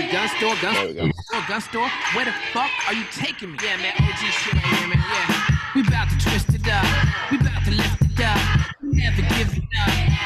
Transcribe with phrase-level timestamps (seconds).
[0.00, 1.10] a gun store, gun There we go.
[1.24, 1.88] store, gun store.
[2.14, 3.58] Where the fuck are you taking me?
[3.62, 4.98] Yeah, man, OG shit right here, man.
[4.98, 5.46] Yeah.
[5.74, 7.30] We about to twist it up.
[7.30, 8.60] We about to lift it up.
[8.82, 10.20] Never give it up.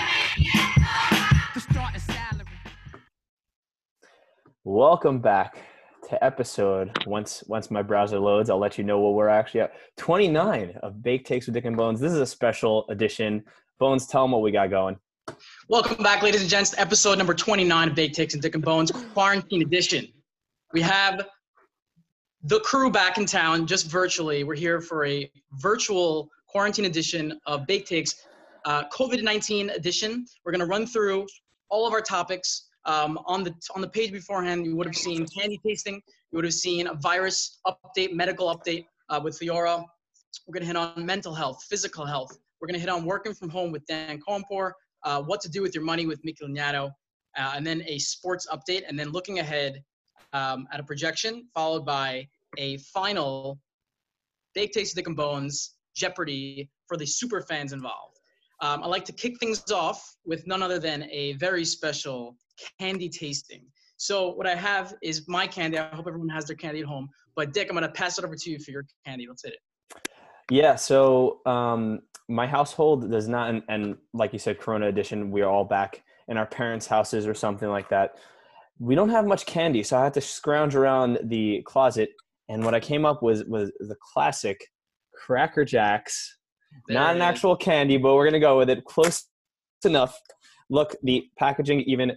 [1.55, 2.47] The starting salary.
[4.63, 5.57] Welcome back
[6.09, 6.97] to episode.
[7.07, 9.73] Once once my browser loads, I'll let you know what we're actually at.
[9.97, 11.99] 29 of Bake Takes with Dick and Bones.
[11.99, 13.43] This is a special edition.
[13.81, 14.97] Bones, tell them what we got going.
[15.71, 18.63] Welcome back, ladies and gents, to episode number 29 of Bake Takes and Dick and
[18.63, 20.07] Bones, Quarantine Edition.
[20.75, 21.27] We have
[22.43, 24.45] the crew back in town, just virtually.
[24.45, 28.27] We're here for a virtual quarantine edition of Bake Takes,
[28.67, 30.27] uh, COVID 19 edition.
[30.45, 31.27] We're going to run through
[31.71, 32.69] all of our topics.
[32.85, 35.95] Um, on the on the page beforehand, you would have seen candy tasting.
[36.31, 39.83] You would have seen a virus update, medical update uh, with Fiora.
[40.47, 42.37] We're going to hit on mental health, physical health.
[42.61, 44.73] We're going to hit on working from home with Dan Kompor,
[45.05, 46.91] uh, what to do with your money with Mickey Lignato,
[47.37, 49.83] uh, and then a sports update, and then looking ahead
[50.33, 52.27] um, at a projection, followed by
[52.59, 53.59] a final
[54.55, 58.19] Bake Takes and Bones Jeopardy for the super fans involved.
[58.61, 62.37] Um, I'd like to kick things off with none other than a very special
[62.81, 63.65] candy tasting.
[63.97, 65.79] So what I have is my candy.
[65.79, 67.09] I hope everyone has their candy at home.
[67.37, 69.27] But Dick, I'm gonna pass it over to you for your candy.
[69.29, 70.09] Let's hit it.
[70.51, 75.43] Yeah, so um, my household does not, and, and like you said, Corona edition, we
[75.43, 78.17] are all back in our parents' houses or something like that.
[78.79, 82.11] We don't have much candy, so I had to scrounge around the closet,
[82.49, 84.65] and what I came up with was the classic
[85.15, 86.39] Cracker Jacks.
[86.89, 87.23] There not an is.
[87.23, 88.85] actual candy, but we're gonna go with it.
[88.85, 89.27] Close
[89.85, 90.19] enough.
[90.71, 92.13] Look, the packaging even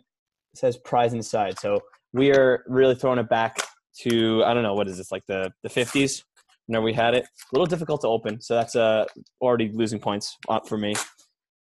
[0.55, 1.80] says prize inside, so
[2.13, 3.58] we are really throwing it back
[4.00, 6.23] to I don't know what is this like the the fifties.
[6.68, 9.06] Whenever we had it, a little difficult to open, so that's uh
[9.42, 10.94] already losing points uh, for me.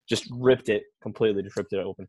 [0.09, 2.09] Just ripped it completely, just ripped it open.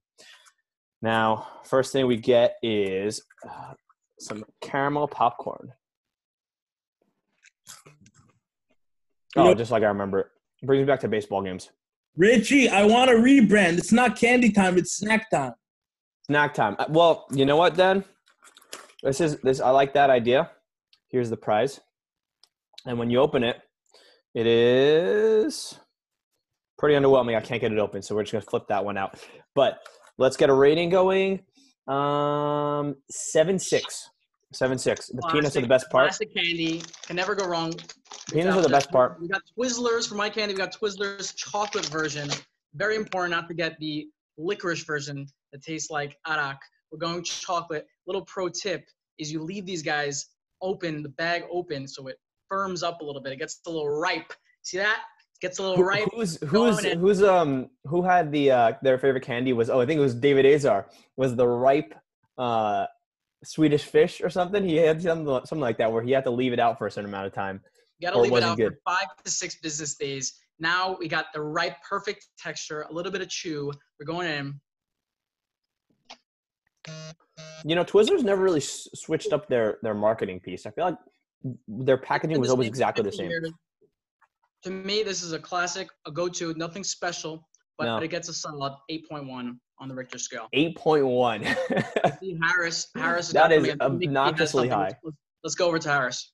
[1.01, 3.73] Now, first thing we get is uh,
[4.19, 5.71] some caramel popcorn.
[9.35, 10.27] Oh, just like I remember it.
[10.63, 11.69] Brings me back to baseball games.
[12.15, 13.77] Richie, I want a rebrand.
[13.77, 14.77] It's not candy time.
[14.77, 15.53] It's snack time.
[16.25, 16.75] Snack time.
[16.79, 18.03] Uh, Well, you know what, then?
[19.03, 19.59] This is this.
[19.59, 20.49] I like that idea.
[21.09, 21.79] Here's the prize,
[22.87, 23.57] and when you open it,
[24.33, 25.77] it is
[26.77, 27.35] pretty underwhelming.
[27.35, 29.19] I can't get it open, so we're just gonna flip that one out.
[29.55, 29.79] But
[30.17, 31.41] let's get a rating going.
[31.87, 34.09] Um, seven six,
[34.53, 35.07] seven six.
[35.07, 36.09] The peanuts are the best part.
[36.09, 37.73] Classic candy can never go wrong.
[38.31, 39.19] Peanuts are the best part.
[39.21, 40.53] We got Twizzlers for my candy.
[40.53, 42.29] We got Twizzlers chocolate version.
[42.75, 46.59] Very important not to get the licorice version that tastes like arak.
[46.91, 47.85] We're going chocolate.
[48.05, 48.85] Little pro tip
[49.17, 50.27] is you leave these guys
[50.61, 52.17] open, the bag open, so it
[52.49, 53.33] firms up a little bit.
[53.33, 54.33] It gets a little ripe.
[54.63, 54.99] See that?
[55.35, 56.07] It gets a little ripe.
[56.13, 59.97] Who's who's who's um who had the uh their favorite candy was oh I think
[59.97, 61.93] it was David Azar was the ripe
[62.37, 62.85] uh
[63.43, 66.53] Swedish fish or something he had something something like that where he had to leave
[66.53, 67.61] it out for a certain amount of time.
[67.99, 68.73] You gotta leave it wasn't out good.
[68.73, 70.39] for five to six business days.
[70.59, 73.71] Now we got the right, perfect texture, a little bit of chew.
[73.99, 74.59] We're going in.
[77.63, 80.65] You know, Twizzlers never really s- switched up their their marketing piece.
[80.65, 80.97] I feel like
[81.67, 83.29] their packaging was always exactly the same.
[83.29, 83.51] years.
[84.63, 87.97] To me, this is a classic, a go-to, nothing special, but No.
[87.97, 90.47] it gets a solid 8.1 on the Richter scale.
[90.53, 91.43] Eight point one.
[92.43, 93.27] Harris, Harris.
[93.27, 93.81] has That got is something.
[93.81, 94.93] I think he obnoxiously high.
[95.03, 96.33] Let's, let's go over to Harris.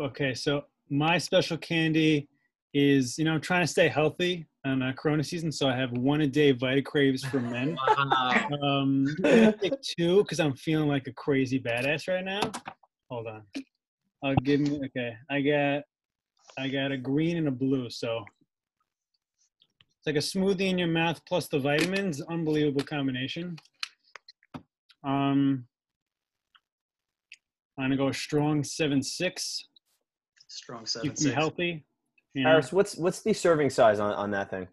[0.00, 2.28] Okay, so my special candy
[2.72, 5.90] is, you know, I'm trying to stay healthy on uh, Corona season, so I have
[5.92, 7.76] one a day Vita Craves for men.
[7.88, 8.48] Wow.
[8.62, 9.06] Um,
[9.82, 12.40] two because I'm feeling like a crazy badass right now.
[13.10, 13.42] Hold on,
[14.24, 14.80] I'll give me.
[14.86, 15.82] Okay, I got,
[16.58, 18.24] I got a green and a blue, so
[19.98, 22.20] it's like a smoothie in your mouth plus the vitamins.
[22.22, 23.56] Unbelievable combination.
[25.04, 25.64] Um,
[27.78, 29.64] I'm gonna go strong seven six.
[30.48, 31.34] Strong seven Keep me six.
[31.34, 31.84] healthy.
[32.34, 32.50] You know?
[32.50, 34.68] Harris, what's what's the serving size on, on that thing?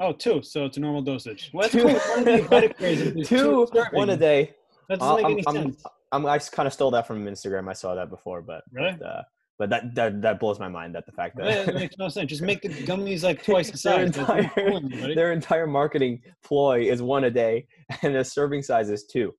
[0.00, 0.42] Oh, two.
[0.42, 1.50] So it's a normal dosage.
[1.52, 1.94] Well, that's Two- cool.
[1.94, 3.92] One of the Vita Craves is two, servings.
[3.92, 4.52] one a day.
[4.88, 5.84] That doesn't make I'm- any I'm- sense.
[6.14, 7.70] I'm, I kind of stole that from Instagram.
[7.70, 8.92] I saw that before, but Really?
[8.98, 9.22] But, uh,
[9.58, 10.94] but that, that that blows my mind.
[10.94, 12.28] That the fact Yeah, that that makes no sense.
[12.28, 14.10] Just make the gummies like twice the size.
[14.10, 17.66] That's entire their entire marketing ploy is one a day,
[18.02, 19.32] and the serving size is two.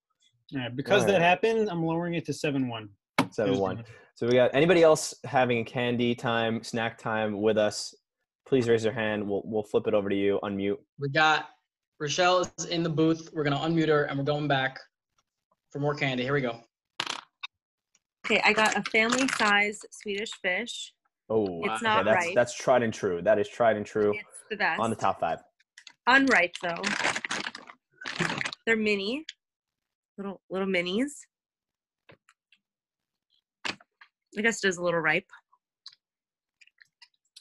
[0.55, 2.89] All right, because that happened, I'm lowering it to seven one.
[3.31, 3.83] Seven one.
[4.15, 7.95] So we got anybody else having a candy time, snack time with us?
[8.47, 9.27] Please raise your hand.
[9.27, 10.39] We'll we'll flip it over to you.
[10.43, 10.77] Unmute.
[10.99, 11.49] We got
[11.99, 13.29] Rochelle is in the booth.
[13.33, 14.79] We're gonna unmute her and we're going back
[15.71, 16.23] for more candy.
[16.23, 16.59] Here we go.
[18.25, 20.93] Okay, I got a family size Swedish fish.
[21.29, 22.35] Oh, It's okay, not that's ripe.
[22.35, 23.21] that's tried and true.
[23.21, 24.79] That is tried and true It's the best.
[24.79, 25.39] on the top five.
[26.07, 26.81] Unripe though.
[28.65, 29.25] They're mini,
[30.17, 31.11] little little minis.
[34.37, 35.29] I guess it is a little ripe.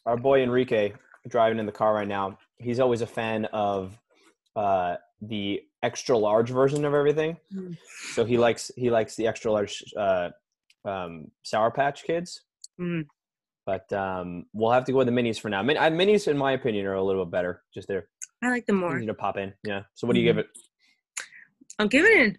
[0.06, 0.92] Our boy Enrique
[1.28, 2.38] driving in the car right now.
[2.58, 3.98] He's always a fan of
[4.56, 7.36] uh, the extra large version of everything.
[7.54, 7.76] Mm.
[8.12, 10.30] So he likes he likes the extra large uh,
[10.84, 12.42] um, Sour Patch Kids.
[12.80, 13.06] Mm.
[13.64, 15.62] But um, we'll have to go with the minis for now.
[15.62, 17.62] Min- uh, minis, in my opinion, are a little bit better.
[17.72, 18.08] Just they're
[18.42, 18.96] I like them more.
[18.96, 19.52] easy to pop in.
[19.64, 19.82] Yeah.
[19.94, 20.48] So what do you give it?
[21.78, 22.38] I'll give it an,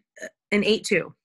[0.51, 1.15] an eight two.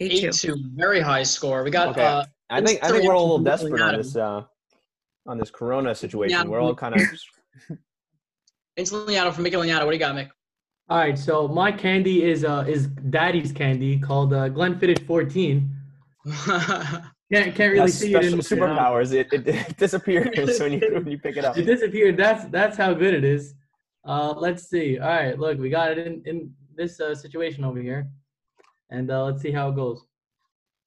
[0.00, 0.54] Eight, Eight two.
[0.54, 1.62] two, very high score.
[1.62, 2.04] We got Okay.
[2.04, 4.42] uh, I think I think we're all a little desperate on this uh,
[5.26, 6.38] on this Corona situation.
[6.38, 6.44] Yeah.
[6.44, 7.00] We're all kind of
[8.76, 9.84] Instant Liano from Mickey Liano.
[9.84, 10.28] What do you got, Mick?
[10.88, 15.72] All right, so my candy is uh is daddy's candy called uh, Glenfiddich 14.
[17.32, 19.12] Can't can't really has see it in special the superpowers.
[19.12, 21.58] It, it, it disappears when you when you pick it up.
[21.58, 22.16] It disappeared.
[22.16, 23.54] That's that's how good it is.
[24.04, 25.00] Uh, let's see.
[25.00, 28.08] All right, look, we got it in in this uh, situation over here,
[28.90, 30.04] and uh, let's see how it goes.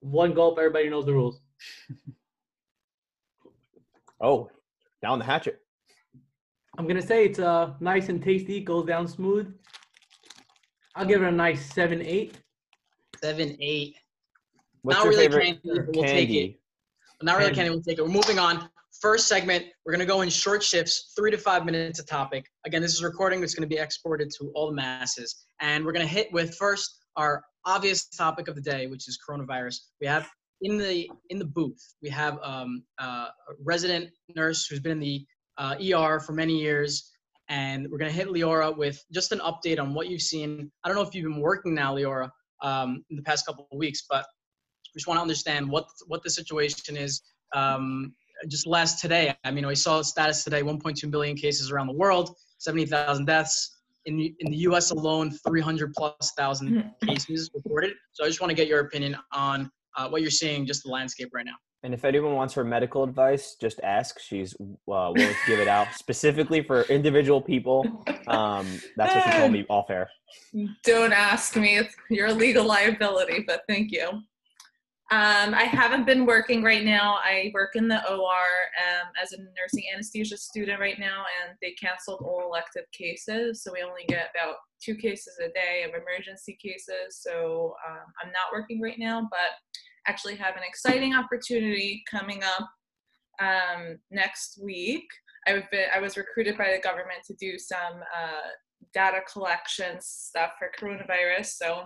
[0.02, 1.42] One gulp, everybody knows the rules.
[4.22, 4.50] Oh,
[5.02, 5.60] down the hatchet.
[6.78, 8.60] I'm gonna say it's uh nice and tasty.
[8.62, 9.54] Goes down smooth.
[10.96, 12.38] I'll give it a nice seven eight.
[13.22, 13.96] Seven, eight.
[14.82, 16.26] What's Not your really favorite candy, but we'll candy.
[16.28, 16.60] take it.
[17.22, 17.56] Not really Candy.
[17.56, 17.70] candy.
[17.72, 18.02] We'll take it.
[18.02, 18.70] We're moving on.
[19.02, 22.46] First segment, we're gonna go in short shifts, three to five minutes a topic.
[22.66, 23.42] Again, this is recording.
[23.44, 27.44] It's gonna be exported to all the masses, and we're gonna hit with first our
[27.70, 29.78] obvious topic of the day, which is coronavirus.
[30.02, 30.28] We have
[30.62, 35.00] in the in the booth, we have um, uh, a resident nurse who's been in
[35.00, 35.26] the
[35.58, 37.12] uh, ER for many years,
[37.48, 40.72] and we're gonna hit Leora with just an update on what you've seen.
[40.84, 42.30] I don't know if you've been working now, Leora,
[42.62, 44.26] um, in the past couple of weeks, but
[44.94, 47.22] we just want to understand what what the situation is.
[47.54, 48.14] Um,
[48.48, 52.36] just last today, I mean, we saw status today: 1.2 billion cases around the world,
[52.58, 53.79] 70,000 deaths.
[54.10, 54.90] In, in the U.S.
[54.90, 57.94] alone, 300 plus thousand cases reported.
[58.14, 60.90] So I just want to get your opinion on uh, what you're seeing, just the
[60.90, 61.54] landscape right now.
[61.84, 64.20] And if anyone wants her medical advice, just ask.
[64.20, 67.86] She's uh, willing to give it out specifically for individual people.
[68.28, 68.68] Um,
[68.98, 70.10] that's what she told me off air.
[70.84, 71.78] Don't ask me.
[71.78, 74.24] It's your legal liability, but thank you.
[75.12, 77.18] Um, I haven't been working right now.
[77.24, 81.72] I work in the OR um, as a nursing anesthesia student right now, and they
[81.72, 83.64] canceled all elective cases.
[83.64, 87.22] So we only get about two cases a day of emergency cases.
[87.22, 92.70] So um, I'm not working right now, but actually have an exciting opportunity coming up
[93.42, 95.06] um, next week.
[95.48, 98.50] I've been, I was recruited by the government to do some uh,
[98.94, 101.48] data collection stuff for coronavirus.
[101.48, 101.86] So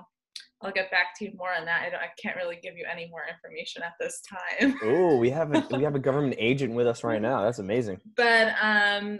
[0.63, 1.83] I'll get back to you more on that.
[1.85, 4.75] I, don't, I can't really give you any more information at this time.
[4.83, 7.41] Oh, we have a we have a government agent with us right now.
[7.43, 7.99] That's amazing.
[8.15, 9.19] But um,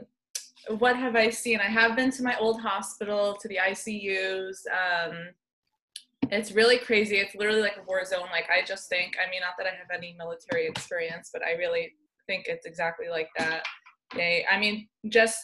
[0.78, 1.60] what have I seen?
[1.60, 4.58] I have been to my old hospital, to the ICUs.
[4.72, 5.30] Um,
[6.32, 7.18] it's really crazy.
[7.18, 8.28] It's literally like a war zone.
[8.32, 11.54] Like I just think, I mean, not that I have any military experience, but I
[11.54, 11.94] really
[12.28, 13.64] think it's exactly like that.
[14.16, 15.38] They, I mean, just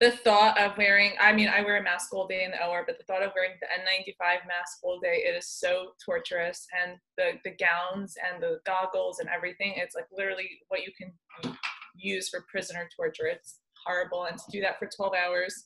[0.00, 2.84] the thought of wearing, I mean, I wear a mask all day in the OR,
[2.86, 6.66] but the thought of wearing the N95 mask all day, it is so torturous.
[6.84, 11.56] And the, the gowns and the goggles and everything, it's like literally what you can
[11.96, 13.26] use for prisoner torture.
[13.26, 14.24] It's horrible.
[14.24, 15.64] And to do that for 12 hours,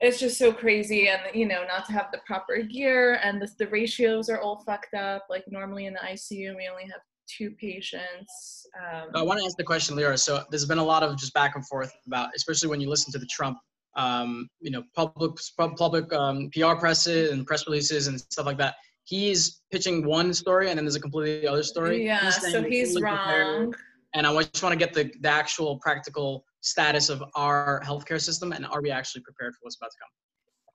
[0.00, 1.08] it's just so crazy.
[1.08, 4.62] And, you know, not to have the proper gear and the, the ratios are all
[4.64, 5.26] fucked up.
[5.28, 8.66] Like normally in the ICU, we only have two patients.
[8.78, 10.18] Um, I want to ask the question, Leora.
[10.18, 13.12] So there's been a lot of just back and forth about, especially when you listen
[13.12, 13.58] to the Trump,
[13.96, 18.74] um, you know, public public um, PR presses and press releases and stuff like that.
[19.04, 22.04] He's pitching one story, and then there's a completely other story.
[22.04, 23.74] yeah, saying so he's fully prepared, wrong.
[24.14, 28.52] And I just want to get the, the actual practical status of our healthcare system,
[28.52, 30.08] and are we actually prepared for what's about to come?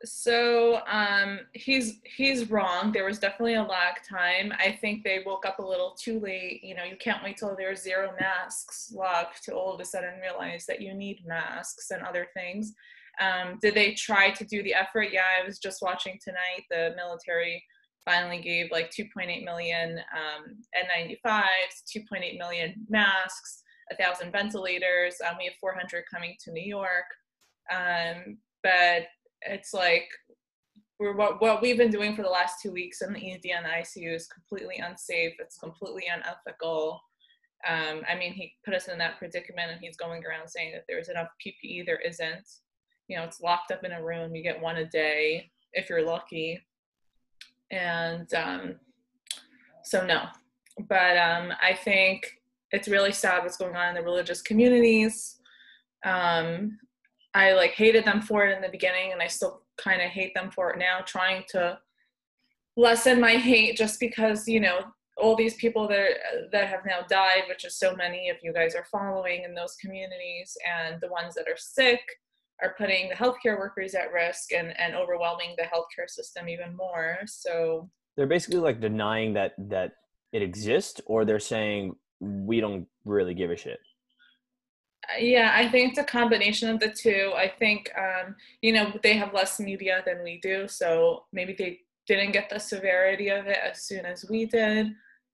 [0.04, 2.92] So um, he's he's wrong.
[2.92, 4.54] There was definitely a lag time.
[4.60, 6.64] I think they woke up a little too late.
[6.64, 10.20] You know, you can't wait till there's zero masks left to all of a sudden
[10.22, 12.74] realize that you need masks and other things.
[13.20, 15.10] Um, did they try to do the effort?
[15.12, 16.66] Yeah, I was just watching tonight.
[16.70, 17.64] The military
[18.06, 25.16] finally gave like 2.8 million um, N95s, 2.8 million masks, a thousand ventilators.
[25.28, 27.06] Um, we have 400 coming to New York.
[27.74, 29.08] Um, but
[29.42, 30.10] it's like
[31.00, 33.66] we're what, what we've been doing for the last two weeks in the ED and
[33.66, 35.34] the ICU is completely unsafe.
[35.40, 37.02] It's completely unethical.
[37.68, 40.86] Um, I mean, he put us in that predicament, and he's going around saying that
[40.88, 41.86] there's enough PPE.
[41.86, 42.48] There isn't.
[43.08, 44.36] You know, it's locked up in a room.
[44.36, 46.62] You get one a day if you're lucky,
[47.72, 48.76] and um,
[49.84, 50.26] so no.
[50.88, 52.32] But um, I think
[52.72, 55.40] it's really sad what's going on in the religious communities.
[56.06, 56.78] Um,
[57.38, 60.34] I like hated them for it in the beginning, and I still kind of hate
[60.34, 61.02] them for it now.
[61.06, 61.78] Trying to
[62.76, 64.80] lessen my hate just because you know
[65.18, 66.10] all these people that
[66.52, 69.76] that have now died, which is so many of you guys are following in those
[69.76, 72.02] communities, and the ones that are sick
[72.64, 77.20] are putting the healthcare workers at risk and and overwhelming the healthcare system even more.
[77.28, 79.92] So They're basically like denying that that
[80.34, 83.80] it exists, or they're saying we don't really give a shit.
[85.20, 87.34] Yeah, I think it's a combination of the two.
[87.36, 91.80] I think um, you know they have less media than we do, so maybe they
[92.08, 94.88] didn't get the severity of it as soon as we did.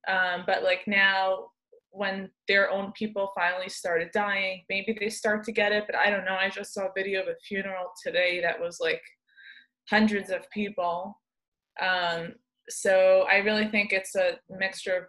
[0.07, 1.47] Um, but like now,
[1.91, 5.85] when their own people finally started dying, maybe they start to get it.
[5.87, 6.35] But I don't know.
[6.35, 9.01] I just saw a video of a funeral today that was like
[9.89, 11.19] hundreds of people.
[11.81, 12.33] Um,
[12.69, 15.03] so I really think it's a mixture of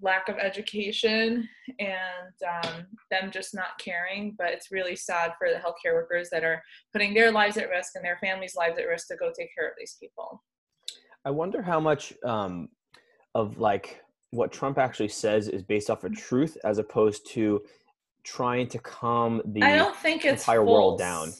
[0.00, 1.48] lack of education
[1.78, 4.34] and um, them just not caring.
[4.38, 6.62] But it's really sad for the healthcare workers that are
[6.92, 9.66] putting their lives at risk and their families' lives at risk to go take care
[9.68, 10.42] of these people.
[11.24, 12.68] I wonder how much um,
[13.34, 14.00] of like
[14.30, 17.62] what Trump actually says is based off of truth as opposed to
[18.24, 20.68] trying to calm the I don't think it's entire false.
[20.68, 21.32] world down.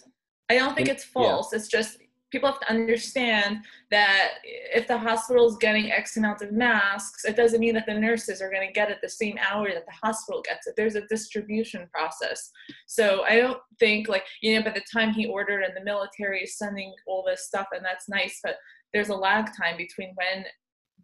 [0.49, 1.23] I don't think In- it's yeah.
[1.23, 1.53] false.
[1.53, 1.99] It's just
[2.31, 3.59] people have to understand
[3.91, 7.95] that if the hospital is getting X amount of masks, it doesn't mean that the
[7.95, 10.75] nurses are going to get it the same hour that the hospital gets it.
[10.77, 12.51] There's a distribution process.
[12.87, 16.43] So I don't think like you know by the time he ordered and the military
[16.43, 18.57] is sending all this stuff and that's nice, but
[18.93, 20.45] there's a lag time between when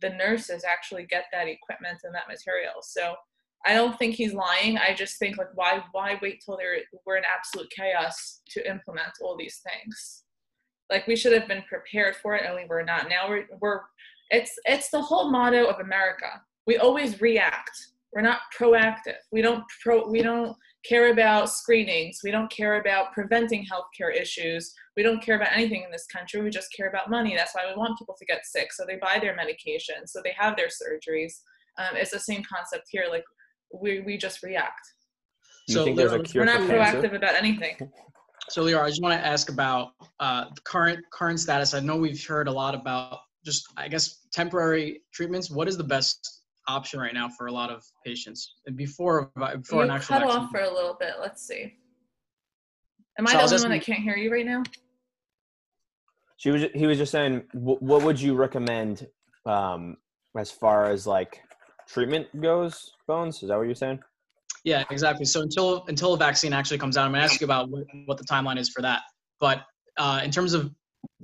[0.00, 2.74] the nurses actually get that equipment and that material.
[2.82, 3.14] So
[3.64, 4.76] I don't think he's lying.
[4.76, 9.12] I just think like why why wait till there we're in absolute chaos to implement
[9.22, 10.24] all these things?
[10.90, 13.08] Like we should have been prepared for it and we were not.
[13.08, 13.80] Now we're we're
[14.30, 16.42] it's it's the whole motto of America.
[16.66, 17.70] We always react.
[18.12, 19.16] We're not proactive.
[19.30, 22.20] We don't pro we don't care about screenings.
[22.24, 24.74] We don't care about preventing healthcare issues.
[24.96, 26.42] We don't care about anything in this country.
[26.42, 27.34] We just care about money.
[27.36, 28.72] That's why we want people to get sick.
[28.72, 30.06] So they buy their medication.
[30.06, 31.32] So they have their surgeries.
[31.78, 33.06] Um, it's the same concept here.
[33.10, 33.24] Like
[33.72, 34.80] we, we just react.
[35.68, 36.98] So think there's a Leon, cure We're for not cancer?
[36.98, 37.76] proactive about anything.
[38.52, 41.72] So, Leora, I just want to ask about uh, the current current status.
[41.72, 45.50] I know we've heard a lot about just, I guess, temporary treatments.
[45.50, 49.78] What is the best option right now for a lot of patients And before before
[49.78, 51.14] You an actual cut off for a little bit.
[51.18, 51.72] Let's see.
[53.18, 54.62] Am I So the only one that can't hear you right now?
[56.36, 56.64] She was.
[56.74, 59.06] He was just saying, wh- what would you recommend
[59.46, 59.96] um,
[60.36, 61.40] as far as like
[61.88, 62.92] treatment goes?
[63.08, 63.42] Bones.
[63.42, 64.00] Is that what you're saying?
[64.64, 65.24] Yeah, exactly.
[65.24, 68.18] So until until a vaccine actually comes out, I'm gonna ask you about what, what
[68.18, 69.02] the timeline is for that.
[69.40, 69.62] But
[69.96, 70.70] uh, in terms of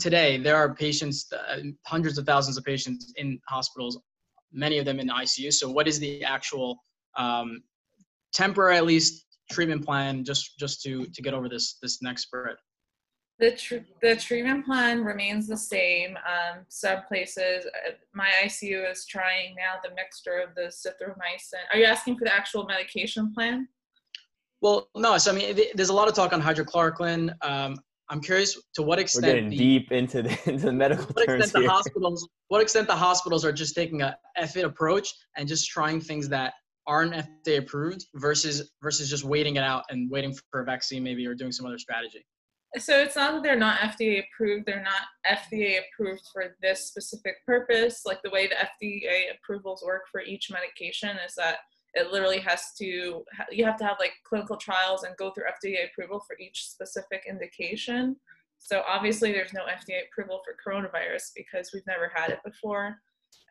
[0.00, 4.00] today, there are patients, uh, hundreds of thousands of patients in hospitals,
[4.52, 5.52] many of them in ICU.
[5.52, 6.83] So what is the actual
[7.16, 7.62] um,
[8.33, 12.57] temporary, at least, treatment plan just just to to get over this this next spread?
[13.38, 16.16] The tr- the treatment plan remains the same.
[16.16, 21.62] Um, some places, uh, my ICU is trying now the mixture of the zithromycin.
[21.73, 23.68] Are you asking for the actual medication plan?
[24.61, 25.18] Well, no.
[25.18, 27.33] So I mean, th- there's a lot of talk on hydroxychloroquine.
[27.42, 27.76] Um,
[28.11, 31.04] I'm curious to what extent We're extent getting the, deep into the into the medical
[31.04, 34.16] what terms extent the hospitals what extent the hospitals are just taking a
[34.47, 36.54] FIT approach and just trying things that
[36.87, 41.25] aren't FDA approved versus versus just waiting it out and waiting for a vaccine maybe
[41.26, 42.25] or doing some other strategy.
[42.77, 44.67] So it's not that they're not FDA approved.
[44.67, 48.03] They're not FDA approved for this specific purpose.
[48.05, 51.59] Like the way the FDA approvals work for each medication is that
[51.95, 55.91] it literally has to you have to have like clinical trials and go through FDA
[55.91, 58.17] approval for each specific indication.
[58.59, 62.99] So obviously there's no FDA approval for coronavirus because we've never had it before.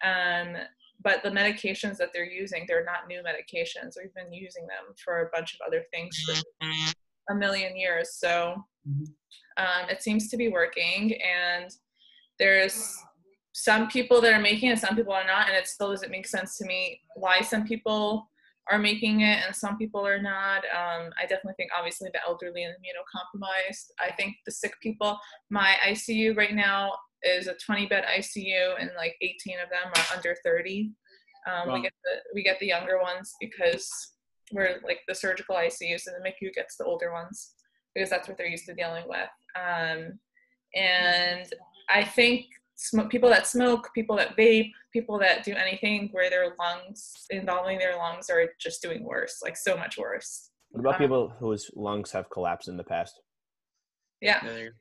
[0.04, 0.56] Um,
[1.02, 3.96] but the medications that they're using, they're not new medications.
[3.98, 6.68] We've been using them for a bunch of other things for
[7.30, 8.16] a million years.
[8.18, 8.56] So
[9.58, 11.72] um, it seems to be working, and
[12.40, 12.96] there's
[13.54, 16.28] some people that are making it, some people are not, and it still doesn't make
[16.28, 18.30] sense to me why some people
[18.70, 20.60] are making it and some people are not.
[20.66, 23.92] Um, I definitely think obviously the elderly and immunocompromised.
[24.00, 25.18] I think the sick people.
[25.50, 26.94] My ICU right now
[27.24, 30.92] is a 20 bed ICU, and like 18 of them are under 30.
[31.50, 31.76] Um, Wow.
[31.76, 33.90] We get the we get the younger ones because
[34.52, 37.54] we're like the surgical ICUs and the MICU gets the older ones
[37.94, 39.30] because that's what they're used to dealing with.
[39.56, 40.20] Um,
[40.76, 41.48] and
[41.90, 46.54] I think sm- people that smoke, people that vape, people that do anything where their
[46.60, 50.52] lungs, involving their lungs, are just doing worse, like so much worse.
[50.72, 53.20] What about Um, people whose lungs have collapsed in the past?
[54.22, 54.76] Yeah, There you go.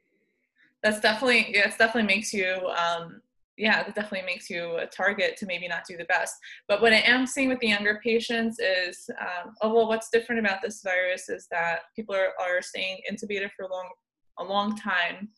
[0.83, 3.23] that's definitely yeah, it's definitely makes you um,
[3.57, 6.35] yeah, that definitely makes you a target to maybe not do the best.
[6.69, 10.41] But what I am seeing with the younger patients is, um, oh well, what's different
[10.41, 13.89] about this virus is that people are, are staying intubated for a long,
[14.39, 15.31] a long time,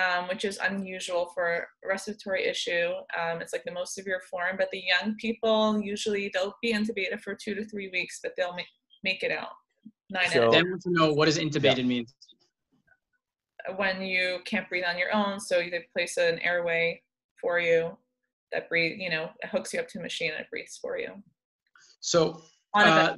[0.00, 2.90] um, which is unusual for a respiratory issue.
[3.20, 4.56] Um, it's like the most severe form.
[4.56, 8.54] But the young people usually they'll be intubated for two to three weeks, but they'll
[8.54, 8.66] make
[9.02, 9.48] make it out.
[10.10, 12.06] Nine out So- of Then want to know what does intubated mean.
[13.76, 17.02] when you can't breathe on your own, so you they place an airway
[17.40, 17.96] for you
[18.52, 20.98] that breathe, you know, it hooks you up to a machine and it breathes for
[20.98, 21.10] you
[22.00, 22.42] So
[22.74, 23.16] on a Uh.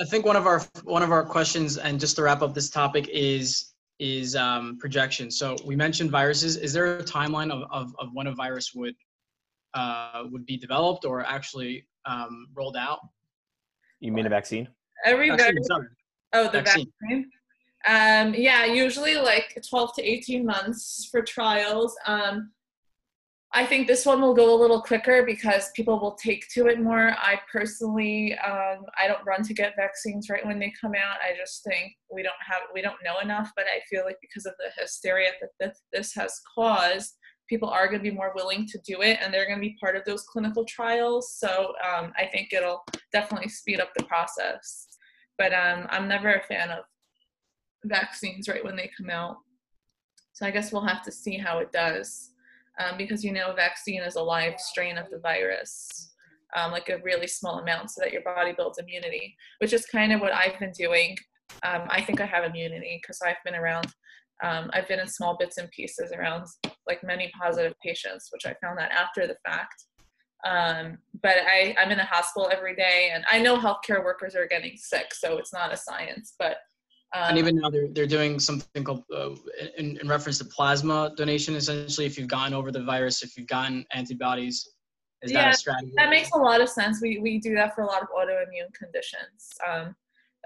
[0.00, 2.68] I think one of our one of our questions, and just to wrap up this
[2.68, 5.30] topic, is is um, projection.
[5.30, 6.56] So we mentioned viruses.
[6.56, 8.94] Is there a timeline of, of, of when a virus would
[9.74, 13.00] uh, would be developed or actually um, rolled out?
[14.00, 14.68] You mean a vaccine?
[15.04, 15.86] Every Vaccine, virus, sorry.
[16.34, 16.92] oh, the vaccine.
[17.02, 17.30] vaccine.
[17.86, 21.96] Um, yeah, usually like 12 to 18 months for trials.
[22.06, 22.50] Um,
[23.56, 26.78] I think this one will go a little quicker because people will take to it
[26.78, 27.16] more.
[27.16, 31.16] I personally, um, I don't run to get vaccines right when they come out.
[31.24, 33.52] I just think we don't have, we don't know enough.
[33.56, 37.14] But I feel like because of the hysteria that this, has caused,
[37.48, 39.78] people are going to be more willing to do it, and they're going to be
[39.80, 41.32] part of those clinical trials.
[41.38, 44.86] So um, I think it'll definitely speed up the process.
[45.38, 46.84] But um, I'm never a fan of
[47.86, 49.36] vaccines right when they come out.
[50.34, 52.32] So I guess we'll have to see how it does
[52.78, 56.12] um, because you know, vaccine is a live strain of the virus,
[56.56, 60.12] um, like a really small amount, so that your body builds immunity, which is kind
[60.12, 61.16] of what I've been doing.
[61.62, 63.86] Um, I think I have immunity because I've been around.
[64.42, 66.46] Um, I've been in small bits and pieces around
[66.86, 69.84] like many positive patients, which I found that after the fact.
[70.44, 74.46] Um, but I, I'm in a hospital every day, and I know healthcare workers are
[74.46, 76.34] getting sick, so it's not a science.
[76.38, 76.58] But
[77.16, 79.30] um, And even now they're, they're doing something called, uh,
[79.78, 83.46] in, in reference to plasma donation, essentially, if you've gotten over the virus, if you've
[83.46, 84.68] gotten antibodies,
[85.22, 85.92] is that a strategy?
[85.96, 87.00] That makes a lot of sense.
[87.00, 89.54] We, we do that for a lot of autoimmune conditions.
[89.66, 89.96] Um,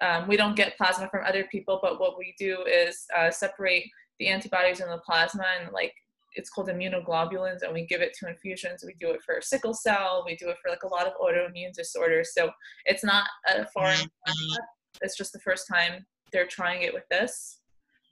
[0.01, 3.85] um, we don't get plasma from other people, but what we do is uh, separate
[4.19, 5.93] the antibodies in the plasma and like
[6.35, 8.85] it's called immunoglobulins, and we give it to infusions.
[8.87, 10.23] We do it for sickle cell.
[10.25, 12.33] We do it for like a lot of autoimmune disorders.
[12.35, 12.51] So
[12.85, 14.69] it's not a foreign concept.
[15.03, 17.61] It's just the first time they're trying it with this.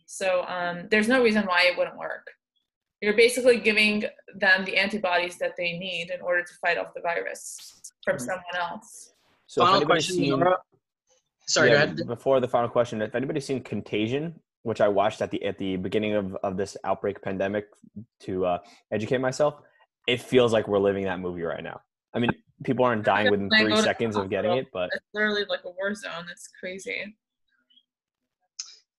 [0.06, 2.26] So um, there's no reason why it wouldn't work.
[3.00, 4.04] You're basically giving
[4.34, 8.42] them the antibodies that they need in order to fight off the virus from someone
[8.58, 9.12] else.
[9.46, 10.56] So Final question, seen, Leora.
[11.46, 12.06] Sorry, yeah, go ahead.
[12.06, 15.76] Before the final question, if anybody's seen Contagion, which I watched at the at the
[15.76, 17.66] beginning of, of this outbreak pandemic
[18.20, 18.58] to uh,
[18.90, 19.54] educate myself,
[20.06, 21.80] it feels like we're living that movie right now.
[22.14, 22.30] I mean,
[22.64, 25.94] people aren't dying within three seconds of getting it, but It's literally like a war
[25.94, 26.26] zone.
[26.30, 27.16] It's crazy.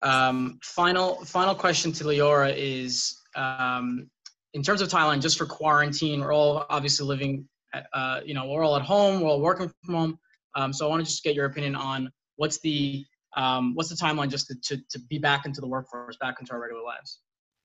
[0.02, 4.10] Um, final final question to Leora is um,
[4.54, 8.48] in terms of Thailand, just for quarantine, we're all obviously living, at, uh, you know,
[8.48, 10.20] we're all at home, we're all working from home.
[10.56, 13.06] Um, so I want to just get your opinion on what's the
[13.38, 16.52] um, what's the timeline just to, to, to be back into the workforce, back into
[16.54, 17.20] our regular lives.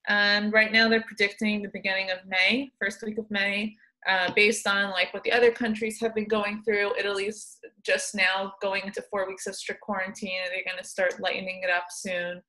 [0.09, 3.75] Um, right now, they're predicting the beginning of May, first week of May,
[4.09, 6.93] uh, based on like what the other countries have been going through.
[6.99, 11.21] Italy's just now going into four weeks of strict quarantine, and they're going to start
[11.21, 12.43] lightening it up soon.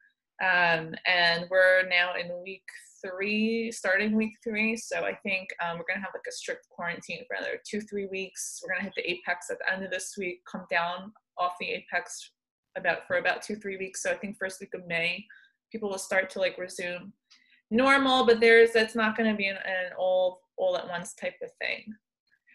[0.43, 2.65] Um, and we're now in week
[3.01, 4.75] three, starting week three.
[4.75, 7.81] So I think um, we're going to have like a strict quarantine for another two,
[7.81, 8.61] three weeks.
[8.61, 11.53] We're going to hit the apex at the end of this week, come down off
[11.59, 12.31] the apex
[12.77, 14.03] about for about two, three weeks.
[14.03, 15.25] So I think first week of May,
[15.71, 17.13] people will start to like resume
[17.71, 21.35] normal, but there's that's not going to be an, an all all at once type
[21.43, 21.93] of thing.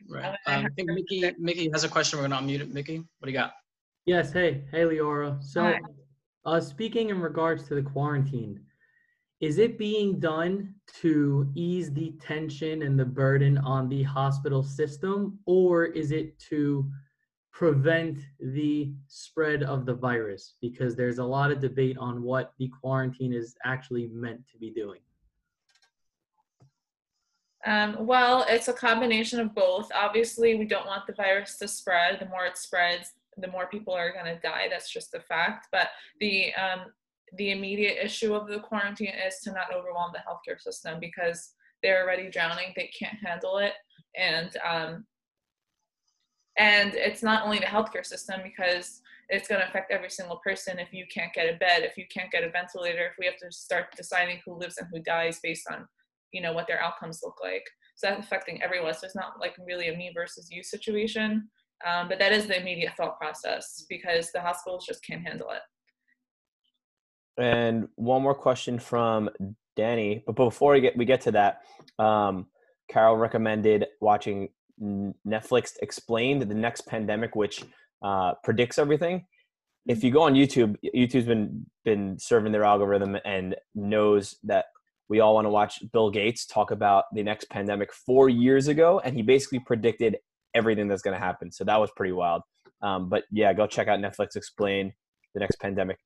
[0.09, 0.25] Right.
[0.47, 2.19] I- I Um, I think to- Mickey Mickey has a question.
[2.19, 2.73] We're gonna unmute it.
[2.73, 3.55] Mickey, what do you got?
[4.07, 5.43] Yes, hey, hey, Leora.
[5.43, 5.81] So, Hi.
[6.47, 8.65] uh, speaking in regards to the quarantine,
[9.41, 15.39] is it being done to ease the tension and the burden on the hospital system,
[15.45, 16.91] or is it to
[17.53, 20.57] prevent the spread of the virus?
[20.63, 24.71] Because there's a lot of debate on what the quarantine is actually meant to be
[24.71, 25.01] doing.
[27.67, 29.91] Um, well, it's a combination of both.
[29.95, 32.19] Obviously, we don't want the virus to spread.
[32.19, 34.67] The more it spreads, the more people are going to die.
[34.71, 35.69] That's just a fact.
[35.71, 35.89] But
[36.21, 36.87] the um,
[37.37, 42.03] the immediate issue of the quarantine is to not overwhelm the healthcare system because they're
[42.03, 42.73] already drowning.
[42.77, 43.75] They can't handle it,
[44.17, 45.07] and um,
[46.57, 50.79] and it's not only the healthcare system because it's going to affect every single person
[50.79, 53.37] if you can't get a bed, if you can't get a ventilator, if we have
[53.37, 55.87] to start deciding who lives and who dies based on
[56.33, 57.65] you know what their outcomes look like.
[57.97, 58.95] So that's affecting everyone.
[58.95, 61.49] So it's not like really a me versus you situation.
[61.87, 65.63] Um, but that is the immediate thought process because the hospitals just can't handle it.
[67.43, 69.31] And one more question from
[69.77, 71.63] Danny, but before we get we get to that,
[71.99, 72.47] um,
[72.91, 74.49] Carol recommended watching
[74.81, 77.65] Netflix Explained, the next pandemic, which
[78.03, 79.25] uh, predicts everything.
[79.87, 84.67] If you go on YouTube, YouTube's been been serving their algorithm and knows that
[85.11, 89.01] we all want to watch Bill Gates talk about the next pandemic four years ago,
[89.05, 90.17] and he basically predicted
[90.55, 91.51] everything that's going to happen.
[91.51, 92.43] So that was pretty wild.
[92.81, 94.93] Um, but yeah, go check out Netflix Explain
[95.35, 95.99] the next pandemic.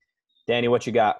[0.47, 1.19] Danny, what you got?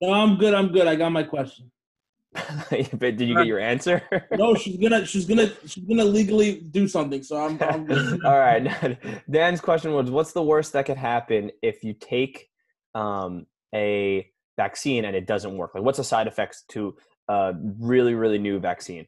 [0.00, 0.54] No, I'm good.
[0.54, 0.86] I'm good.
[0.86, 1.70] I got my question.
[2.34, 4.02] but did you get your answer?
[4.32, 7.22] No, she's gonna she's gonna she's gonna legally do something.
[7.22, 8.18] So I'm, I'm good.
[8.24, 8.98] All right.
[9.30, 12.48] Dan's question was, "What's the worst that could happen if you take
[12.94, 15.72] um, a vaccine and it doesn't work?
[15.74, 16.96] Like, what's the side effects to
[17.28, 19.06] a really, really new vaccine?"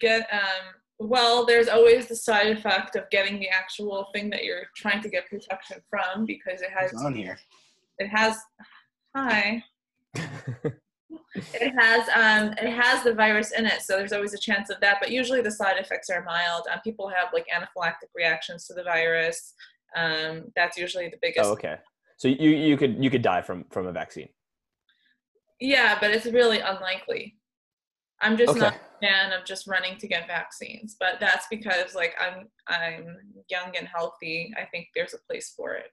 [0.00, 0.74] Get um.
[1.00, 5.08] Well, there's always the side effect of getting the actual thing that you're trying to
[5.08, 7.36] get protection from because it has It's on here.
[7.98, 8.38] it has
[9.14, 9.62] hi
[10.14, 14.80] it has um it has the virus in it so there's always a chance of
[14.80, 18.74] that but usually the side effects are mild um, people have like anaphylactic reactions to
[18.74, 19.54] the virus
[19.96, 21.76] um that's usually the biggest oh, okay.
[22.16, 24.28] So you you could you could die from from a vaccine.
[25.60, 27.36] yeah but it's really unlikely
[28.20, 32.14] i'm just not a fan of just running to get vaccines but that's because like
[32.20, 33.16] i'm i'm
[33.50, 35.90] young and healthy i think there's a place for it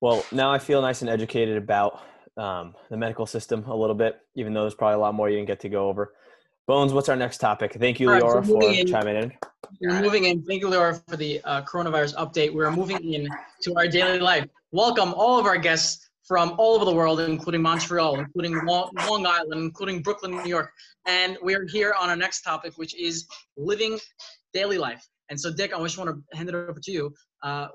[0.00, 2.00] Well, now I feel nice and educated about
[2.36, 5.36] um, the medical system a little bit, even though there's probably a lot more you
[5.36, 6.14] didn't get to go over.
[6.68, 7.70] Bones, what's our next topic?
[7.80, 9.32] Thank you, All right, so Leora, for in- chiming in.
[9.80, 10.42] We're moving in.
[10.44, 12.54] Thank you, Leora, for the uh, coronavirus update.
[12.54, 13.26] We're moving in
[13.62, 14.46] to our daily life.
[14.72, 18.92] Welcome all of our guests from all over the world, including Montreal, including Long,
[19.26, 20.70] Island, including Brooklyn, New York.
[21.06, 23.26] And we're here on our next topic, which is
[23.56, 23.98] living
[24.52, 25.02] daily life.
[25.30, 27.14] And so, Dick, I just want to hand it over to you.
[27.42, 27.68] Uh,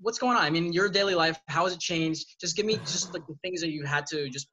[0.00, 0.42] what's going on?
[0.42, 2.26] I mean, your daily life, how has it changed?
[2.40, 4.48] Just give me just like the things that you had to just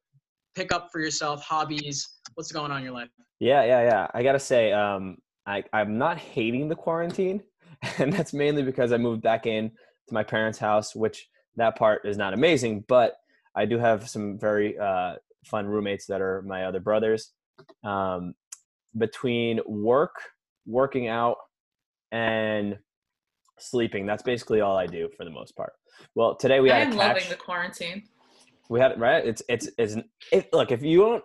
[0.54, 2.20] pick up for yourself, hobbies.
[2.36, 3.10] What's going on in your life?
[3.40, 4.08] Yeah, yeah, yeah.
[4.14, 5.18] I gotta say, um,
[5.48, 7.42] I, I'm not hating the quarantine,
[7.98, 9.72] and that's mainly because I moved back in
[10.10, 13.18] to my parents' house, which that part is not amazing, but
[13.56, 17.32] I do have some very uh, fun roommates that are my other brothers.
[17.84, 18.36] Um,
[18.98, 20.16] between work,
[20.66, 21.38] working out,
[22.12, 22.78] and
[23.60, 25.74] sleeping, that's basically all I do for the most part.
[26.16, 28.04] Well, today we had i'm loving the quarantine
[28.70, 29.26] We had right.
[29.26, 29.96] It's it's it's
[30.32, 31.24] it, look if you don't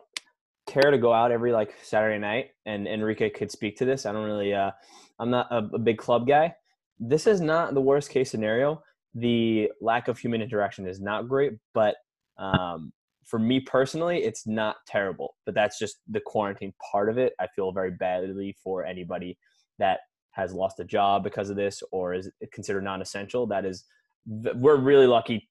[0.67, 4.07] care to go out every like Saturday night, and Enrique could speak to this.
[4.07, 4.53] I don't really.
[4.53, 4.73] Uh,
[5.19, 6.55] I'm not a, a big club guy.
[6.99, 8.83] This is not the worst case scenario.
[9.17, 11.97] The lack of human interaction is not great, but
[12.39, 12.93] um,
[13.25, 15.35] for me personally, it's not terrible.
[15.45, 17.33] But that's just the quarantine part of it.
[17.41, 19.37] I feel very badly for anybody
[19.79, 20.01] that
[20.33, 23.47] has lost a job because of this or is considered non-essential.
[23.47, 23.85] That is,
[24.27, 25.49] we're really lucky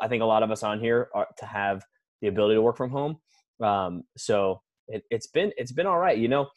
[0.00, 1.84] I think a lot of us on here are to have
[2.20, 3.18] the ability to work from home.
[3.62, 6.16] Um, so it, it's been it's been all right.
[6.16, 6.48] You know,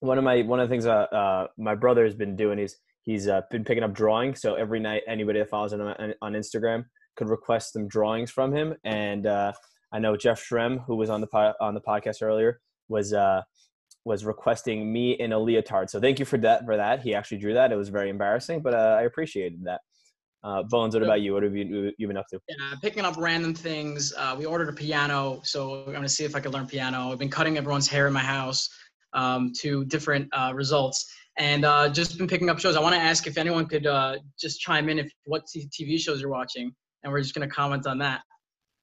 [0.00, 2.76] one of my one of the things uh, uh, my brother has been doing is
[3.04, 4.34] he's uh, been picking up drawing.
[4.34, 6.84] So every night, anybody that follows him on, on Instagram
[7.16, 8.74] could request some drawings from him.
[8.84, 9.52] And uh,
[9.92, 13.42] I know Jeff Shrem, who was on the po- on the podcast earlier, was uh,
[14.04, 15.88] was requesting me in a leotard.
[15.88, 16.64] So thank you for that.
[16.64, 17.72] For that, he actually drew that.
[17.72, 19.80] It was very embarrassing, but uh, I appreciated that.
[20.42, 21.32] Uh, Bones, what about you?
[21.32, 22.38] What have you you been up to?
[22.48, 24.12] Yeah, picking up random things.
[24.14, 27.12] Uh, we ordered a piano, so I'm gonna see if I can learn piano.
[27.12, 28.68] I've been cutting everyone's hair in my house
[29.14, 32.76] um, to different uh, results, and uh, just been picking up shows.
[32.76, 36.20] I want to ask if anyone could uh, just chime in if what TV shows
[36.20, 38.22] you're watching, and we're just gonna comment on that.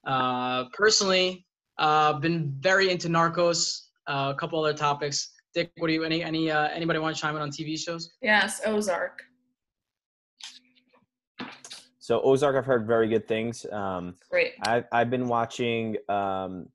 [0.06, 1.46] Uh, personally,
[1.78, 3.86] uh, been very into Narcos.
[4.06, 5.30] Uh, a couple other topics.
[5.54, 8.10] Dick, what do you any any uh, anybody want to chime in on TV shows?
[8.22, 9.22] yes ozark
[11.98, 13.64] So Ozark, I've heard very good things.
[13.70, 15.96] Um, great I've I've been watching.
[16.08, 16.68] Um,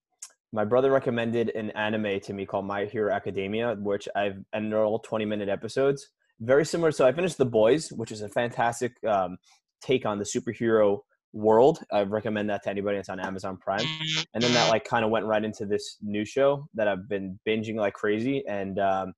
[0.53, 4.83] my brother recommended an anime to me called My Hero Academia, which I've and they're
[4.83, 6.09] all twenty minute episodes.
[6.39, 6.91] Very similar.
[6.91, 9.37] So I finished The Boys, which is a fantastic um,
[9.81, 10.99] take on the superhero
[11.33, 11.79] world.
[11.91, 12.97] I recommend that to anybody.
[12.97, 13.85] It's on Amazon Prime.
[14.33, 17.39] And then that like kind of went right into this new show that I've been
[17.47, 19.13] binging like crazy, and um,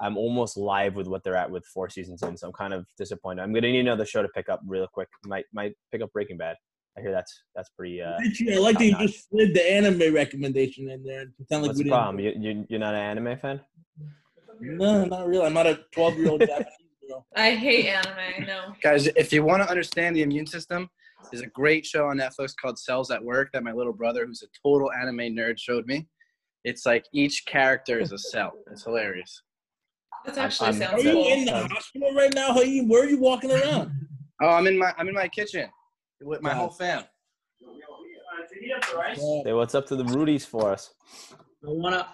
[0.00, 2.36] I'm almost live with what they're at with four seasons in.
[2.36, 3.42] So I'm kind of disappointed.
[3.42, 5.08] I'm gonna need another show to pick up real quick.
[5.26, 6.56] Might might pick up Breaking Bad.
[6.96, 8.02] I hear that's that's pretty.
[8.02, 11.62] Uh, Richie, I like that you just slid the anime recommendation in there and pretend
[11.62, 11.98] like What's we the didn't.
[11.98, 12.20] problem?
[12.20, 13.60] You, you you're not an anime fan?
[14.60, 15.46] No, not really.
[15.46, 16.66] I'm not a 12 year old Japanese
[17.08, 17.26] girl.
[17.34, 20.88] i hate anime no Guys, if you want to understand the immune system,
[21.30, 24.42] there's a great show on Netflix called Cells at Work that my little brother, who's
[24.42, 26.06] a total anime nerd, showed me.
[26.64, 28.52] It's like each character is a cell.
[28.70, 29.42] It's hilarious.
[30.26, 31.26] That I'm- actually I'm- Are you cool.
[31.28, 32.52] in the hospital right now?
[32.52, 33.90] How you, where are you walking around?
[34.42, 35.68] Oh, I'm in my I'm in my kitchen
[36.22, 37.04] with my whole fam.
[39.44, 40.94] Hey, what's up to the Rudies for us.
[41.34, 41.36] I
[41.68, 42.08] wanna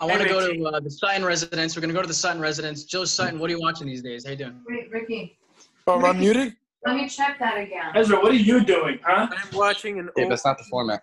[0.00, 1.76] I wanna go to uh, the Sutton residence.
[1.76, 2.84] We're gonna go to the Sutton residence.
[2.84, 4.24] Joe Sutton, what are you watching these days?
[4.24, 4.60] How you doing?
[4.68, 5.38] Wait, Ricky,
[5.86, 6.54] Oh, am I muted?
[6.86, 7.92] let me check that again.
[7.94, 9.28] Ezra, what are you doing, huh?
[9.30, 11.02] I'm watching an Yeah, old, that's not the format.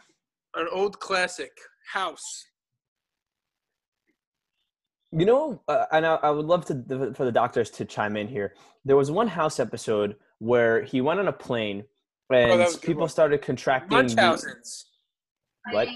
[0.56, 1.52] an old classic,
[1.92, 2.46] House.
[5.12, 8.28] You know, uh, and I, I would love to for the doctors to chime in
[8.28, 8.54] here.
[8.84, 11.86] There was one house episode where he went on a plane
[12.30, 13.10] and Oh, was a good people one.
[13.10, 13.90] started contracting.
[13.98, 14.86] the- Munchausen's.
[15.72, 15.88] What?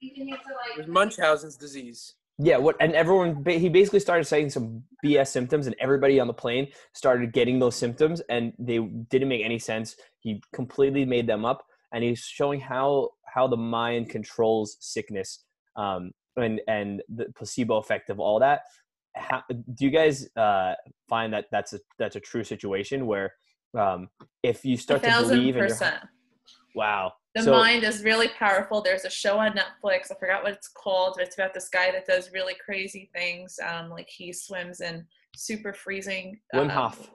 [0.00, 2.14] It was Munchausen's disease.
[2.38, 2.76] Yeah, what?
[2.80, 7.32] And everyone, he basically started saying some BS symptoms, and everybody on the plane started
[7.32, 9.96] getting those symptoms, and they didn't make any sense.
[10.20, 15.44] He completely made them up, and he's showing how how the mind controls sickness,
[15.76, 18.62] um, and and the placebo effect of all that.
[19.14, 20.74] How, do you guys uh,
[21.08, 23.34] find that that's a that's a true situation where
[23.78, 24.08] um,
[24.42, 25.78] if you start to believe in your
[26.74, 28.82] wow, The So- mind is really powerful.
[28.82, 30.10] There's a show on Netflix.
[30.10, 31.14] I forgot what it's called.
[31.16, 33.58] But it's about this guy that does really crazy things.
[33.66, 36.38] Um, like he swims in super freezing.
[36.54, 37.10] Wim um, Hof.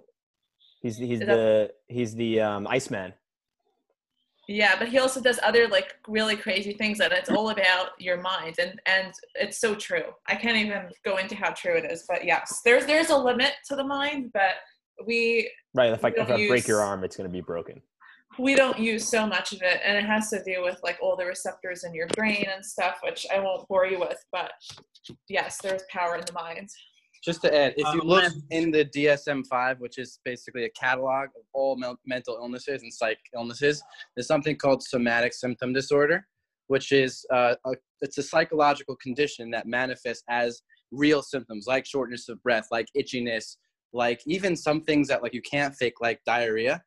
[0.81, 3.13] He's he's the he's the um, Iceman.
[4.47, 8.21] Yeah, but he also does other like really crazy things that it's all about your
[8.21, 10.05] mind and and it's so true.
[10.27, 13.53] I can't even go into how true it is, but yes, there's there's a limit
[13.67, 14.55] to the mind, but
[15.05, 15.91] we Right.
[15.93, 17.81] If I, if don't I break your arm, it's going to be broken.
[18.39, 21.15] we don't use so much of it and it has to do with like all
[21.15, 24.51] the receptors in your brain and stuff, which I won't bore you with, but
[25.29, 26.69] yes, there's power in the mind.
[27.23, 31.25] Just to add, if you Um, look in the DSM-5, which is basically a catalog
[31.35, 33.81] of all mel- mental illnesses and psych illnesses,
[34.15, 36.27] there's something called somatic symptom disorder,
[36.67, 42.29] which is uh, a, it's a psychological condition that manifests as real symptoms like shortness
[42.29, 43.57] of breath, like itchiness,
[43.93, 46.81] like even some things that like you can't fake, like diarrhea.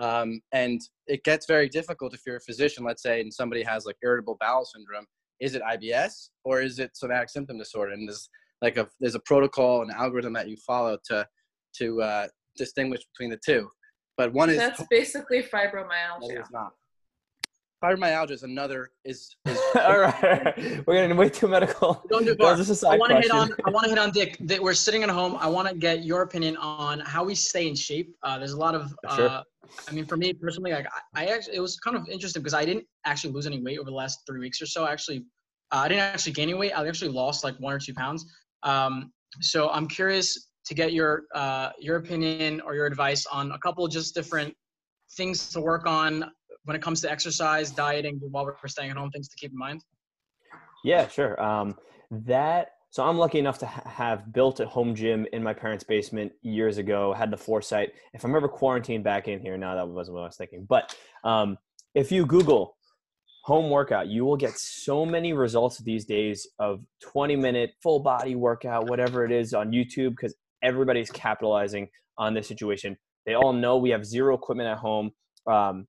[0.00, 3.84] Um, and it gets very difficult if you're a physician, let's say, and somebody has
[3.84, 5.06] like irritable bowel syndrome.
[5.40, 7.92] Is it IBS or is it somatic symptom disorder?
[7.92, 8.28] And there's
[8.62, 11.26] like a there's a protocol and algorithm that you follow to
[11.76, 13.68] to uh, distinguish between the two.
[14.16, 16.40] But one is That's basically fibromyalgia.
[16.40, 16.72] is not.
[17.82, 22.02] Fibromyalgia is another is, is All right, we're getting way too medical.
[22.08, 22.56] Don't do That far.
[22.56, 23.52] was just a I side want to hit on.
[23.64, 24.36] I want to hit on Dick.
[24.48, 25.36] That we're sitting at home.
[25.38, 28.14] I want to get your opinion on how we stay in shape.
[28.22, 28.92] Uh, there's a lot of.
[29.14, 29.28] Sure.
[29.28, 29.42] Uh,
[29.88, 32.54] I mean, for me personally, like I, I actually, it was kind of interesting because
[32.54, 34.86] I didn't actually lose any weight over the last three weeks or so.
[34.86, 35.18] Actually,
[35.72, 36.72] uh, I didn't actually gain any weight.
[36.72, 38.24] I actually lost like one or two pounds.
[38.64, 43.58] Um, so I'm curious to get your uh, your opinion or your advice on a
[43.58, 44.54] couple of just different
[45.16, 46.30] things to work on
[46.68, 49.10] when it comes to exercise, dieting, while we're staying at home.
[49.10, 49.82] Things to keep in mind.
[50.84, 51.42] Yeah, sure.
[51.42, 51.76] Um,
[52.10, 55.82] that so I'm lucky enough to ha- have built a home gym in my parents'
[55.82, 57.14] basement years ago.
[57.14, 57.92] Had the foresight.
[58.12, 60.66] If I'm ever quarantined back in here, now that wasn't what I was thinking.
[60.68, 61.56] But um,
[61.94, 62.76] if you Google
[63.44, 68.34] home workout, you will get so many results these days of 20 minute full body
[68.34, 72.94] workout, whatever it is on YouTube, because everybody's capitalizing on this situation.
[73.24, 75.12] They all know we have zero equipment at home.
[75.46, 75.86] Um,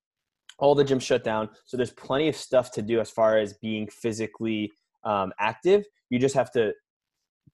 [0.60, 3.54] all the gyms shut down, so there's plenty of stuff to do as far as
[3.54, 4.70] being physically
[5.04, 5.84] um, active.
[6.10, 6.72] You just have to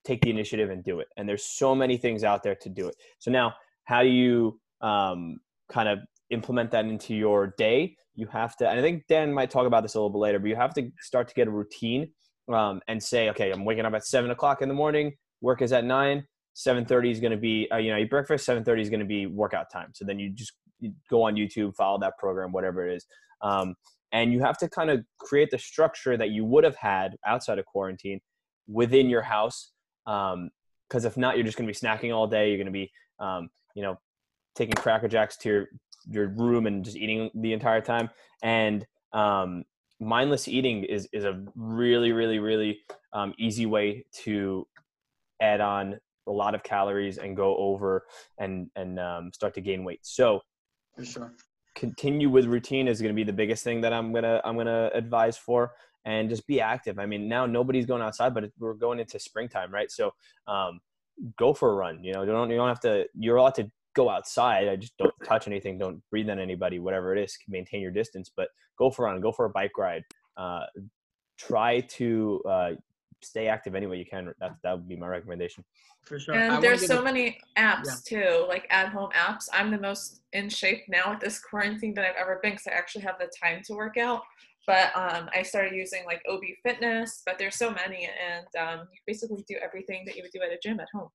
[0.05, 1.09] take the initiative and do it.
[1.17, 2.95] And there's so many things out there to do it.
[3.19, 5.39] So now, how do you um,
[5.69, 5.99] kind of
[6.31, 7.97] implement that into your day?
[8.15, 10.39] You have to, and I think Dan might talk about this a little bit later,
[10.39, 12.11] but you have to start to get a routine
[12.53, 15.13] um, and say, okay, I'm waking up at seven o'clock in the morning.
[15.41, 16.27] Work is at nine.
[16.55, 18.47] Seven thirty is going to be, uh, you know, your breakfast.
[18.47, 19.91] Seven thirty is going to be workout time.
[19.93, 20.53] So then you just
[21.11, 23.07] go on YouTube, follow that program, whatever it is.
[23.43, 23.75] Um,
[24.13, 27.59] and you have to kind of create the structure that you would have had outside
[27.59, 28.21] of quarantine
[28.69, 29.73] within your house
[30.05, 32.91] because if not you're just going to be snacking all day you're going to be
[33.21, 33.97] um, you know
[34.55, 35.67] taking cracker jacks to your
[36.09, 38.09] your room and just eating the entire time
[38.43, 39.65] and um,
[40.01, 42.81] mindless eating is is a really really really
[43.13, 44.67] um, easy way to
[45.41, 48.07] add on a lot of calories and go over
[48.39, 50.41] and and um, start to gain weight so
[50.97, 51.33] For sure.
[51.75, 54.91] continue with routine is going to be the biggest thing that I'm gonna I'm gonna
[54.95, 55.73] advise for,
[56.05, 56.99] and just be active.
[56.99, 59.91] I mean, now nobody's going outside, but we're going into springtime, right?
[59.91, 60.13] So,
[60.49, 60.81] um,
[61.39, 62.03] go for a run.
[62.03, 63.07] You know, you don't you don't have to.
[63.15, 64.69] You're allowed to go outside.
[64.69, 65.79] I just don't touch anything.
[65.79, 66.79] Don't breathe on anybody.
[66.79, 68.31] Whatever it is, maintain your distance.
[68.35, 69.21] But go for a run.
[69.21, 70.03] Go for a bike ride.
[70.37, 70.67] Uh,
[71.39, 72.71] try to uh,
[73.23, 74.33] stay active any way you can.
[74.41, 75.65] That that would be my recommendation.
[76.05, 76.35] For sure.
[76.35, 79.49] And wanna there's so a- many apps too, like at home apps.
[79.53, 82.73] I'm the most in shape now with this quarantine that I've ever been because I
[82.73, 84.23] actually have the time to work out.
[84.67, 88.99] But um, I started using like OB Fitness, but there's so many, and um, you
[89.07, 91.09] basically do everything that you would do at a gym at home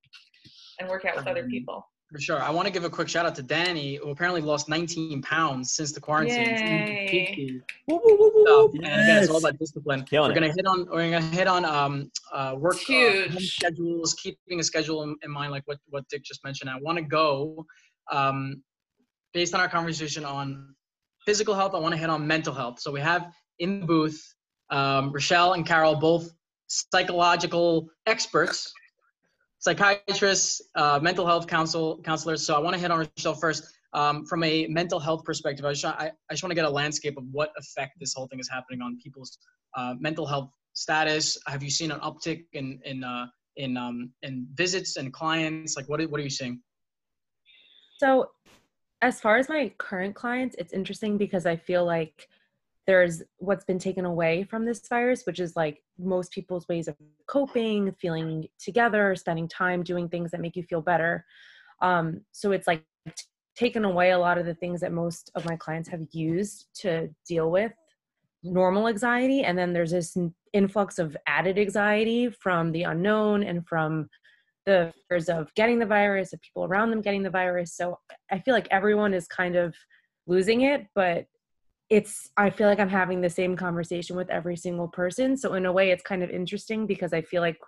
[0.79, 1.85] and work out with other Um, people.
[2.11, 2.41] For sure.
[2.41, 5.73] I want to give a quick shout out to Danny, who apparently lost 19 pounds
[5.73, 6.57] since the quarantine.
[6.57, 7.61] Yay.
[7.87, 10.03] So, and again, it's all about discipline.
[10.03, 10.41] Killing we're it.
[10.41, 15.03] gonna hit on we're gonna hit on um uh work uh, schedules, keeping a schedule
[15.03, 16.69] in, in mind, like what what Dick just mentioned.
[16.69, 17.65] I want to go
[18.11, 18.61] um
[19.33, 20.75] based on our conversation on
[21.25, 21.73] physical health.
[21.75, 22.81] I want to hit on mental health.
[22.81, 24.21] So we have in the booth
[24.69, 26.29] um, Rochelle and Carol, both
[26.67, 28.73] psychological experts,
[29.61, 32.45] psychiatrists, uh, mental health counsel counselors.
[32.45, 33.73] So I want to hit on Rochelle first.
[33.93, 36.69] Um, from a mental health perspective, I just, I, I just want to get a
[36.69, 39.37] landscape of what effect this whole thing is happening on people's
[39.75, 41.37] uh, mental health status.
[41.47, 45.75] Have you seen an uptick in in uh, in um, in visits and clients?
[45.75, 46.61] Like, what what are you seeing?
[47.97, 48.31] So,
[49.01, 52.29] as far as my current clients, it's interesting because I feel like
[52.87, 56.95] there's what's been taken away from this virus, which is like most people's ways of
[57.27, 61.25] coping, feeling together, spending time doing things that make you feel better.
[61.81, 62.83] Um, so, it's like
[63.55, 67.09] taken away a lot of the things that most of my clients have used to
[67.27, 67.71] deal with
[68.43, 69.43] normal anxiety.
[69.43, 70.17] And then there's this
[70.53, 74.09] influx of added anxiety from the unknown and from
[74.65, 77.75] the fears of getting the virus, of people around them getting the virus.
[77.75, 77.97] So
[78.31, 79.75] I feel like everyone is kind of
[80.27, 81.25] losing it, but
[81.91, 85.35] it's I feel like I'm having the same conversation with every single person.
[85.35, 87.59] So in a way it's kind of interesting because I feel like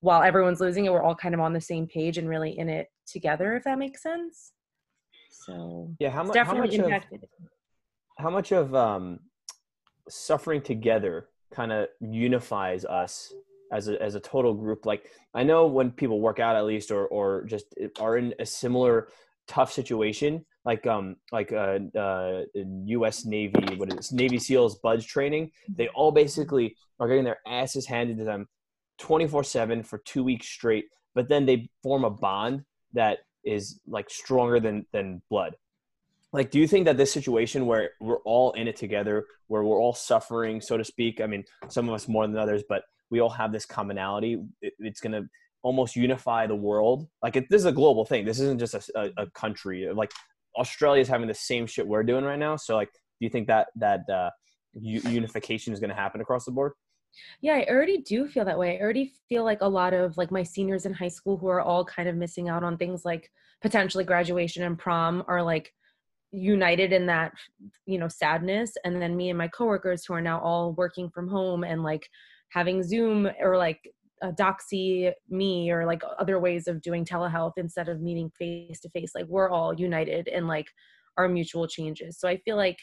[0.00, 2.68] while everyone's losing it, we're all kind of on the same page and really in
[2.68, 4.52] it together, if that makes sense.
[5.30, 6.38] So Yeah, how it's much?
[6.38, 7.20] How definitely much of
[8.18, 9.18] how much of um,
[10.08, 13.32] suffering together kind of unifies us
[13.72, 14.86] as a as a total group?
[14.86, 17.66] Like I know when people work out at least, or or just
[17.98, 19.08] are in a similar
[19.48, 22.42] tough situation, like um like uh, uh
[22.86, 23.24] U.S.
[23.24, 28.18] Navy, what is Navy SEALs BUD/S training, they all basically are getting their asses handed
[28.18, 28.48] to them,
[28.98, 30.86] twenty four seven for two weeks straight.
[31.14, 35.56] But then they form a bond that is like stronger than than blood
[36.32, 39.78] like do you think that this situation where we're all in it together where we're
[39.78, 43.20] all suffering so to speak i mean some of us more than others but we
[43.20, 45.28] all have this commonality it, it's to
[45.62, 47.08] almost unify the world.
[47.22, 48.24] Like it, this is a global thing.
[48.24, 49.88] This isn't just a, a, a country.
[49.92, 50.12] Like
[50.56, 52.56] Australia is having the same shit we're doing right now.
[52.56, 52.90] So like
[53.22, 54.30] do you think that that uh,
[54.74, 56.72] unification is going to happen across the board?
[57.40, 58.76] Yeah, I already do feel that way.
[58.76, 61.60] I already feel like a lot of like my seniors in high school who are
[61.60, 65.72] all kind of missing out on things like potentially graduation and prom are like
[66.32, 67.32] united in that
[67.86, 68.72] you know sadness.
[68.84, 72.08] And then me and my coworkers who are now all working from home and like
[72.48, 73.80] having zoom or like
[74.22, 78.88] uh, doxy me or like other ways of doing telehealth instead of meeting face to
[78.90, 80.68] face like we're all united in like
[81.18, 82.18] our mutual changes.
[82.18, 82.78] So i feel like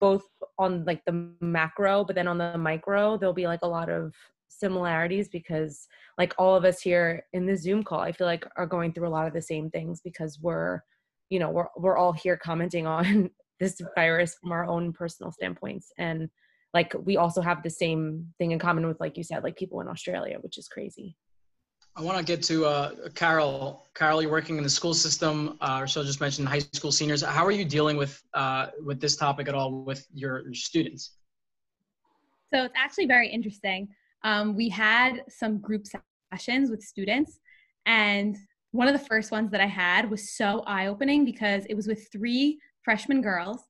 [0.00, 0.22] both
[0.58, 4.14] on like the macro but then on the micro there'll be like a lot of
[4.48, 5.88] similarities because
[6.18, 9.08] like all of us here in the zoom call i feel like are going through
[9.08, 10.80] a lot of the same things because we're
[11.30, 13.30] you know we're we're all here commenting on
[13.62, 15.92] this virus from our own personal standpoints.
[15.96, 16.28] And
[16.74, 19.80] like we also have the same thing in common with like you said like people
[19.80, 21.16] in australia which is crazy
[21.94, 23.86] I want to get to uh, Carol.
[23.94, 25.58] Carol, you're working in the school system.
[25.60, 27.22] Uh, Rochelle just mentioned high school seniors.
[27.22, 31.16] How are you dealing with uh, with this topic at all with your, your students?
[32.52, 33.88] So it's actually very interesting.
[34.24, 35.84] Um, we had some group
[36.32, 37.40] sessions with students,
[37.84, 38.38] and
[38.70, 41.86] one of the first ones that I had was so eye opening because it was
[41.86, 43.60] with three freshman girls,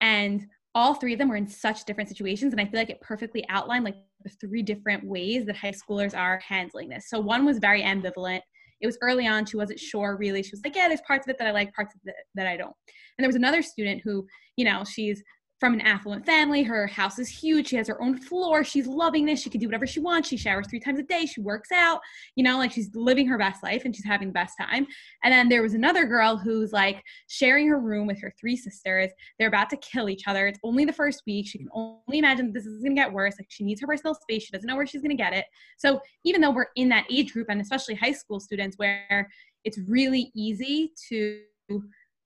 [0.00, 0.46] and
[0.78, 2.52] all three of them were in such different situations.
[2.52, 6.16] And I feel like it perfectly outlined like the three different ways that high schoolers
[6.16, 7.10] are handling this.
[7.10, 8.42] So one was very ambivalent.
[8.80, 9.44] It was early on.
[9.44, 10.40] She wasn't sure really.
[10.40, 12.46] She was like, yeah, there's parts of it that I like, parts of it that
[12.46, 12.72] I don't.
[13.18, 14.24] And there was another student who,
[14.56, 15.20] you know, she's
[15.58, 16.62] from an affluent family.
[16.62, 17.68] Her house is huge.
[17.68, 18.62] She has her own floor.
[18.62, 19.42] She's loving this.
[19.42, 20.28] She can do whatever she wants.
[20.28, 21.26] She showers three times a day.
[21.26, 22.00] She works out,
[22.36, 24.86] you know, like she's living her best life and she's having the best time.
[25.24, 29.10] And then there was another girl who's like sharing her room with her three sisters.
[29.38, 30.46] They're about to kill each other.
[30.46, 31.48] It's only the first week.
[31.48, 33.34] She can only imagine this is going to get worse.
[33.38, 34.44] Like she needs her personal space.
[34.44, 35.46] She doesn't know where she's going to get it.
[35.76, 39.28] So even though we're in that age group and especially high school students where
[39.64, 41.40] it's really easy to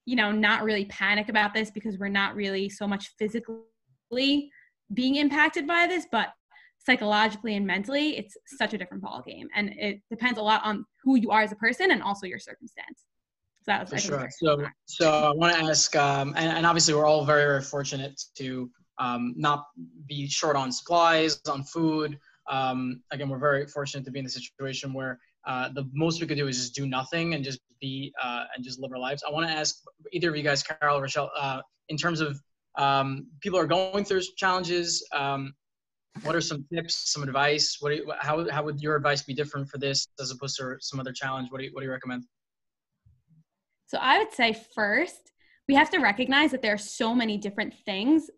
[0.04, 4.50] you know not really panic about this because we're not really so much physically
[4.94, 6.28] being impacted by this but
[6.78, 10.84] psychologically and mentally it's such a different ball game and it depends a lot on
[11.04, 13.04] who you are as a person and also your circumstance
[13.62, 14.30] so that was For I sure.
[14.38, 18.20] So, so I want to ask, um, and, and obviously we're all very, very fortunate
[18.34, 19.66] to um, not
[20.08, 22.18] be short on supplies, on food.
[22.50, 26.26] Um, again, we're very fortunate to be in the situation where uh, the most we
[26.26, 27.60] could do is just do nothing and just
[28.22, 29.22] uh, and just live our lives.
[29.26, 29.76] I want to ask
[30.12, 32.40] either of you guys, Carol or Rochelle, uh, in terms of
[32.78, 35.06] um, people are going through challenges.
[35.12, 35.54] Um,
[36.22, 37.78] what are some tips, some advice?
[37.80, 41.00] What you, how how would your advice be different for this as opposed to some
[41.00, 41.50] other challenge?
[41.50, 42.24] What do you what do you recommend?
[43.86, 45.32] So I would say first,
[45.68, 48.30] we have to recognize that there are so many different things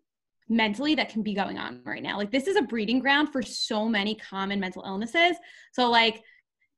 [0.47, 2.17] mentally that can be going on right now.
[2.17, 5.37] Like this is a breeding ground for so many common mental illnesses.
[5.73, 6.23] So like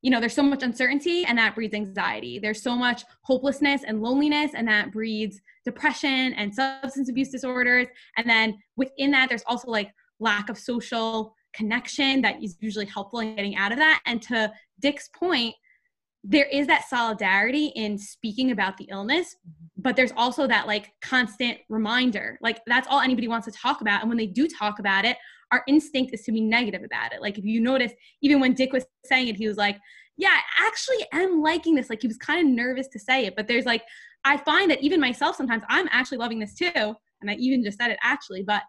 [0.02, 2.40] you know, there's so much uncertainty and that breeds anxiety.
[2.40, 7.88] There's so much hopelessness and loneliness and that breeds depression and substance abuse disorders.
[8.16, 13.20] And then within that, there's also like lack of social connection that is usually helpful
[13.20, 14.02] in getting out of that.
[14.06, 15.56] And to Dick's point,
[16.24, 19.82] there is that solidarity in speaking about the illness, mm-hmm.
[19.82, 22.38] but there's also that like constant reminder.
[22.42, 24.02] Like that's all anybody wants to talk about.
[24.02, 25.18] And when they do talk about it,
[25.52, 27.22] our instinct is to be negative about it.
[27.22, 27.92] Like if you notice,
[28.22, 29.78] even when Dick was saying it, he was like,
[30.18, 31.90] yeah, I actually am liking this.
[31.90, 33.84] Like he was kind of nervous to say it, but there's like,
[34.26, 36.72] I find that even myself sometimes I'm actually loving this too.
[36.76, 38.64] And I even just said it actually, but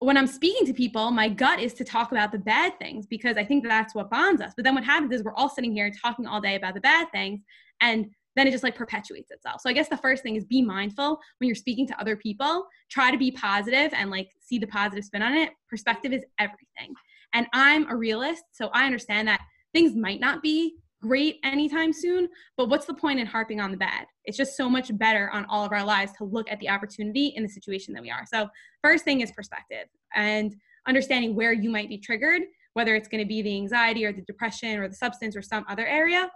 [0.00, 3.36] when I'm speaking to people, my gut is to talk about the bad things because
[3.36, 4.52] I think that's what bonds us.
[4.56, 7.10] But then what happens is we're all sitting here talking all day about the bad
[7.12, 7.40] things.
[7.80, 9.60] And then it just like perpetuates itself.
[9.60, 12.66] So I guess the first thing is be mindful when you're speaking to other people.
[12.90, 15.50] Try to be positive and like see the positive spin on it.
[15.68, 16.94] Perspective is everything.
[17.34, 19.40] And I'm a realist, so I understand that
[19.72, 23.76] things might not be great anytime soon, but what's the point in harping on the
[23.76, 24.06] bad?
[24.24, 27.28] It's just so much better on all of our lives to look at the opportunity
[27.36, 28.24] in the situation that we are.
[28.32, 28.48] So,
[28.82, 30.54] first thing is perspective and
[30.86, 32.42] understanding where you might be triggered,
[32.74, 35.64] whether it's going to be the anxiety or the depression or the substance or some
[35.68, 36.30] other area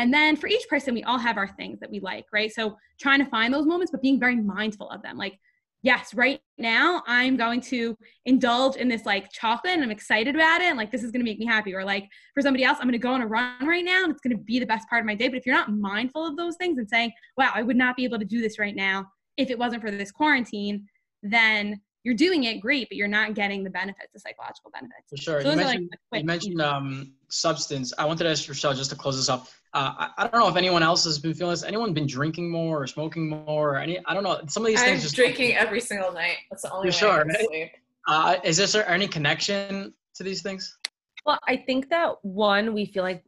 [0.00, 2.50] and then for each person, we all have our things that we like, right?
[2.50, 5.18] So trying to find those moments, but being very mindful of them.
[5.18, 5.38] Like,
[5.82, 7.94] yes, right now I'm going to
[8.24, 10.68] indulge in this like chocolate and I'm excited about it.
[10.68, 11.74] And like, this is going to make me happy.
[11.74, 14.10] Or like for somebody else, I'm going to go on a run right now and
[14.10, 15.28] it's going to be the best part of my day.
[15.28, 18.04] But if you're not mindful of those things and saying, wow, I would not be
[18.04, 20.86] able to do this right now if it wasn't for this quarantine,
[21.22, 25.10] then you're doing it great, but you're not getting the benefits, the psychological benefits.
[25.10, 25.42] For sure.
[25.42, 27.92] So you mentioned, like, you mentioned um, substance.
[27.98, 29.48] I wanted to ask Rochelle just to close this up.
[29.72, 31.62] Uh, I, I don't know if anyone else has been feeling this.
[31.62, 33.74] Anyone been drinking more or smoking more?
[33.74, 34.00] Or any?
[34.06, 34.40] I don't know.
[34.48, 36.38] Some of these I'm things just drinking every single night.
[36.50, 37.46] That's the only For way I sure, can right?
[37.46, 37.70] sleep.
[38.08, 40.76] Uh, is there any connection to these things?
[41.24, 43.22] Well, I think that one, we feel like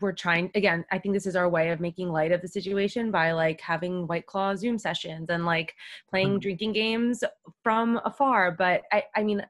[0.00, 3.10] we're trying again, I think this is our way of making light of the situation
[3.10, 5.74] by like having White Claw Zoom sessions and like
[6.08, 6.40] playing Mhm.
[6.42, 7.22] drinking games
[7.62, 8.50] from afar.
[8.52, 9.44] But I, I mean,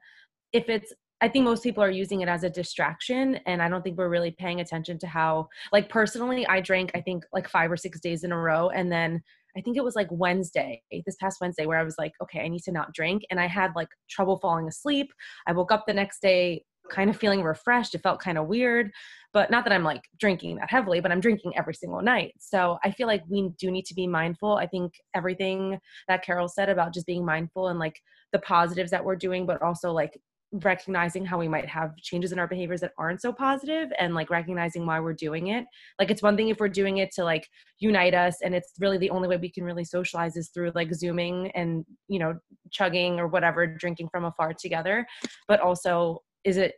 [0.51, 0.93] if it's
[1.25, 4.09] I think most people are using it as a distraction, and I don't think we're
[4.09, 7.99] really paying attention to how, like, personally, I drank, I think, like five or six
[7.99, 8.69] days in a row.
[8.69, 9.23] And then
[9.57, 12.47] I think it was like Wednesday, this past Wednesday, where I was like, okay, I
[12.47, 13.23] need to not drink.
[13.31, 15.11] And I had like trouble falling asleep.
[15.47, 17.95] I woke up the next day kind of feeling refreshed.
[17.95, 18.91] It felt kind of weird,
[19.33, 22.35] but not that I'm like drinking that heavily, but I'm drinking every single night.
[22.37, 24.57] So I feel like we do need to be mindful.
[24.57, 27.99] I think everything that Carol said about just being mindful and like
[28.31, 30.19] the positives that we're doing, but also like
[30.63, 34.29] recognizing how we might have changes in our behaviors that aren't so positive and like
[34.29, 35.65] recognizing why we're doing it.
[35.99, 37.47] Like it's one thing if we're doing it to like
[37.79, 40.93] unite us and it's really the only way we can really socialize is through like
[40.93, 42.35] zooming and you know
[42.71, 45.05] chugging or whatever drinking from afar together.
[45.47, 46.75] But also is it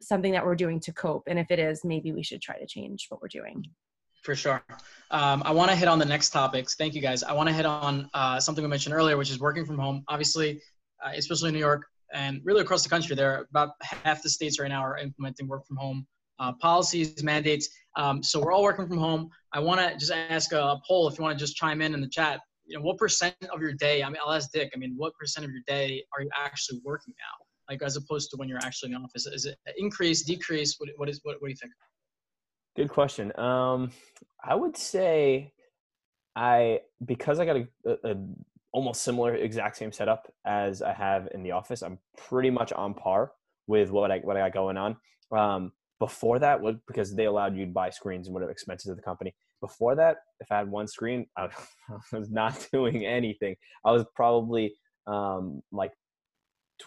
[0.00, 2.66] something that we're doing to cope and if it is maybe we should try to
[2.66, 3.64] change what we're doing.
[4.22, 4.62] For sure.
[5.10, 6.74] Um, I want to hit on the next topics.
[6.74, 7.22] Thank you, guys.
[7.22, 10.02] I want to hit on uh, something we mentioned earlier, which is working from home.
[10.08, 10.60] Obviously,
[11.04, 14.30] uh, especially in New York and really across the country, there are about half the
[14.30, 16.06] states right now are implementing work from home
[16.38, 17.68] uh, policies, mandates.
[17.96, 19.28] Um, so we're all working from home.
[19.52, 22.00] I want to just ask a poll if you want to just chime in in
[22.00, 22.40] the chat.
[22.64, 24.02] You know, what percent of your day?
[24.02, 24.70] I mean, I'll ask Dick.
[24.74, 27.44] I mean, what percent of your day are you actually working now?
[27.72, 30.76] Like as opposed to when you're actually in the office, is it increase, decrease?
[30.78, 31.72] What, what is what, what do you think?
[32.76, 33.32] Good question.
[33.38, 33.90] Um,
[34.42, 35.52] I would say
[36.36, 38.16] I because I got a, a, a
[38.78, 41.82] almost similar exact same setup as I have in the office.
[41.82, 43.32] I'm pretty much on par
[43.66, 44.96] with what I what I got going on.
[45.36, 49.02] Um, before that, because they allowed you to buy screens and whatever expenses of the
[49.02, 49.34] company.
[49.60, 51.48] Before that, if I had one screen, I
[52.12, 53.56] was not doing anything.
[53.84, 54.72] I was probably
[55.08, 55.90] um, like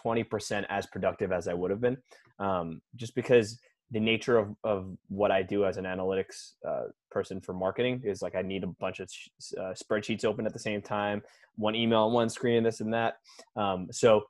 [0.02, 1.98] 20% as productive as I would have been,
[2.38, 3.60] um, just because
[3.92, 8.22] the nature of, of what I do as an analytics uh, person for marketing is
[8.22, 9.28] like I need a bunch of sh-
[9.58, 11.22] uh, spreadsheets open at the same time,
[11.56, 13.18] one email on one screen, this and that.
[13.54, 14.24] Um, so,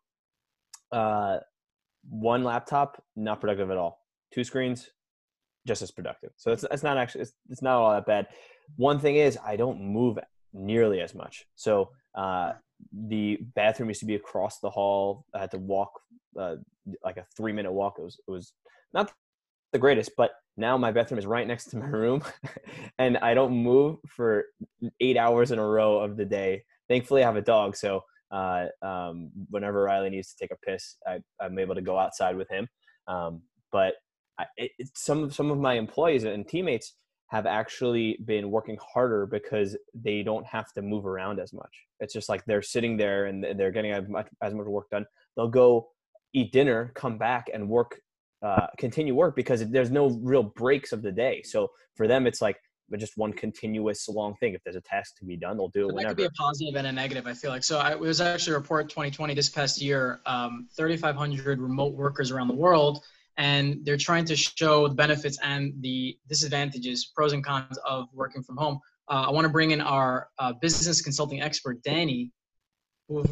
[0.91, 1.39] uh,
[2.11, 4.01] one laptop, not productive at all.
[4.35, 4.91] Two screens,
[5.67, 6.31] just as productive.
[6.37, 8.27] So it's, it's not actually it's, it's not all that bad.
[8.77, 10.19] One thing is I don't move
[10.53, 11.47] nearly as much.
[11.55, 12.55] So uh,
[12.93, 15.25] the bathroom used to be across the hall.
[15.33, 15.93] I had to walk
[16.39, 16.57] uh,
[17.05, 17.97] like a three minute walk.
[17.99, 18.53] It was it was
[18.93, 19.13] not
[19.73, 22.23] the greatest, but now my bathroom is right next to my room,
[22.99, 24.45] and I don't move for
[25.01, 26.63] eight hours in a row of the day.
[26.89, 30.97] Thankfully, I have a dog, so uh, um, whenever Riley needs to take a piss,
[31.07, 32.69] I, I'm able to go outside with him.
[33.07, 33.95] Um, but
[34.39, 36.95] I, it, some some of my employees and teammates
[37.29, 41.71] have actually been working harder because they don't have to move around as much.
[42.01, 45.07] It's just like they're sitting there and they're getting as much, as much work done.
[45.35, 45.89] They'll go
[46.35, 47.99] eat dinner, come back and work,
[48.43, 51.43] uh, continue work because there's no real breaks of the day.
[51.43, 52.57] So for them, it's like
[52.99, 54.55] just one continuous long thing.
[54.55, 56.31] If there's a task to be done, they'll do it But that could be a
[56.31, 57.27] positive and a negative.
[57.27, 57.79] I feel like so.
[57.79, 60.21] I, it was actually a report 2020 this past year.
[60.27, 63.05] Um, 3,500 remote workers around the world,
[63.37, 68.43] and they're trying to show the benefits and the disadvantages, pros and cons of working
[68.43, 68.79] from home.
[69.09, 72.33] Uh, I want to bring in our uh, business consulting expert, Danny.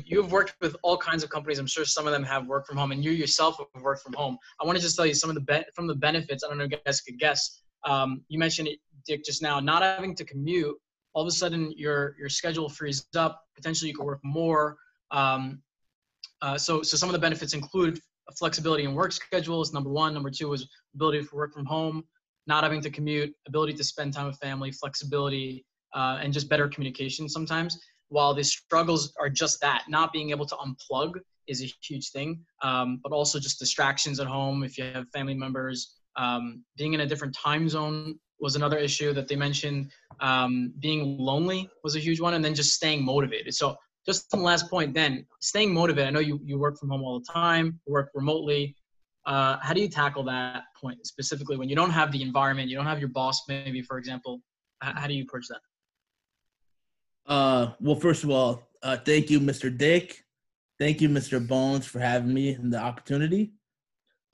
[0.04, 1.58] You've worked with all kinds of companies.
[1.58, 4.12] I'm sure some of them have worked from home, and you yourself have worked from
[4.12, 4.36] home.
[4.60, 6.44] I want to just tell you some of the be- from the benefits.
[6.44, 7.62] I don't know if you guys could guess.
[7.84, 10.76] Um, you mentioned it, Dick, just now, not having to commute
[11.12, 13.42] all of a sudden your your schedule frees up.
[13.56, 14.76] Potentially, you can work more.
[15.10, 15.62] Um,
[16.42, 18.00] uh, so, so some of the benefits include
[18.38, 19.72] flexibility in work schedules.
[19.72, 20.14] Number one.
[20.14, 22.04] Number two is ability to work from home,
[22.46, 25.64] not having to commute, ability to spend time with family, flexibility,
[25.94, 27.78] uh, and just better communication sometimes.
[28.10, 31.14] While the struggles are just that, not being able to unplug
[31.46, 35.34] is a huge thing, um, but also just distractions at home if you have family
[35.34, 35.96] members.
[36.16, 39.90] Um, being in a different time zone was another issue that they mentioned.
[40.20, 43.54] Um, being lonely was a huge one, and then just staying motivated.
[43.54, 46.08] So, just on the last point, then staying motivated.
[46.08, 48.76] I know you you work from home all the time, work remotely.
[49.26, 52.76] Uh, how do you tackle that point specifically when you don't have the environment, you
[52.76, 54.40] don't have your boss, maybe for example?
[54.82, 55.60] H- how do you approach that?
[57.30, 59.74] Uh, well, first of all, uh, thank you, Mr.
[59.74, 60.24] Dick.
[60.80, 61.46] Thank you, Mr.
[61.46, 63.52] Bones, for having me and the opportunity.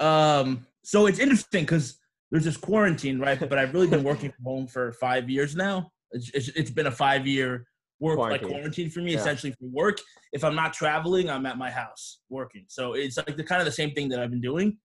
[0.01, 1.99] Um, so it's interesting because
[2.31, 3.39] there's this quarantine, right?
[3.39, 5.91] But I've really been working from home for five years now.
[6.13, 7.67] It's, it's, it's been a five year
[8.01, 8.49] work like Quarantine.
[8.51, 9.19] quarantine for me, Yeah.
[9.19, 9.99] essentially for work.
[10.33, 12.65] If I'm not traveling, I'm at my house working.
[12.69, 14.79] So it's like the kind of the same thing that I've been doing.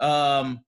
[0.00, 0.60] Um,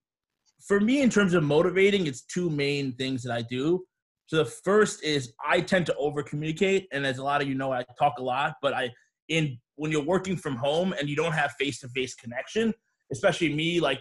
[0.66, 3.84] for me, in terms of motivating, it's two main things that I do.
[4.26, 7.54] So the first is I tend to over communicate, and as a lot of you
[7.54, 8.54] know, I talk a lot.
[8.62, 8.90] But I,
[9.28, 12.72] in when you're working from home and you don't have face to face connection,
[13.12, 14.00] especially me, like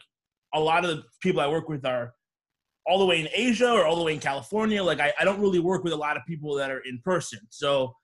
[0.54, 2.14] a lot of the people I work with are
[2.86, 4.84] all the way in Asia or all the way in California.
[4.84, 7.40] Like I, I don't really work with a lot of people that are in person.
[7.50, 7.96] So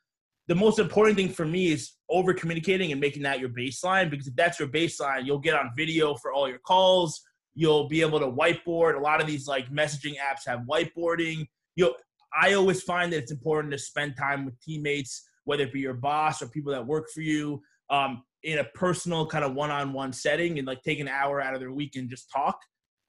[0.47, 4.27] the most important thing for me is over communicating and making that your baseline because
[4.27, 7.21] if that's your baseline, you'll get on video for all your calls.
[7.53, 8.95] You'll be able to whiteboard.
[8.95, 11.45] A lot of these like messaging apps have whiteboarding.
[11.75, 11.93] You'll
[12.33, 15.93] I always find that it's important to spend time with teammates, whether it be your
[15.93, 20.59] boss or people that work for you, um, in a personal kind of one-on-one setting,
[20.59, 22.57] and like take an hour out of their week and just talk.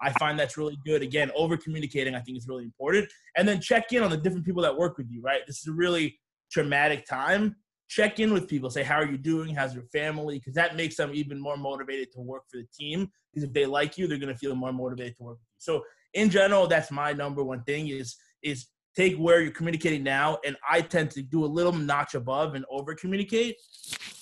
[0.02, 1.02] I find that's really good.
[1.02, 3.08] Again, over communicating, I think is really important.
[3.36, 5.20] And then check in on the different people that work with you.
[5.20, 6.18] Right, this is a really
[6.50, 7.56] traumatic time.
[7.88, 8.70] Check in with people.
[8.70, 9.54] Say, how are you doing?
[9.54, 10.38] How's your family?
[10.38, 13.10] Because that makes them even more motivated to work for the team.
[13.32, 15.58] Because if they like you, they're going to feel more motivated to work with you.
[15.58, 18.66] So in general, that's my number one thing is is
[18.96, 22.64] take where you're communicating now, and I tend to do a little notch above and
[22.70, 23.56] over communicate.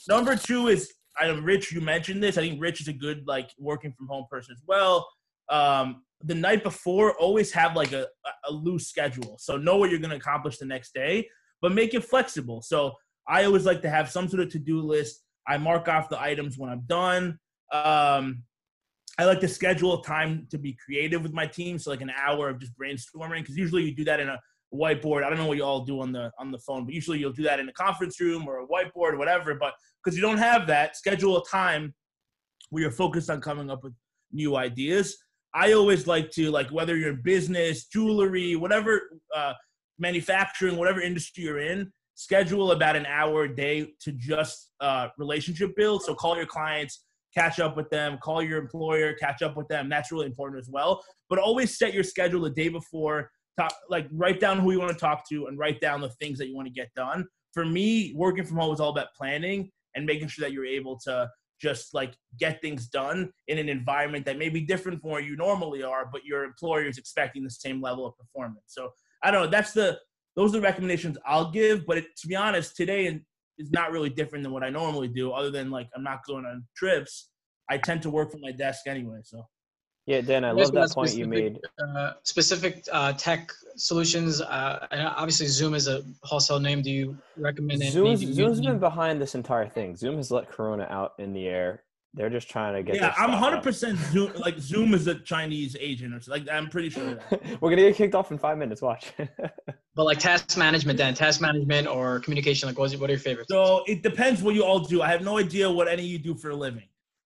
[0.08, 2.38] Number two is I know Rich, you mentioned this.
[2.38, 5.08] I think Rich is a good like working from home person as well.
[5.48, 8.06] Um, the night before, always have like a,
[8.48, 11.28] a loose schedule, so know what you're going to accomplish the next day,
[11.62, 12.60] but make it flexible.
[12.62, 12.92] So
[13.26, 15.22] I always like to have some sort of to do list.
[15.46, 17.38] I mark off the items when I'm done.
[17.72, 18.42] Um,
[19.18, 22.48] I like to schedule time to be creative with my team, so like an hour
[22.48, 23.40] of just brainstorming.
[23.40, 24.38] Because usually you do that in a
[24.72, 25.24] whiteboard.
[25.24, 27.32] I don't know what you all do on the on the phone, but usually you'll
[27.32, 29.54] do that in a conference room or a whiteboard or whatever.
[29.54, 31.94] But because you don't have that, schedule a time
[32.70, 33.94] where you're focused on coming up with
[34.32, 35.16] new ideas.
[35.54, 39.54] I always like to like whether you're in business, jewelry, whatever, uh,
[39.98, 45.74] manufacturing, whatever industry you're in, schedule about an hour a day to just uh, relationship
[45.76, 46.02] build.
[46.02, 47.04] So call your clients,
[47.34, 49.88] catch up with them, call your employer, catch up with them.
[49.88, 51.02] That's really important as well.
[51.30, 53.30] But always set your schedule the day before.
[53.58, 56.38] Talk, like write down who you want to talk to and write down the things
[56.38, 57.26] that you want to get done.
[57.52, 60.98] For me, working from home is all about planning and making sure that you're able
[61.00, 61.28] to
[61.60, 65.36] just like get things done in an environment that may be different from where you
[65.36, 68.66] normally are, but your employer is expecting the same level of performance.
[68.68, 68.90] So
[69.22, 69.50] I don't know.
[69.50, 69.98] That's the
[70.36, 71.84] those are the recommendations I'll give.
[71.84, 73.22] But it, to be honest, today and
[73.58, 76.44] is not really different than what I normally do, other than like I'm not going
[76.46, 77.30] on trips.
[77.68, 79.18] I tend to work from my desk anyway.
[79.24, 79.42] So
[80.08, 81.60] Yeah, Dan, I love that want point you made.
[81.78, 84.40] Uh, specific uh, tech solutions.
[84.40, 86.80] Uh, and obviously, Zoom is a household name.
[86.80, 87.92] Do you recommend it?
[87.92, 89.96] Zoom's, maybe Zoom's using- been behind this entire thing.
[89.96, 91.82] Zoom has let Corona out in the air.
[92.14, 92.96] They're just trying to get.
[92.96, 94.32] yeah, I'm 100 percent Zoom.
[94.36, 96.46] Like Zoom is a Chinese agent or something.
[96.46, 97.16] Like I'm pretty sure.
[97.16, 97.42] That.
[97.60, 98.80] We're gonna get kicked off in five minutes.
[98.80, 99.12] Watch.
[99.94, 102.68] But like task management, then task management or communication.
[102.68, 103.48] Like, what's, what are your favorites?
[103.50, 105.02] So it depends what you all do.
[105.02, 106.84] I have no idea what any of you do for a living,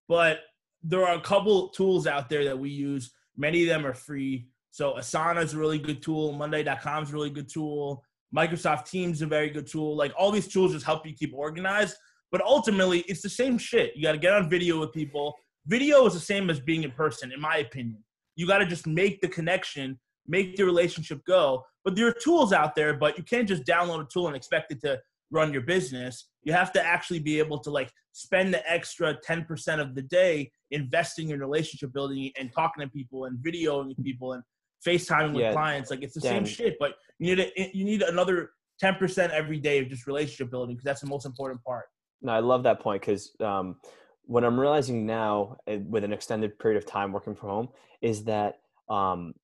[0.09, 0.39] but
[0.83, 3.13] there are a couple tools out there that we use.
[3.37, 4.49] Many of them are free.
[4.71, 6.33] So Asana is a really good tool.
[6.33, 8.03] Monday.com is a really good tool.
[8.35, 9.97] Microsoft Teams is a very good tool.
[9.97, 11.97] Like all these tools just help you keep organized.
[12.31, 13.95] But ultimately, it's the same shit.
[13.95, 15.35] You got to get on video with people.
[15.67, 18.03] Video is the same as being in person, in my opinion.
[18.37, 21.63] You got to just make the connection, make the relationship go.
[21.85, 24.73] But there are tools out there, but you can't just download a tool and expect
[24.73, 24.99] it to
[25.33, 26.29] run your business.
[26.45, 30.53] You have to actually be able to like spend the extra 10% of the day
[30.71, 34.43] investing in relationship building and talking to people and videoing people and
[34.87, 35.91] FaceTiming with Yeah, clients.
[35.91, 36.45] Like it's the Dan.
[36.45, 38.51] same shit, but you need a, you need another
[38.83, 41.87] 10% every day of just relationship building because that's the most important part.
[42.21, 43.77] No, I love that point because um,
[44.25, 47.69] what I'm realizing now uh, with an extended period of time working from home
[48.01, 49.35] is that um,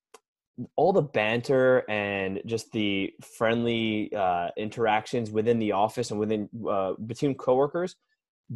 [0.76, 6.92] all the banter and just the friendly uh, interactions within the office and within uh,
[7.06, 7.96] between coworkers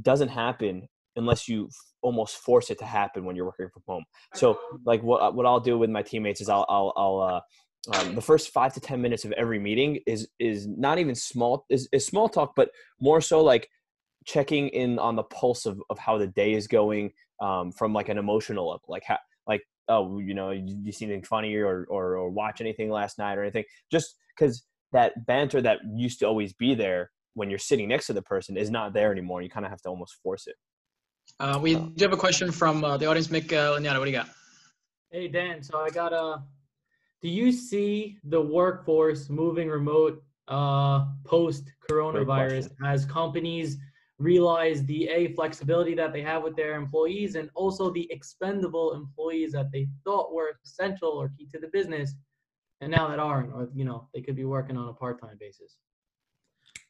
[0.01, 4.05] doesn't happen unless you f- almost force it to happen when you're working from home.
[4.35, 7.41] So, like what what I'll do with my teammates is I'll I'll, I'll uh,
[7.95, 11.67] um, the first five to ten minutes of every meeting is is not even small
[11.69, 13.69] is, is small talk, but more so like
[14.25, 18.09] checking in on the pulse of, of how the day is going um, from like
[18.09, 19.19] an emotional level like how
[19.89, 23.39] oh you know you, you see anything funny or, or or watch anything last night
[23.39, 27.89] or anything just because that banter that used to always be there when you're sitting
[27.89, 30.47] next to the person is not there anymore you kind of have to almost force
[30.47, 30.57] it
[31.41, 33.29] Uh, we do have a question from uh, the audience.
[33.29, 34.29] Mick uh, Laniata, what do you got?
[35.11, 36.43] Hey Dan, so I got a.
[37.23, 43.79] Do you see the workforce moving remote uh, post coronavirus as companies
[44.23, 49.53] realize the a flexibility that they have with their employees and also the expendable employees
[49.53, 52.15] that they thought were essential or key to the business,
[52.81, 55.37] and now that aren't, or you know they could be working on a part time
[55.39, 55.77] basis.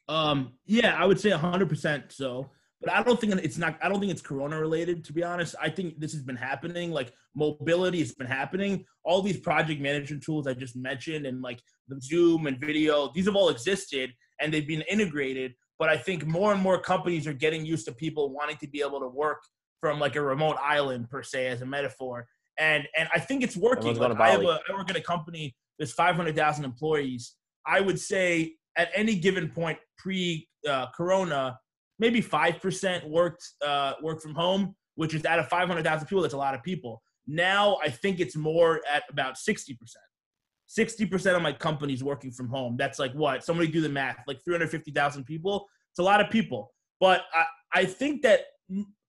[0.07, 2.49] Um, yeah, I would say 100% so.
[2.81, 3.77] But I don't think it's not.
[3.81, 5.05] I don't think it's Corona related.
[5.05, 6.91] To be honest, I think this has been happening.
[6.91, 8.83] Like mobility has been happening.
[9.05, 13.25] All these project management tools I just mentioned, and like the Zoom and video, these
[13.25, 15.55] have all existed and they've been integrated.
[15.83, 18.79] But I think more and more companies are getting used to people wanting to be
[18.79, 19.43] able to work
[19.81, 22.25] from like a remote island per se, as a metaphor.
[22.57, 23.97] And and I think it's working.
[23.97, 25.53] Like I have a I work at a company.
[25.77, 27.35] There's 500,000 employees.
[27.67, 31.59] I would say at any given point pre uh, Corona,
[31.99, 36.21] maybe five percent worked uh, work from home, which is out of 500,000 people.
[36.21, 37.01] That's a lot of people.
[37.27, 40.05] Now I think it's more at about 60 percent.
[40.73, 42.75] 60 percent of my company's working from home.
[42.77, 43.43] That's like what?
[43.43, 44.17] Somebody do the math.
[44.27, 45.67] Like 350,000 people.
[45.91, 46.71] It's a lot of people.
[46.99, 48.41] But I, I think that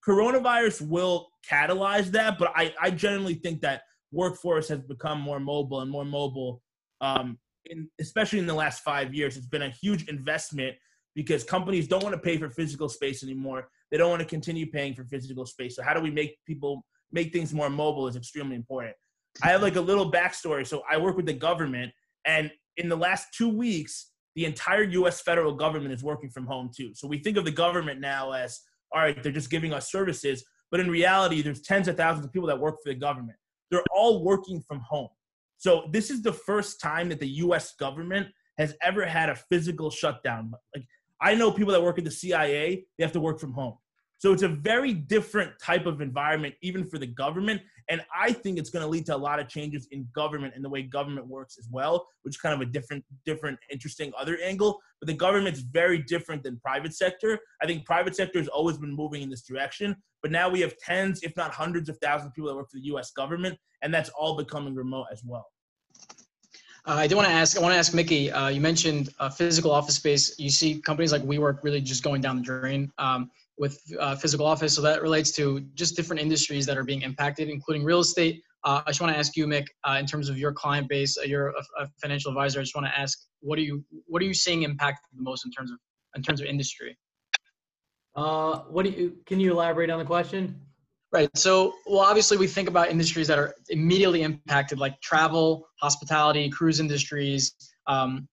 [0.06, 2.38] coronavirus will catalyze that.
[2.38, 3.80] But I, I generally think that
[4.12, 6.60] workforce has become more mobile and more mobile
[7.00, 10.76] um, in, especially in the last five years, it's been a huge investment
[11.14, 13.68] because companies don't want to pay for physical space anymore.
[13.90, 15.76] They don't want to continue paying for physical space.
[15.76, 18.94] So how do we make people make things more mobile is extremely important.
[19.42, 20.66] I have like a little backstory.
[20.66, 21.92] So I work with the government,
[22.24, 25.20] and in the last two weeks, the entire U.S.
[25.20, 26.92] federal government is working from home too.
[26.94, 28.60] So we think of the government now as
[28.92, 32.32] all right, they're just giving us services, but in reality, there's tens of thousands of
[32.32, 33.36] people that work for the government.
[33.70, 35.08] They're all working from home.
[35.56, 37.74] So this is the first time that the U.S.
[37.74, 40.52] government has ever had a physical shutdown.
[40.74, 40.86] Like
[41.20, 43.74] I know people that work at the CIA, they have to work from home.
[44.24, 47.60] So it's a very different type of environment, even for the government.
[47.90, 50.64] And I think it's going to lead to a lot of changes in government and
[50.64, 54.38] the way government works as well, which is kind of a different, different, interesting other
[54.42, 54.80] angle.
[54.98, 57.38] But the government's very different than private sector.
[57.62, 60.74] I think private sector has always been moving in this direction, but now we have
[60.78, 63.10] tens, if not hundreds of thousands of people that work for the U.S.
[63.10, 65.48] government, and that's all becoming remote as well.
[66.86, 67.58] Uh, I do want to ask.
[67.58, 68.30] I want to ask Mickey.
[68.30, 70.38] Uh, you mentioned uh, physical office space.
[70.38, 74.46] You see companies like WeWork really just going down the drain um, with uh, physical
[74.46, 74.74] office.
[74.74, 78.42] So that relates to just different industries that are being impacted, including real estate.
[78.64, 81.18] Uh, I just want to ask you, Mick, uh, in terms of your client base,
[81.18, 82.60] uh, you're a, a financial advisor.
[82.60, 85.44] I just want to ask, what are you what are you seeing impacted the most
[85.44, 85.78] in terms of
[86.16, 86.96] in terms of industry?
[88.16, 89.16] Uh, what do you?
[89.26, 90.60] Can you elaborate on the question?
[91.12, 91.28] Right.
[91.36, 96.80] So, well, obviously, we think about industries that are immediately impacted, like travel, hospitality, cruise
[96.80, 97.54] industries.
[97.86, 98.26] Um,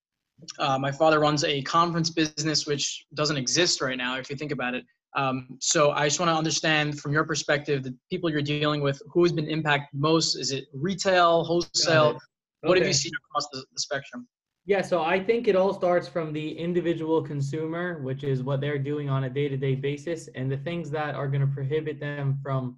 [0.58, 4.52] uh, my father runs a conference business, which doesn't exist right now, if you think
[4.52, 4.84] about it.
[5.16, 9.02] Um, so, I just want to understand from your perspective, the people you're dealing with,
[9.12, 10.36] who has been impacted most?
[10.36, 12.20] Is it retail, wholesale?
[12.62, 14.28] What have you seen across the, the spectrum?
[14.66, 18.78] Yeah, so I think it all starts from the individual consumer, which is what they're
[18.78, 22.78] doing on a day-to-day basis, and the things that are going to prohibit them from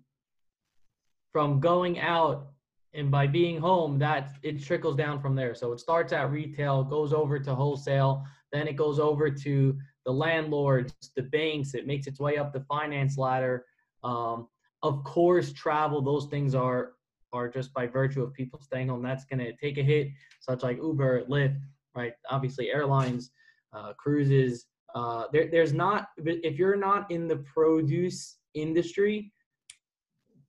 [1.34, 2.54] from going out
[2.94, 5.56] and by being home, that it trickles down from there.
[5.56, 10.12] So it starts at retail, goes over to wholesale, then it goes over to the
[10.12, 11.74] landlords, the banks.
[11.74, 13.66] It makes its way up the finance ladder.
[14.04, 14.48] Um,
[14.82, 16.94] of course, travel; those things are
[17.32, 19.02] are just by virtue of people staying home.
[19.02, 21.60] That's going to take a hit, such like Uber, Lyft,
[21.96, 22.14] right?
[22.30, 23.32] Obviously, airlines,
[23.74, 24.68] uh, cruises.
[24.94, 29.32] Uh, there, there's not if you're not in the produce industry,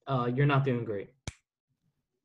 [0.07, 1.09] uh, you're not doing great.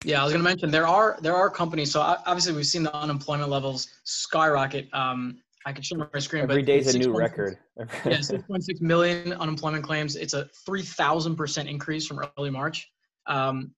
[0.04, 1.92] Yeah, I was going to mention there are there are companies.
[1.92, 4.88] So obviously we've seen the unemployment levels skyrocket.
[4.94, 6.44] Um, I can show my screen.
[6.44, 7.58] Every day's a new 6.6 record.
[7.78, 7.86] yeah,
[8.18, 10.16] 6.6 million unemployment claims.
[10.16, 12.90] It's a 3,000% increase from early March.
[13.28, 13.72] Um,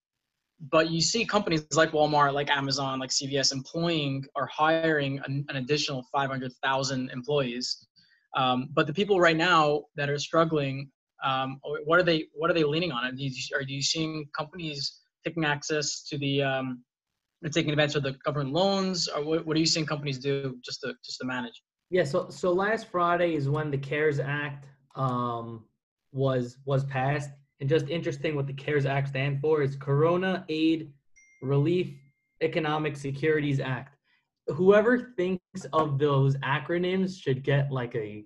[0.70, 5.56] but you see companies like Walmart, like Amazon, like CVS employing or hiring an, an
[5.56, 7.88] additional 500,000 employees.
[8.36, 10.92] Um, but the people right now that are struggling,
[11.24, 12.28] um, what are they?
[12.34, 13.04] What are they leaning on?
[13.04, 16.84] Are you, are you seeing companies taking access to the, um,
[17.52, 20.82] taking advantage of the government loans, or what, what are you seeing companies do just
[20.82, 21.62] to just to manage?
[21.92, 24.66] Yeah, so so last Friday is when the CARES Act
[24.96, 25.66] um,
[26.14, 27.30] was was passed,
[27.60, 30.94] and just interesting what the CARES Act stands for is Corona Aid
[31.42, 31.94] Relief
[32.42, 33.98] Economic Securities Act.
[34.48, 38.24] Whoever thinks of those acronyms should get like a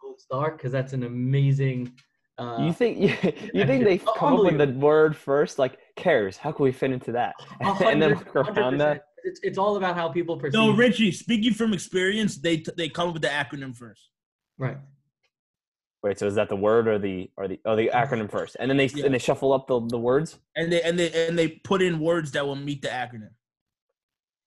[0.00, 1.92] gold star because that's an amazing.
[2.38, 5.58] Uh, you think you, you think they come up with the word first?
[5.58, 6.38] Like cares?
[6.38, 7.34] How can we fit into that?
[7.60, 9.04] and then work around that.
[9.24, 10.54] It's, it's all about how people perceive.
[10.54, 11.10] No, Richie.
[11.10, 14.10] Speaking from experience, they they come up with the acronym first.
[14.58, 14.76] Right.
[16.02, 18.70] Wait, so is that the word or the or the oh the acronym first, and
[18.70, 19.06] then they Yeah.
[19.06, 20.38] and they shuffle up the, the words?
[20.54, 23.30] and they and they and they put in words that will meet the acronym.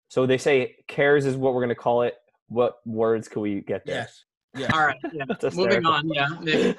[0.10, 2.16] So they say cares is what we're gonna call it.
[2.48, 4.02] What words can we get there?
[4.02, 4.24] Yes.
[4.58, 4.72] Yes.
[4.74, 4.98] All right.
[5.14, 5.26] Yeah.
[5.54, 6.10] Moving on.
[6.10, 6.74] Yeah.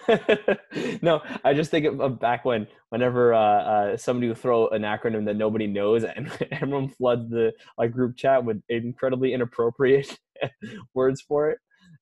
[1.03, 5.24] No, I just think of, back when, whenever uh, uh, somebody would throw an acronym
[5.26, 10.18] that nobody knows, and everyone floods the like group chat with incredibly inappropriate
[10.95, 11.59] words for it.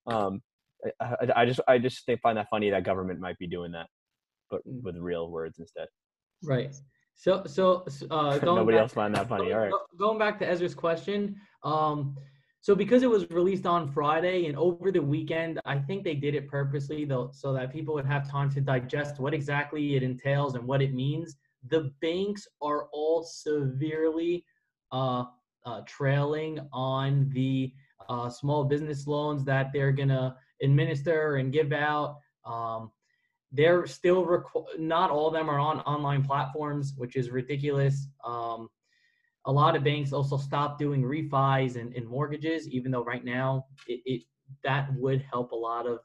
[0.07, 0.41] Um,
[1.01, 3.73] I, I, I just, I just think, find that funny that government might be doing
[3.73, 3.87] that,
[4.51, 5.89] but with real words instead.
[6.43, 6.75] Right.
[7.15, 9.53] So so uh, Nobody back- else find that funny.
[9.53, 9.73] All right.
[9.99, 12.17] Going back to Ezra's question, um,
[12.67, 16.35] so because it was released on Friday and over the weekend, I think they did
[16.35, 20.57] it purposely though, so that people would have time to digest what exactly it entails
[20.57, 21.37] and what it means.
[21.69, 24.45] The banks are all severely
[24.91, 25.27] uh,
[25.65, 27.73] uh, trailing on the
[28.09, 32.19] uh, small business loans that they're gonna administer and give out.
[32.45, 32.91] Um,
[33.53, 38.09] they're still requ- not all of them are on online platforms, which is ridiculous.
[38.25, 38.71] Um,
[39.47, 43.65] a lot of banks also stopped doing refis and, and mortgages, even though right now
[43.87, 44.23] it, it
[44.63, 45.99] that would help a lot of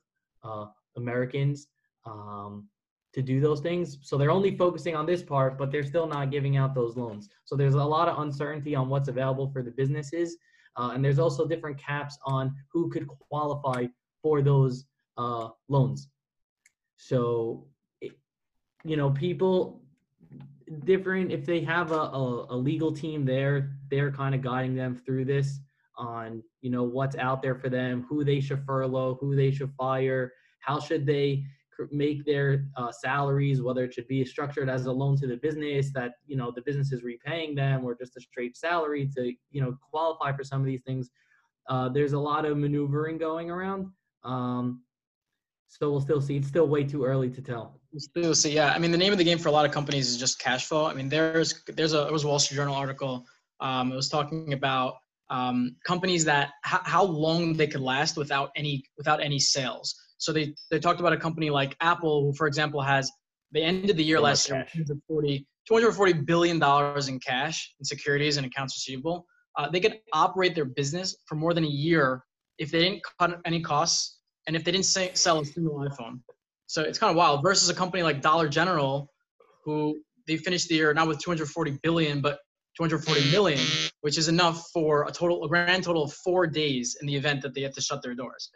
[0.43, 0.65] uh,
[0.95, 1.67] Americans
[2.05, 2.67] um,
[3.13, 3.97] to do those things.
[4.01, 7.29] So they're only focusing on this part, but they're still not giving out those loans.
[7.45, 10.37] So there's a lot of uncertainty on what's available for the businesses,
[10.77, 13.85] uh, and there's also different caps on who could qualify
[14.21, 14.85] for those
[15.17, 16.09] uh, loans.
[16.97, 17.67] So,
[17.99, 18.11] it,
[18.83, 19.81] you know, people
[20.79, 24.95] different if they have a, a, a legal team there, they're kind of guiding them
[24.95, 25.59] through this
[25.97, 29.71] on you know what's out there for them, who they should furlough, who they should
[29.77, 31.43] fire, how should they
[31.91, 35.91] make their uh, salaries, whether it should be structured as a loan to the business
[35.93, 39.61] that you know the business is repaying them, or just a straight salary to you
[39.61, 41.09] know qualify for some of these things.
[41.69, 43.87] Uh, there's a lot of maneuvering going around.
[44.23, 44.81] Um,
[45.67, 46.37] so we'll still see.
[46.37, 47.80] It's still way too early to tell.
[48.15, 48.53] We'll see.
[48.53, 50.39] Yeah, I mean, the name of the game for a lot of companies is just
[50.39, 50.85] cash flow.
[50.85, 53.25] I mean, there's there's a it was a Wall Street Journal article.
[53.59, 54.95] Um, it was talking about
[55.29, 59.95] um, companies that h- how long they could last without any without any sales.
[60.17, 63.11] So they they talked about a company like Apple, who, for example, has
[63.51, 67.85] they ended the year So last year with 240 240 billion dollars in cash in
[67.85, 69.25] securities and accounts receivable.
[69.57, 72.23] Uh, they could operate their business for more than a year
[72.57, 76.19] if they didn't cut any costs and if they didn't say, sell a single iPhone.
[76.71, 77.43] So it's kind of wild.
[77.43, 79.11] Versus a company like Dollar General,
[79.65, 82.39] who they finished the year not with 240 billion, but
[82.77, 83.59] 240 million,
[83.99, 87.41] which is enough for a total, a grand total of four days in the event
[87.41, 88.49] that they have to shut their doors.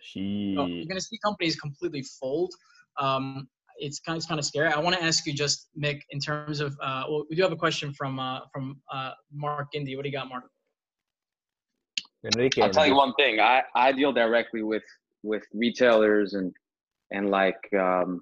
[0.56, 2.54] So you're going to see companies completely fold.
[2.98, 3.50] Um,
[3.80, 4.70] it's kind of, it's kind of scary.
[4.70, 7.52] I want to ask you just, Mick, in terms of, uh, well, we do have
[7.52, 9.98] a question from uh, from uh, Mark Indy.
[9.98, 10.46] What do you got, Mark?
[12.24, 13.42] Enrique, I'll tell you one thing.
[13.42, 14.84] I, I deal directly with
[15.22, 16.54] with retailers and
[17.12, 18.22] and like um,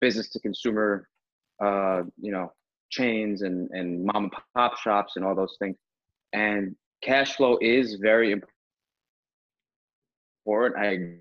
[0.00, 1.08] business to consumer,
[1.62, 2.52] uh, you know,
[2.90, 5.76] chains and and mom and pop shops and all those things.
[6.32, 8.32] And cash flow is very
[10.46, 10.76] important.
[10.78, 11.16] I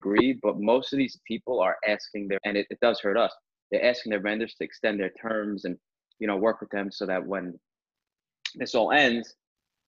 [0.00, 3.32] agree, but most of these people are asking their, and it, it does hurt us.
[3.70, 5.76] They're asking their vendors to extend their terms and
[6.18, 7.58] you know work with them so that when
[8.54, 9.34] this all ends,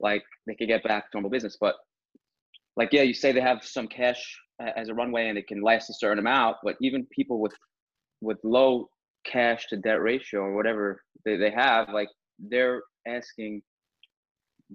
[0.00, 1.56] like they could get back to normal business.
[1.60, 1.76] But
[2.76, 5.90] like, yeah, you say they have some cash as a runway and it can last
[5.90, 7.54] a certain amount, but even people with
[8.20, 8.88] with low
[9.24, 12.08] cash to debt ratio or whatever they, they have, like
[12.38, 13.62] they're asking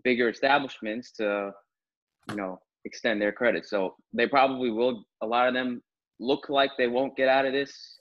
[0.03, 1.51] bigger establishments to,
[2.29, 3.65] you know, extend their credit.
[3.65, 5.03] So they probably will.
[5.21, 5.81] A lot of them
[6.19, 7.99] look like they won't get out of this,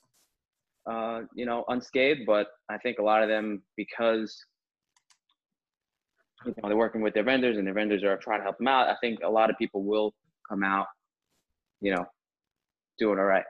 [0.90, 2.22] uh, you know, unscathed.
[2.26, 4.36] But I think a lot of them, because
[6.44, 8.68] you know they're working with their vendors and their vendors are trying to help them
[8.68, 8.88] out.
[8.88, 10.14] I think a lot of people will
[10.48, 10.86] come out,
[11.84, 12.04] you know,
[12.98, 13.44] doing all right,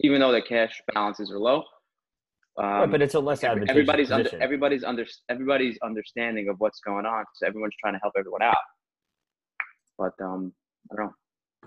[0.00, 1.62] even though their cash balances are low.
[2.58, 6.56] Right, Um, but it's a less every- advantageous everybody's under everybody's under everybody's understanding of
[6.58, 8.64] what's going on because everyone's trying to help everyone out.
[10.00, 10.52] But um,
[10.90, 11.14] I don't know.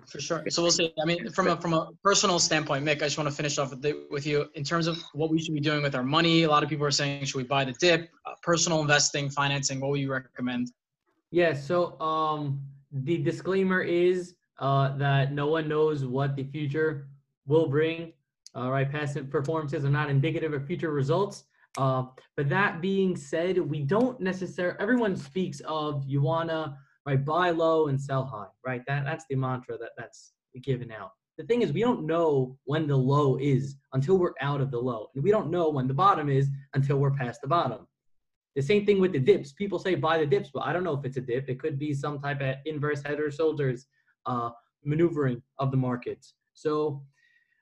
[0.08, 0.44] For sure.
[0.50, 0.92] So we'll see.
[1.02, 3.70] I mean, from a from a personal standpoint, Mick, I just want to finish off
[3.70, 6.44] with, the, with you in terms of what we should be doing with our money.
[6.44, 8.10] A lot of people are saying, should we buy the dip?
[8.26, 9.80] Uh, personal investing, financing.
[9.80, 10.72] What would you recommend?
[11.30, 12.60] Yeah, so um,
[12.92, 17.08] the disclaimer is uh, that no one knows what the future
[17.48, 18.14] will bring.
[18.54, 21.46] All right, past performances are not indicative of future results.
[21.78, 22.04] Uh,
[22.36, 24.76] but that being said, we don't necessarily.
[24.80, 28.82] Everyone speaks of you wanna right buy low and sell high, right?
[28.88, 30.34] That that's the mantra that that's
[30.64, 31.12] given out.
[31.38, 34.80] The thing is, we don't know when the low is until we're out of the
[34.80, 37.88] low, and we don't know when the bottom is until we're past the bottom.
[38.56, 39.54] The same thing with the dips.
[39.54, 41.48] People say buy the dips, but I don't know if it's a dip.
[41.48, 43.88] It could be some type of inverse head or shoulders
[44.26, 44.52] uh,
[44.84, 46.34] maneuvering of the markets.
[46.54, 47.04] So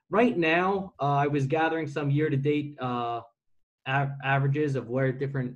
[0.10, 3.22] right now, uh, I was gathering some year-to-date uh,
[3.88, 5.56] av- averages of where different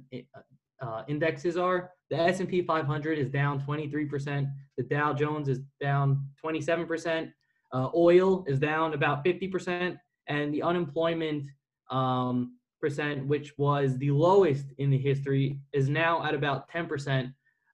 [0.81, 1.91] uh, indexes are.
[2.09, 4.47] The S&P 500 is down 23%.
[4.77, 7.31] The Dow Jones is down 27%.
[7.71, 9.97] Uh, oil is down about 50%,
[10.27, 11.45] and the unemployment
[11.89, 17.33] um, percent, which was the lowest in the history, is now at about 10%,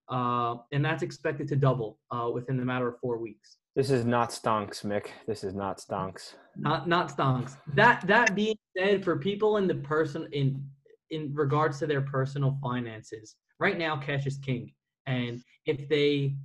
[0.10, 3.58] uh, and that's expected to double uh, within the matter of four weeks.
[3.76, 5.08] This is not stonks, Mick.
[5.28, 6.34] This is not stonks.
[6.58, 7.58] Not not stonks.
[7.76, 10.64] That that being said, for people in the person in
[11.12, 14.74] in regards to their personal finances, right now cash is king,
[15.06, 16.36] and if they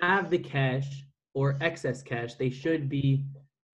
[0.00, 1.04] have the cash
[1.34, 3.24] or excess cash, they should be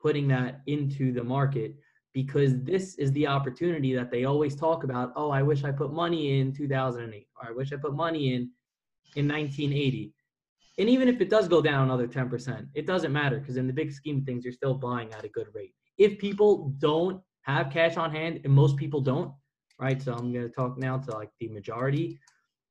[0.02, 1.76] putting that into the market
[2.12, 5.12] because this is the opportunity that they always talk about.
[5.16, 8.50] Oh, I wish I put money in 2008, or I wish I put money in
[9.14, 10.12] in 1980.
[10.78, 13.72] And even if it does go down another 10%, it doesn't matter because in the
[13.72, 15.74] big scheme of things, you're still buying at a good rate.
[15.96, 19.32] If people don't have cash on hand, and most people don't,
[19.78, 20.02] right?
[20.02, 22.18] So I'm going to talk now to like the majority.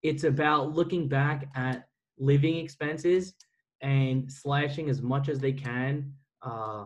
[0.03, 1.88] It's about looking back at
[2.19, 3.33] living expenses
[3.81, 6.13] and slashing as much as they can.
[6.41, 6.86] Uh,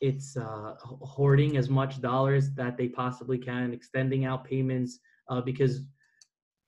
[0.00, 5.82] it's uh, hoarding as much dollars that they possibly can, extending out payments uh, because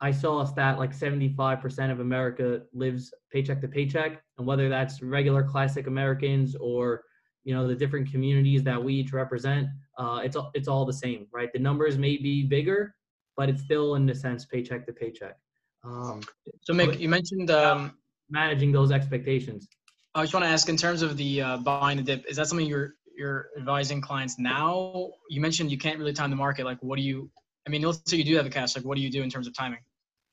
[0.00, 5.02] I saw a stat like 75% of America lives paycheck to paycheck, and whether that's
[5.02, 7.02] regular classic Americans or
[7.44, 10.92] you know the different communities that we each represent, uh, it's all- it's all the
[10.92, 11.50] same, right?
[11.52, 12.94] The numbers may be bigger,
[13.36, 15.36] but it's still in a sense paycheck to paycheck.
[15.84, 16.20] Um,
[16.62, 17.50] So, Mick, you mentioned.
[17.50, 17.96] Um,
[18.30, 19.68] managing those expectations.
[20.14, 22.46] I just want to ask, in terms of the uh, buying the dip, is that
[22.46, 25.10] something you're you're advising clients now?
[25.28, 26.64] You mentioned you can't really time the market.
[26.64, 27.30] Like, what do you?
[27.66, 28.74] I mean, let's say you do have the cash.
[28.76, 29.80] Like, what do you do in terms of timing?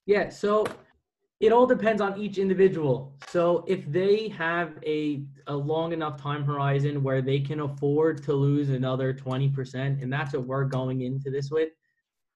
[0.08, 0.66] Yeah, so
[1.42, 3.14] it all depends on each individual.
[3.28, 8.34] So if they have a, a long enough time horizon where they can afford to
[8.34, 11.70] lose another 20%, and that's what we're going into this with,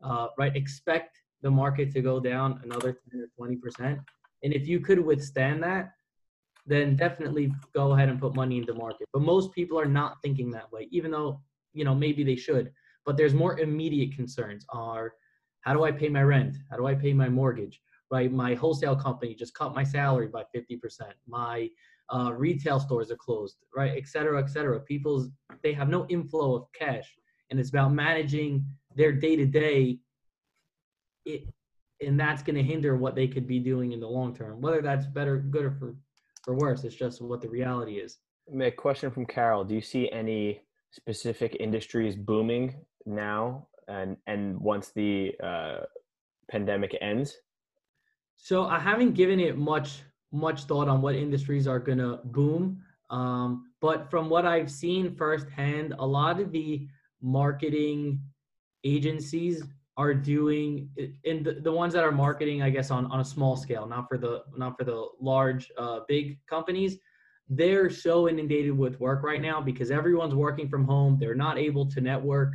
[0.04, 0.54] uh, right?
[0.56, 4.00] Expect the market to go down another 10 or 20%.
[4.44, 5.94] And if you could withstand that,
[6.68, 9.08] then definitely go ahead and put money into the market.
[9.14, 11.42] But most people are not thinking that way, even though,
[11.74, 12.72] you know, maybe they should.
[13.06, 15.14] But there's more immediate concerns are
[15.62, 16.58] how do I pay my rent?
[16.70, 17.82] How do I pay my mortgage?
[18.10, 18.32] Right?
[18.32, 20.80] My wholesale company just cut my salary by 50%.
[21.28, 21.70] My
[22.14, 23.94] uh, retail stores are closed, right?
[23.96, 24.80] Et cetera, et cetera.
[24.82, 25.30] People's,
[25.64, 27.16] they have no inflow of cash.
[27.50, 30.00] And it's about managing their day to day.
[31.26, 31.48] It,
[32.02, 34.60] and that's going to hinder what they could be doing in the long term.
[34.60, 35.96] Whether that's better, good, or for,
[36.44, 38.18] for worse, it's just what the reality is.
[38.54, 39.64] Mick, question from Carol.
[39.64, 45.82] Do you see any specific industries booming now and and once the uh,
[46.50, 47.38] pandemic ends?
[48.38, 50.02] So I haven't given it much
[50.32, 52.82] much thought on what industries are gonna boom.
[53.10, 56.88] Um, but from what I've seen firsthand, a lot of the
[57.22, 58.22] marketing
[58.84, 59.64] agencies
[59.98, 60.90] are doing
[61.26, 64.08] in the, the ones that are marketing, I guess, on, on a small scale, not
[64.08, 66.98] for the not for the large uh, big companies.
[67.50, 71.18] They're so inundated with work right now because everyone's working from home.
[71.20, 72.54] They're not able to network.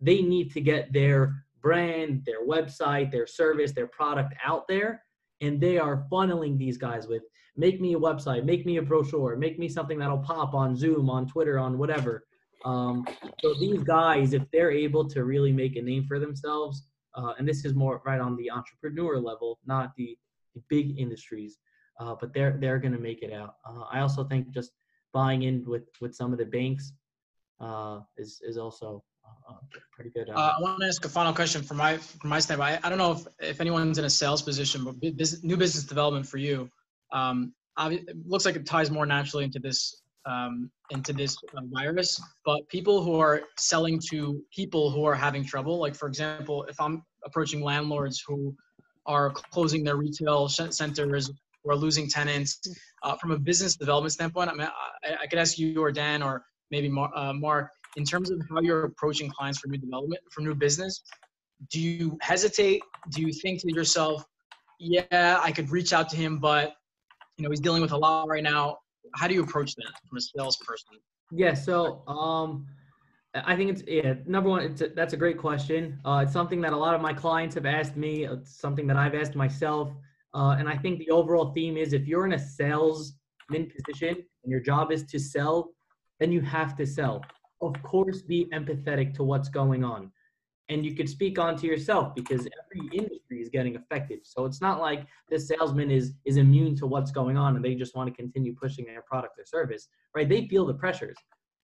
[0.00, 5.02] They need to get their brand, their website, their service, their product out there
[5.40, 7.22] and they are funneling these guys with
[7.56, 11.08] make me a website make me a brochure make me something that'll pop on zoom
[11.08, 12.24] on twitter on whatever
[12.64, 13.06] um,
[13.40, 16.88] so these guys if they're able to really make a name for themselves
[17.18, 20.16] uh, and this is more right on the entrepreneur level, not the,
[20.54, 21.58] the big industries.
[22.00, 23.56] Uh, but they're they're going to make it out.
[23.68, 24.70] Uh, I also think just
[25.12, 26.92] buying in with with some of the banks
[27.60, 29.02] uh, is is also
[29.92, 30.28] pretty good.
[30.30, 32.80] Uh, I want to ask a final question from my from my standpoint.
[32.82, 35.84] I, I don't know if, if anyone's in a sales position, but business, new business
[35.84, 36.70] development for you.
[37.12, 42.20] Um, it looks like it ties more naturally into this um, into this uh, virus.
[42.44, 46.80] But people who are selling to people who are having trouble, like for example, if
[46.80, 48.54] I'm approaching landlords who
[49.06, 51.30] are closing their retail centers,
[51.64, 52.60] or losing tenants,
[53.02, 54.68] uh, from a business development standpoint, I mean,
[55.04, 58.40] I, I could ask you or Dan or maybe Mar- uh, Mark in terms of
[58.48, 61.02] how you're approaching clients for new development, for new business.
[61.70, 62.82] Do you hesitate?
[63.10, 64.24] Do you think to yourself,
[64.78, 66.74] yeah, I could reach out to him, but
[67.36, 68.78] you know he's dealing with a lot right now.
[69.14, 70.98] How do you approach that from a salesperson?
[71.32, 72.66] Yeah, so um,
[73.34, 74.14] I think it's yeah.
[74.26, 76.00] Number one, it's a, that's a great question.
[76.04, 78.24] Uh, it's something that a lot of my clients have asked me.
[78.24, 79.92] It's something that I've asked myself.
[80.34, 83.12] Uh, and I think the overall theme is if you're in a salesman
[83.50, 85.70] position and your job is to sell,
[86.20, 87.24] then you have to sell.
[87.60, 90.12] Of course, be empathetic to what's going on.
[90.70, 94.20] And you could speak on to yourself because every industry is getting affected.
[94.24, 97.74] So it's not like this salesman is is immune to what's going on and they
[97.74, 100.28] just want to continue pushing their product or service, right?
[100.28, 101.16] They feel the pressures.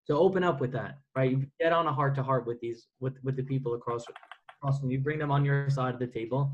[0.05, 1.31] So open up with that, right?
[1.31, 4.05] You get on a heart to heart with these with with the people across
[4.59, 5.01] across from you.
[5.01, 6.53] Bring them on your side of the table.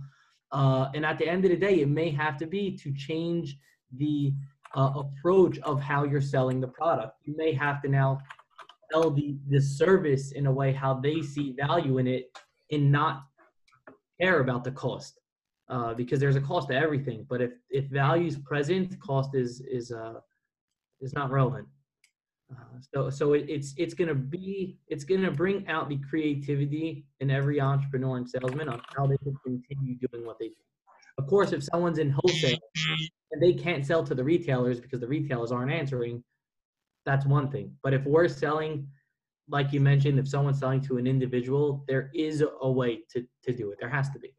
[0.52, 3.56] Uh, and at the end of the day, it may have to be to change
[3.96, 4.32] the
[4.76, 7.16] uh, approach of how you're selling the product.
[7.24, 8.18] You may have to now
[8.92, 12.36] sell the, the service in a way how they see value in it
[12.70, 13.22] and not
[14.20, 15.20] care about the cost.
[15.68, 17.24] Uh, because there's a cost to everything.
[17.28, 20.14] But if, if value is present, cost is is uh,
[21.00, 21.68] is not relevant.
[22.50, 27.30] Uh, so so it, it's it's gonna be it's gonna bring out the creativity in
[27.30, 30.54] every entrepreneur and salesman on how they can continue doing what they do.
[31.18, 32.58] Of course, if someone's in wholesale
[33.30, 36.24] and they can't sell to the retailers because the retailers aren't answering,
[37.06, 37.72] that's one thing.
[37.82, 38.86] But if we're selling,
[39.48, 43.52] like you mentioned, if someone's selling to an individual, there is a way to to
[43.52, 43.78] do it.
[43.80, 44.32] There has to be.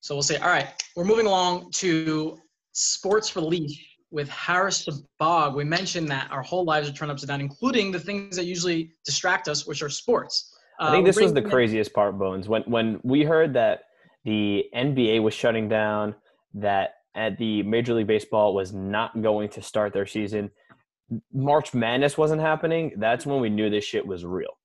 [0.00, 2.38] So we'll say, all right, we're moving along to
[2.72, 3.72] sports relief
[4.10, 5.54] with Harris Sabag.
[5.54, 8.92] We mentioned that our whole lives are turned upside down, including the things that usually
[9.04, 10.54] distract us, which are sports.
[10.78, 12.48] I think Uh, this was the bringing in- craziest part, Bones.
[12.48, 13.84] When when we heard that
[14.24, 16.14] the NBA was shutting down,
[16.54, 20.50] that at the Major League Baseball was not going to start their season,
[21.32, 22.92] March Madness wasn't happening.
[22.96, 24.58] That's when we knew this shit was real.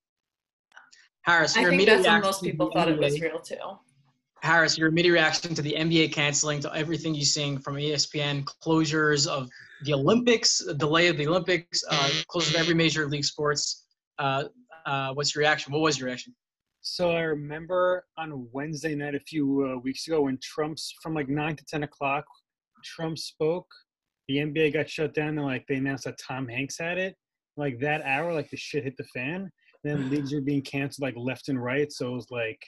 [1.24, 3.16] Harris, I your think immediate that's when reaction most to people the thought it was
[3.16, 3.56] NBA real too.
[4.42, 9.28] Harris, your immediate reaction to the NBA canceling, to everything you're seeing from ESPN, closures
[9.28, 9.50] of
[9.84, 13.86] the Olympics, delay of the Olympics, uh, closures of every major league sports.
[14.18, 14.46] Uh,
[14.86, 15.74] uh, what's your reaction?
[15.74, 16.34] What was your reaction?
[16.82, 21.28] So I remember on Wednesday night a few uh, weeks ago when Trump's from like
[21.28, 22.26] nine to ten o'clock,
[22.84, 23.68] Trump spoke.
[24.30, 27.18] The NBA got shut down and like they announced that Tom Hanks had it.
[27.58, 29.52] Like that hour, like the shit hit the fan.
[29.84, 31.92] Then leagues were being canceled like left and right.
[31.92, 32.62] So it was like,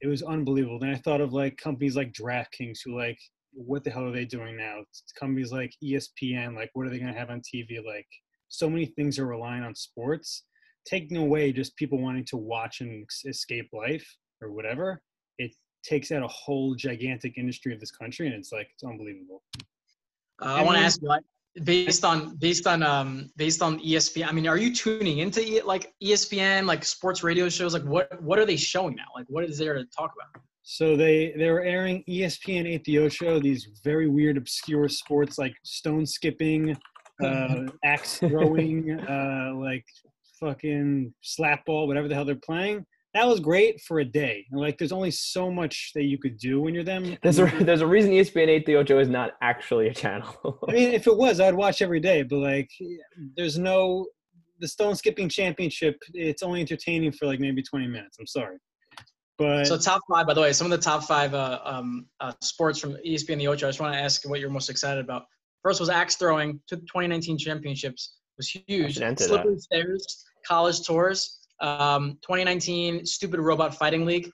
[0.00, 0.78] it was unbelievable.
[0.78, 3.18] Then I thought of like companies like DraftKings who like,
[3.52, 4.82] what the hell are they doing now?
[5.18, 7.84] Companies like ESPN, like what are they gonna have on TV?
[7.84, 8.06] Like
[8.46, 10.44] so many things are relying on sports
[10.86, 14.06] taking away just people wanting to watch and escape life
[14.40, 15.02] or whatever,
[15.38, 15.52] it
[15.84, 19.42] takes out a whole gigantic industry of this country, and it's like it's unbelievable.
[20.40, 21.22] Uh, I want to ask you, like,
[21.64, 24.28] based on based on um based on ESPN.
[24.28, 27.72] I mean, are you tuning into like ESPN, like sports radio shows?
[27.72, 29.06] Like, what what are they showing now?
[29.14, 30.42] Like, what is there to talk about?
[30.62, 35.54] So they they were airing ESPN 8 The Ocho, these very weird, obscure sports like
[35.62, 36.76] stone skipping,
[37.22, 39.84] uh, axe throwing, uh, like
[40.40, 42.84] fucking slap ball, whatever the hell they're playing.
[43.16, 44.44] That was great for a day.
[44.50, 47.16] And, Like, there's only so much that you could do when you're them.
[47.22, 50.58] There's a there's a reason ESPN 8 The Ocho is not actually a channel.
[50.68, 52.22] I mean, if it was, I'd watch every day.
[52.22, 52.70] But like,
[53.34, 54.06] there's no
[54.60, 55.96] the stone skipping championship.
[56.12, 58.18] It's only entertaining for like maybe 20 minutes.
[58.20, 58.58] I'm sorry,
[59.38, 62.32] but So top five, by the way, some of the top five uh, um, uh,
[62.42, 63.66] sports from ESPN the Ocho.
[63.66, 65.22] I just want to ask what you're most excited about.
[65.62, 68.94] First was axe throwing to the 2019 championships was huge.
[68.94, 69.20] should that.
[69.20, 71.38] Slippery stairs, college tours.
[71.60, 74.30] Um, 2019 stupid robot fighting league.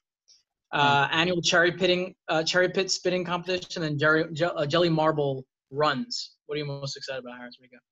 [0.72, 5.44] Uh, annual cherry pitting, uh, cherry pit spitting competition, and jelly, je- uh, jelly marble
[5.70, 6.32] runs.
[6.46, 7.56] What are you most excited about, Harris?
[7.58, 7.82] What do you got?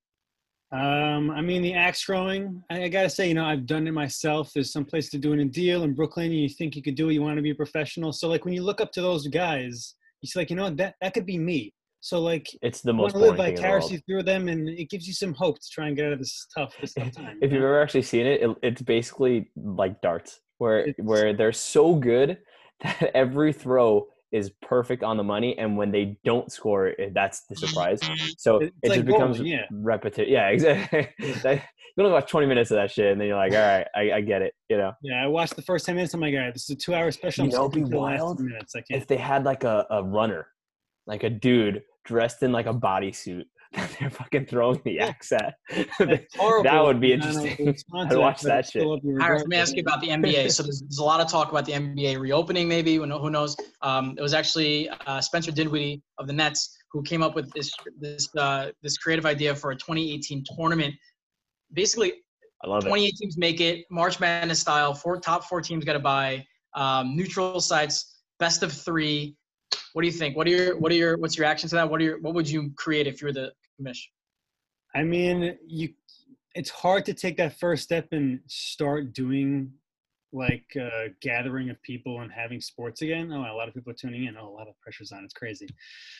[0.73, 3.93] Um, I mean, the axe throwing, I, I gotta say, you know, I've done it
[3.93, 4.53] myself.
[4.55, 6.83] There's some place to do it in a Deal in Brooklyn, and you think you
[6.83, 8.13] could do it, you want to be a professional.
[8.13, 10.95] So, like, when you look up to those guys, you see, like, you know, that
[11.01, 11.75] that could be me.
[12.01, 15.07] So, like, It's the most live boring thing the vicariously through them, and it gives
[15.07, 17.39] you some hope to try and get out of this tough, this tough time.
[17.43, 21.95] If you've ever actually seen it, it it's basically like darts, where where they're so
[21.95, 22.39] good
[22.83, 27.43] that every throw is perfect on the money, and when they don't score, eh, that's
[27.47, 28.01] the surprise.
[28.39, 29.65] So It's it like just becomes yeah.
[29.71, 30.29] repetitive.
[30.29, 31.11] Yeah, exactly.
[31.97, 34.13] You only watch 20 minutes of that shit, and then you're like, all right, I,
[34.13, 34.55] I get it.
[34.69, 36.15] You know, Yeah, I watched the first ten minutes.
[36.15, 37.45] I'm like, all right, this is a two-hour special.
[37.45, 38.41] You know be the wild?
[38.41, 38.75] minutes.
[38.77, 39.03] I can't.
[39.03, 40.47] if they had like a, a runner,
[41.11, 43.45] like a dude dressed in like a bodysuit
[43.75, 45.55] that they're fucking throwing the axe at,
[46.37, 46.65] horrible.
[46.65, 47.77] that would be interesting.
[47.95, 48.83] I'd watch that shit.
[48.83, 50.51] up your Harris, let me ask you about the NBA.
[50.51, 52.97] So there's, there's a lot of talk about the NBA reopening, maybe.
[52.97, 53.57] Who who knows?
[53.83, 57.73] Um, it was actually uh, Spencer Dinwiddie of the Nets who came up with this
[58.01, 60.95] this uh, this creative idea for a 2018 tournament.
[61.73, 62.13] Basically,
[62.65, 62.89] I love it.
[62.89, 64.95] 28 teams make it, March Madness style.
[64.95, 66.45] Four top four teams got to buy.
[66.75, 69.37] Um, neutral sites, best of three.
[69.93, 70.37] What do you think?
[70.37, 71.91] What are your what are your what's your reaction to that?
[71.91, 74.11] What are your what would you create if you were the commission?
[74.95, 75.91] I mean, you.
[76.57, 79.73] It's hard to take that first step and start doing
[80.33, 83.33] like uh, gathering of people and having sports again.
[83.33, 84.37] Oh, a lot of people are tuning in.
[84.37, 85.23] Oh, a lot of pressure's on.
[85.25, 85.69] It's crazy.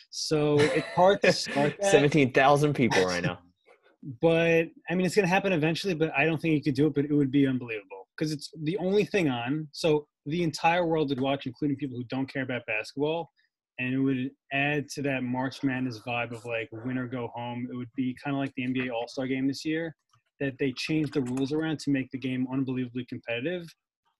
[0.09, 1.91] So it's hard to start that.
[1.91, 3.39] 17,000 people right now.
[4.21, 5.93] but I mean, it's going to happen eventually.
[5.93, 6.95] But I don't think you could do it.
[6.95, 9.67] But it would be unbelievable because it's the only thing on.
[9.71, 13.31] So the entire world would watch, including people who don't care about basketball,
[13.79, 17.67] and it would add to that March Madness vibe of like win or go home.
[17.71, 19.95] It would be kind of like the NBA All Star Game this year,
[20.39, 23.65] that they changed the rules around to make the game unbelievably competitive,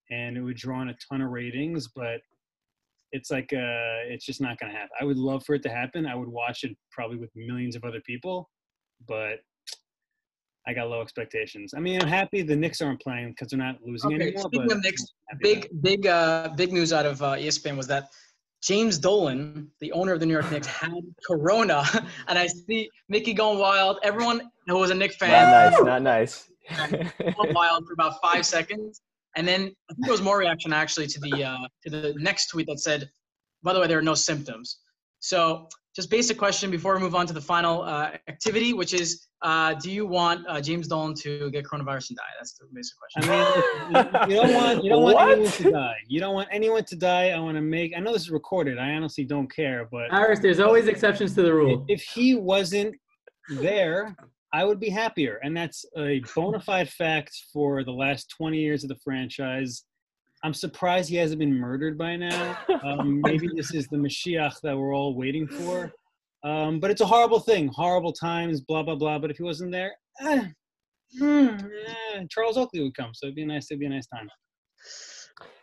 [0.09, 1.89] and it would draw in a ton of ratings.
[1.95, 2.21] But
[3.11, 4.91] it's like uh, it's just not going to happen.
[4.99, 6.05] I would love for it to happen.
[6.05, 8.49] I would watch it probably with millions of other people,
[9.07, 9.39] but
[10.67, 11.73] I got low expectations.
[11.75, 14.43] I mean, I'm happy the Knicks aren't playing because they're not losing Okay, anymore.
[14.43, 17.33] speaking but of Knicks, I'm happy about big big uh big news out of uh,
[17.33, 18.09] ESPN was that
[18.61, 21.83] James Dolan, the owner of the New York Knicks, had Corona,
[22.27, 23.97] and I see Mickey going wild.
[24.03, 25.83] Everyone who was a Knicks Not fan nice.
[25.83, 26.49] Not nice.
[27.37, 29.01] went wild for about five seconds,
[29.35, 32.47] and then I think there was more reaction actually to the uh, to the next
[32.47, 33.09] tweet that said,
[33.63, 34.77] "By the way, there are no symptoms."
[35.19, 39.27] So, just basic question before we move on to the final uh, activity, which is,
[39.41, 42.23] uh, do you want uh, James Dolan to get coronavirus and die?
[42.39, 43.29] That's the basic question.
[43.29, 45.31] I mean, you don't want you don't want What?
[45.31, 45.95] anyone to die.
[46.07, 47.29] You don't want anyone to die.
[47.31, 47.93] I want to make.
[47.95, 48.77] I know this is recorded.
[48.77, 51.85] I honestly don't care, but Harris, there's always exceptions to the rule.
[51.89, 52.95] if he wasn't
[53.49, 54.15] there,
[54.53, 55.39] I would be happier.
[55.43, 59.83] And that's a bona fide fact for the last 20 years of the franchise.
[60.43, 62.57] I'm surprised he hasn't been murdered by now.
[62.83, 65.91] Um, maybe this is the Mashiach that we're all waiting for.
[66.43, 67.67] Um, but it's a horrible thing.
[67.67, 69.19] Horrible times, blah, blah, blah.
[69.19, 70.45] But if he wasn't there, eh,
[71.19, 73.11] hmm, eh, Charles Oakley would come.
[73.13, 73.67] So it'd be nice.
[73.69, 74.27] It'd be a nice time.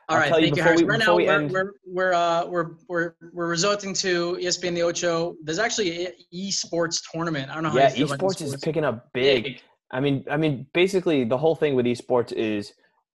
[0.08, 0.80] All I'll right, tell you thank you, Harris.
[0.80, 4.82] We, right now, we we're, we're we're uh we're we're we're resorting to ESPN the
[4.82, 5.34] Ocho.
[5.42, 7.50] There's actually an esports tournament.
[7.50, 8.62] I don't know how yeah, you feel about esports is esports.
[8.62, 9.60] picking up big.
[9.90, 12.72] I mean, I mean, basically, the whole thing with esports is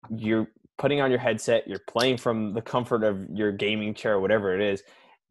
[0.10, 0.48] you're
[0.82, 4.62] putting on your headset, you're playing from the comfort of your gaming chair, whatever it
[4.62, 4.82] is.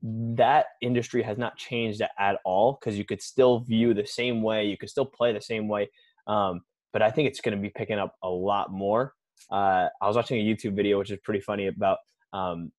[0.00, 4.66] That industry has not changed at all because you could still view the same way,
[4.66, 5.90] you could still play the same way.
[6.28, 6.60] Um,
[6.92, 9.14] but I think it's going to be picking up a lot more.
[9.50, 11.98] Uh, I was watching a YouTube video, which is pretty funny about
[12.32, 12.70] um,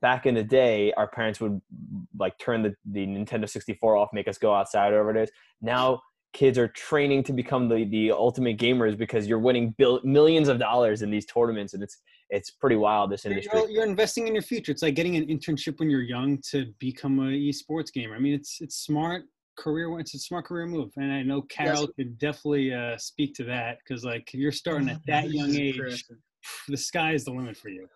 [0.00, 1.60] back in the day, our parents would
[2.16, 5.30] like turn the, the Nintendo 64 off, make us go outside, or whatever it is.
[5.60, 6.02] Now
[6.32, 10.58] kids are training to become the, the ultimate gamers because you're winning bill, millions of
[10.58, 11.98] dollars in these tournaments, and it's
[12.30, 13.10] it's pretty wild.
[13.10, 13.50] This industry.
[13.58, 14.72] You're, you're investing in your future.
[14.72, 18.14] It's like getting an internship when you're young to become a esports gamer.
[18.14, 19.24] I mean, it's it's smart
[19.58, 19.98] career.
[20.00, 23.78] It's a smart career move, and I know Carol could definitely uh, speak to that
[23.78, 26.04] because like if you're starting at that young age,
[26.68, 27.86] the sky is the limit for you.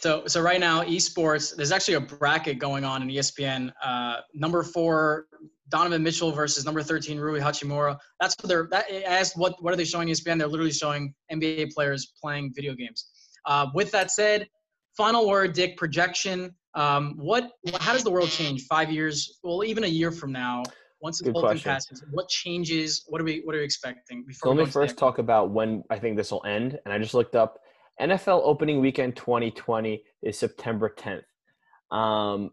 [0.00, 1.54] So, so right now, esports.
[1.54, 3.70] There's actually a bracket going on in ESPN.
[3.84, 5.26] Uh, number four,
[5.70, 7.96] Donovan Mitchell versus number 13, Rui Hachimura.
[8.20, 8.68] That's what they're.
[8.70, 10.38] That, I asked what what are they showing ESPN?
[10.38, 13.08] They're literally showing NBA players playing video games.
[13.46, 14.48] Uh, with that said,
[14.96, 15.76] final word, Dick.
[15.76, 16.54] Projection.
[16.74, 17.50] Um, what?
[17.80, 19.38] How does the world change five years?
[19.42, 20.62] Well, even a year from now,
[21.00, 23.04] once the whole thing passes, what changes?
[23.08, 23.40] What are we?
[23.44, 24.22] What are we expecting?
[24.22, 26.44] So Before let me go into the first talk about when I think this will
[26.44, 26.78] end.
[26.84, 27.58] And I just looked up
[28.00, 31.96] NFL opening weekend 2020 is September 10th.
[31.96, 32.50] Um,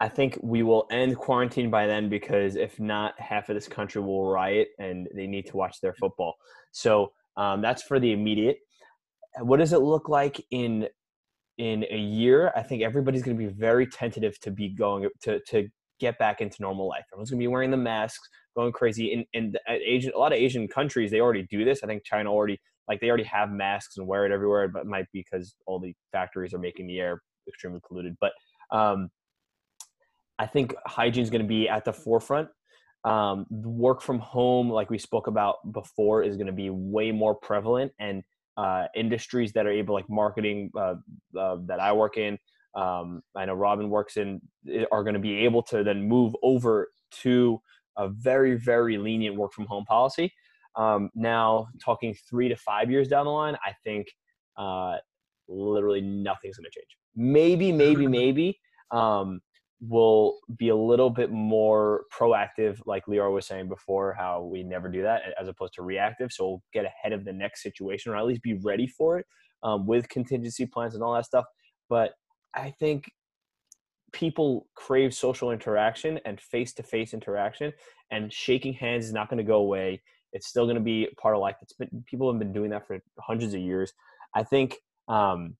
[0.00, 4.02] I think we will end quarantine by then because if not, half of this country
[4.02, 6.34] will riot and they need to watch their football.
[6.72, 8.58] So um, that's for the immediate.
[9.40, 10.88] What does it look like in
[11.58, 12.52] in a year?
[12.54, 15.68] I think everybody's going to be very tentative to be going to to
[15.98, 17.04] get back into normal life.
[17.12, 19.12] Everyone's going to be wearing the masks, going crazy.
[19.12, 21.82] In in the- Asian, a lot of Asian countries, they already do this.
[21.82, 22.58] I think China already
[22.88, 25.80] like they already have masks and wear it everywhere, but it might be because all
[25.80, 28.16] the factories are making the air extremely polluted.
[28.20, 28.32] But
[28.70, 29.08] um,
[30.38, 32.48] I think hygiene is going to be at the forefront.
[33.04, 37.34] Um, work from home, like we spoke about before, is going to be way more
[37.34, 38.22] prevalent, and
[38.56, 40.94] uh, industries that are able, like marketing, uh,
[41.38, 42.38] uh, that I work in,
[42.76, 44.40] um, I know Robin works in
[44.92, 46.88] are going to be able to then move over
[47.22, 47.60] to
[47.96, 50.30] a very very lenient work from home policy.
[50.76, 54.08] Um, now, talking three to five years down the line, I think
[54.58, 54.96] uh,
[55.48, 56.98] literally nothing's going to change.
[57.14, 58.58] Maybe, maybe, maybe
[58.90, 59.40] um,
[59.80, 64.88] we'll be a little bit more proactive, like Leora was saying before, how we never
[64.88, 66.32] do that, as opposed to reactive.
[66.32, 69.26] So we'll get ahead of the next situation, or at least be ready for it
[69.62, 71.44] um, with contingency plans and all that stuff.
[71.88, 72.12] But
[72.54, 73.10] I think
[74.12, 77.72] people crave social interaction and face-to-face interaction,
[78.10, 80.00] and shaking hands is not going to go away
[80.36, 81.56] it's still going to be part of life.
[81.62, 83.92] It's been people have been doing that for hundreds of years.
[84.34, 84.76] I think
[85.08, 85.56] um,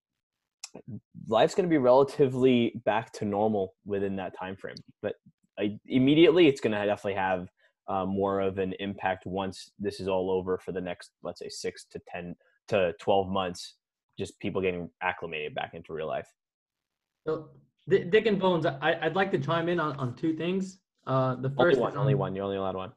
[1.28, 4.76] life's going to be relatively back to normal within that time frame.
[5.02, 5.14] But
[5.58, 7.48] I, immediately, it's going to definitely have
[7.88, 11.48] uh, more of an impact once this is all over for the next, let's say,
[11.48, 12.34] six to ten
[12.68, 13.76] to twelve months.
[14.18, 16.28] Just people getting acclimated back into real life.
[17.26, 17.50] So,
[17.88, 20.78] Dick and Bones, I, would like to chime in on, on two things.
[21.06, 22.34] Uh, the only first one, only one.
[22.34, 22.92] You're only allowed one.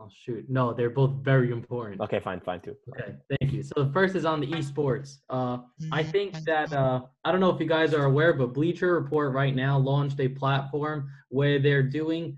[0.00, 2.00] Oh shoot, no, they're both very important.
[2.00, 2.74] Okay, fine, fine too.
[2.88, 3.16] Okay,
[3.50, 3.62] thank you.
[3.62, 5.18] So the first is on the esports.
[5.28, 5.58] Uh,
[5.92, 9.32] I think that uh, I don't know if you guys are aware, but Bleacher Report
[9.32, 12.36] right now launched a platform where they're doing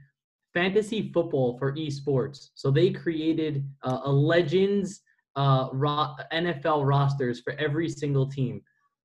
[0.55, 2.48] fantasy football for esports.
[2.55, 5.02] So they created uh, a legends
[5.36, 8.62] uh, ro- NFL rosters for every single team.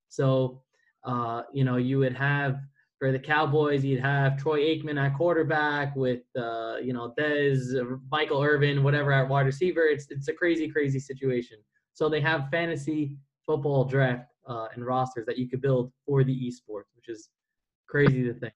[0.10, 0.62] So
[1.04, 2.60] uh, you know you would have
[3.00, 7.76] for the Cowboys, you'd have Troy Aikman at quarterback with, uh, you know, Dez,
[8.12, 9.84] Michael Irvin, whatever at wide receiver.
[9.84, 11.58] It's it's a crazy, crazy situation.
[11.98, 13.18] So they have fantasy
[13.48, 17.30] football draft uh, and rosters that you could build for the esports, which is
[17.88, 18.54] crazy to think.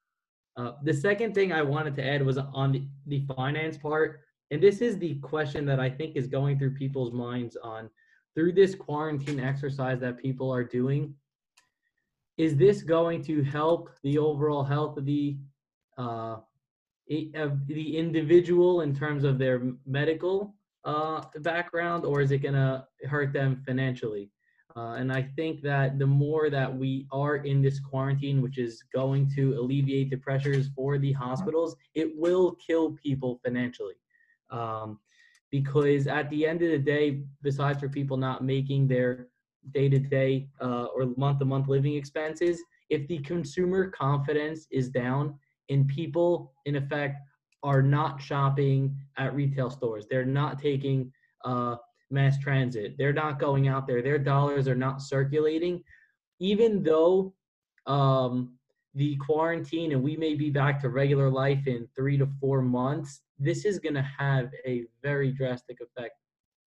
[0.57, 4.19] Uh, the second thing I wanted to add was on the, the finance part.
[4.51, 7.89] And this is the question that I think is going through people's minds on
[8.35, 11.15] through this quarantine exercise that people are doing
[12.37, 15.35] is this going to help the overall health of the
[15.97, 16.37] uh,
[17.33, 20.53] of the individual in terms of their medical
[20.83, 24.29] uh, background, or is it going to hurt them financially?
[24.75, 28.83] Uh, and I think that the more that we are in this quarantine, which is
[28.93, 33.95] going to alleviate the pressures for the hospitals, it will kill people financially.
[34.49, 34.99] Um,
[35.51, 39.27] because at the end of the day, besides for people not making their
[39.71, 45.37] day to day or month to month living expenses, if the consumer confidence is down
[45.69, 47.17] and people, in effect,
[47.63, 51.11] are not shopping at retail stores, they're not taking
[51.45, 51.75] uh,
[52.09, 55.83] mass transit, they're not going out there, their dollars are not circulating,
[56.39, 57.33] even though
[57.87, 58.53] um,
[58.95, 63.21] the quarantine and we may be back to regular life in three to four months,
[63.39, 66.15] this is going to have a very drastic effect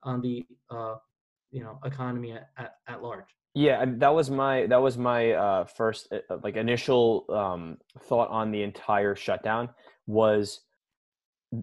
[0.03, 0.95] on the uh,
[1.51, 3.29] you know economy at, at, at large.
[3.55, 8.51] Yeah that was my that was my uh, first uh, like initial um, thought on
[8.51, 9.69] the entire shutdown
[10.07, 10.61] was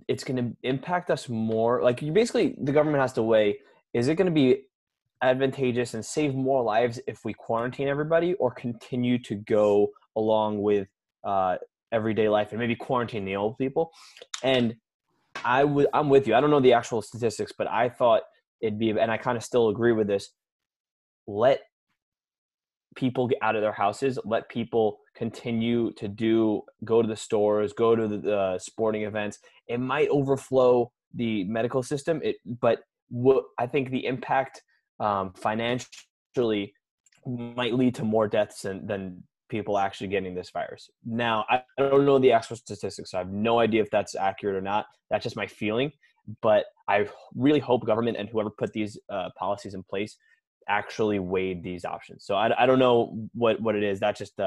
[0.08, 3.58] it's going to impact us more like you basically the government has to weigh
[3.94, 4.64] is it going to be
[5.22, 10.88] advantageous and save more lives if we quarantine everybody or continue to go along with
[11.24, 11.58] uh,
[11.92, 13.92] everyday life and maybe quarantine the old people?
[14.44, 14.76] And
[15.46, 16.36] i would i'm with you.
[16.36, 18.24] I don't know the actual statistics but i thought
[18.62, 20.32] it'd be and i kind of still agree with this
[21.26, 21.62] let
[22.96, 27.74] people get out of their houses let people continue to do go to the stores
[27.74, 32.80] go to the, the sporting events it might overflow the medical system it but
[33.10, 34.62] what i think the impact
[35.00, 36.74] um, financially
[37.26, 42.06] might lead to more deaths than, than people actually getting this virus now I, don't
[42.06, 45.24] know the actual statistics so i have no idea if that's accurate or not that's
[45.24, 45.92] just my feeling
[46.42, 50.18] but I really hope government and whoever put these uh, policies in place
[50.68, 52.26] actually weighed these options.
[52.26, 54.00] So I, I don't know what, what it is.
[54.00, 54.40] That's just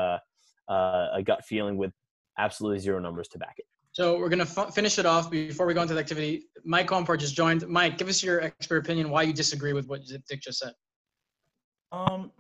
[0.68, 1.92] a, a gut feeling with
[2.38, 3.66] absolutely zero numbers to back it.
[3.92, 6.46] So we're going to f- finish it off before we go into the activity.
[6.64, 7.66] Mike Comport just joined.
[7.68, 10.72] Mike, give us your expert opinion why you disagree with what Dick just said.
[11.92, 12.32] Um,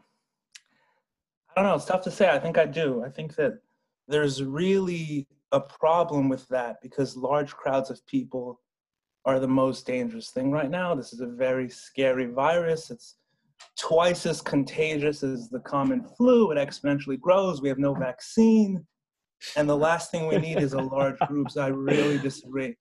[1.56, 1.76] I don't know.
[1.76, 2.28] It's tough to say.
[2.28, 3.04] I think I do.
[3.04, 3.60] I think that
[4.08, 8.60] there's really a problem with that because large crowds of people
[9.24, 10.94] are the most dangerous thing right now.
[10.94, 12.90] This is a very scary virus.
[12.90, 13.14] It's
[13.78, 16.50] twice as contagious as the common flu.
[16.50, 17.60] It exponentially grows.
[17.60, 18.86] We have no vaccine.
[19.56, 21.56] And the last thing we need is a large groups.
[21.56, 22.76] I really disagree.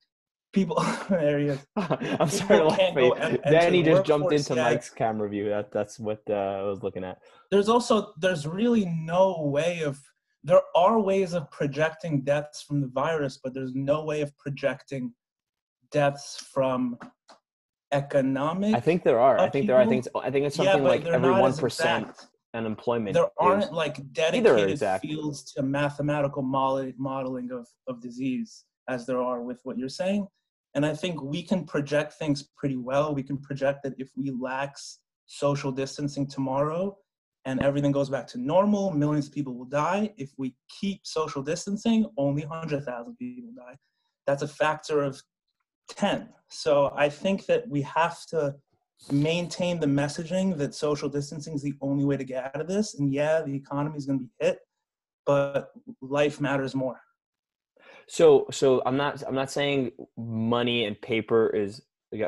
[0.52, 0.76] People,
[1.10, 1.66] there he is.
[1.76, 3.38] I'm sorry to laugh.
[3.50, 4.64] Danny just jumped into yet.
[4.64, 5.48] Mike's camera view.
[5.48, 7.18] That, that's what uh, I was looking at.
[7.50, 9.98] There's also, there's really no way of,
[10.44, 15.12] there are ways of projecting deaths from the virus, but there's no way of projecting
[15.90, 16.98] deaths from
[17.94, 18.74] economic.
[18.74, 19.38] I think there are.
[19.38, 19.82] I think there are.
[19.82, 22.08] I think it's, I think it's something yeah, like every one percent.
[22.52, 23.14] unemployment.
[23.14, 25.00] there aren't like dedicated Zach.
[25.00, 30.26] fields to mathematical model- modeling of, of disease as there are with what you're saying.
[30.74, 33.14] And I think we can project things pretty well.
[33.14, 36.98] We can project that if we lax social distancing tomorrow
[37.44, 40.12] and everything goes back to normal, millions of people will die.
[40.16, 43.76] If we keep social distancing, only 100,000 people die.
[44.26, 45.20] That's a factor of
[45.88, 46.28] 10.
[46.48, 48.54] So I think that we have to
[49.10, 52.94] maintain the messaging that social distancing is the only way to get out of this.
[52.98, 54.58] And yeah, the economy is going to be hit,
[55.26, 57.00] but life matters more.
[58.06, 61.80] So so I'm not I'm not saying money and paper is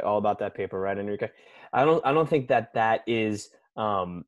[0.04, 1.28] all about that paper, right, Enrique?
[1.72, 4.24] I don't I don't think that that is um,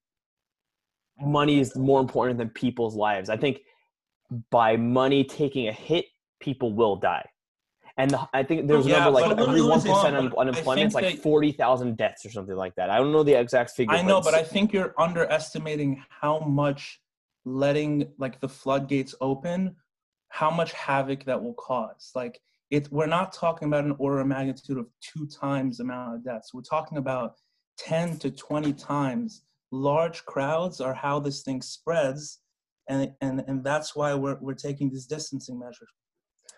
[1.21, 3.31] money is more important than people's lives.
[3.31, 3.61] I think
[4.51, 6.07] by money taking a hit,
[6.41, 7.27] people will die.
[7.99, 10.95] And the, I think there's a Yeah, number like every one percent but unemployment is
[10.95, 12.91] like forty thousand deaths or something like that.
[12.91, 13.93] I don't know the exact figure.
[13.95, 17.01] I know, but I think you're underestimating how much
[17.45, 19.75] letting like the floodgates open,
[20.29, 22.13] how much havoc that will cause.
[22.15, 26.15] Like it, we're not talking about an order of magnitude of two times the amount
[26.15, 26.55] of deaths.
[26.55, 27.35] We're talking about
[27.79, 29.43] ten to twenty times.
[29.73, 32.39] Large crowds are how this thing spreads,
[32.89, 35.89] and and and that's why we're we're taking these distancing measures.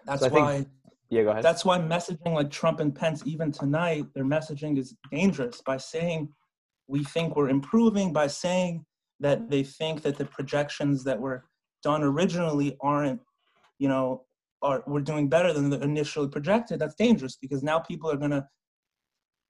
[0.04, 0.66] That's So think- why.
[1.10, 1.42] Yeah, go ahead.
[1.42, 6.28] That's why messaging like Trump and Pence, even tonight, their messaging is dangerous by saying
[6.86, 8.84] we think we're improving, by saying
[9.18, 11.44] that they think that the projections that were
[11.82, 13.20] done originally aren't,
[13.78, 14.22] you know,
[14.62, 16.78] are we're doing better than the initially projected.
[16.78, 18.46] That's dangerous because now people are gonna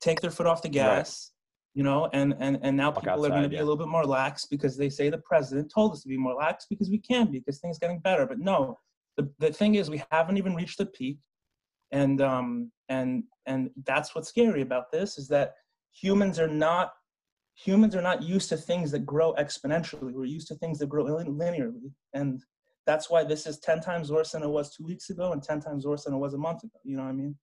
[0.00, 1.32] take their foot off the gas,
[1.74, 3.62] you know, and and and now Walk people are gonna outside, be yeah.
[3.62, 6.34] a little bit more lax because they say the president told us to be more
[6.34, 8.24] lax because we can be because things are getting better.
[8.24, 8.78] But no,
[9.18, 11.18] the the thing is we haven't even reached the peak
[11.92, 15.54] and um and and that's what's scary about this is that
[15.92, 16.92] humans are not
[17.54, 21.04] humans are not used to things that grow exponentially we're used to things that grow
[21.04, 22.42] lin- linearly and
[22.86, 25.60] that's why this is 10 times worse than it was two weeks ago and 10
[25.60, 27.36] times worse than it was a month ago you know what i mean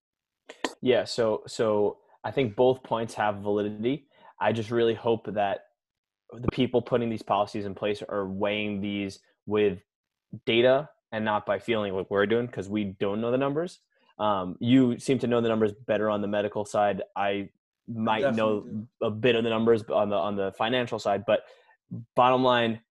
[0.82, 4.08] Yeah, so so I think both points have validity.
[4.40, 5.62] I just really hope that
[6.32, 9.80] the people putting these policies in place are weighing these with
[10.46, 13.80] data and not by feeling like we're doing because we don't know the numbers.
[14.20, 17.04] Um, you seem to know the numbers better on the medical side.
[17.16, 17.50] I
[17.88, 21.42] might know Definitely a bit of the numbers on the on the financial side, but
[22.16, 22.82] bottom line,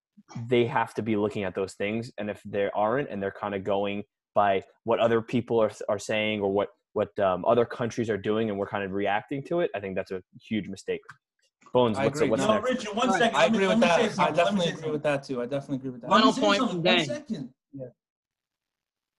[0.49, 2.11] they have to be looking at those things.
[2.19, 4.05] And if they aren't, and they're kind of going
[4.35, 8.49] by what other people are are saying or what what um, other countries are doing,
[8.49, 11.01] and we're kind of reacting to it, I think that's a huge mistake.
[11.75, 12.31] Bones, I what's agree.
[12.31, 12.71] what's No, next?
[12.71, 14.73] Richard, one i second, let me- agree let with that i something, let me definitely
[14.73, 16.77] agree with that too i definitely agree with that Final Let me say point something.
[16.77, 17.05] from One Dan.
[17.05, 17.51] second.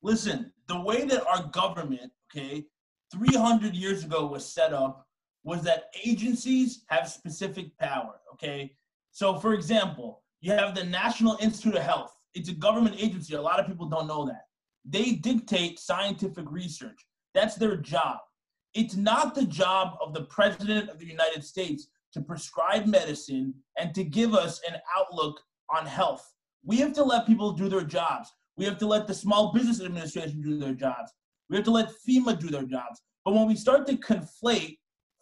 [0.03, 2.65] Listen, the way that our government, okay,
[3.11, 5.07] 300 years ago was set up
[5.43, 8.73] was that agencies have specific power, okay?
[9.11, 12.13] So, for example, you have the National Institute of Health.
[12.33, 13.33] It's a government agency.
[13.33, 14.43] A lot of people don't know that.
[14.85, 17.05] They dictate scientific research.
[17.33, 18.17] That's their job.
[18.73, 23.93] It's not the job of the President of the United States to prescribe medicine and
[23.95, 25.39] to give us an outlook
[25.75, 26.31] on health.
[26.63, 28.31] We have to let people do their jobs.
[28.57, 31.11] We have to let the Small Business Administration do their jobs.
[31.49, 33.01] We have to let FEMA do their jobs.
[33.23, 34.79] But when we start to conflate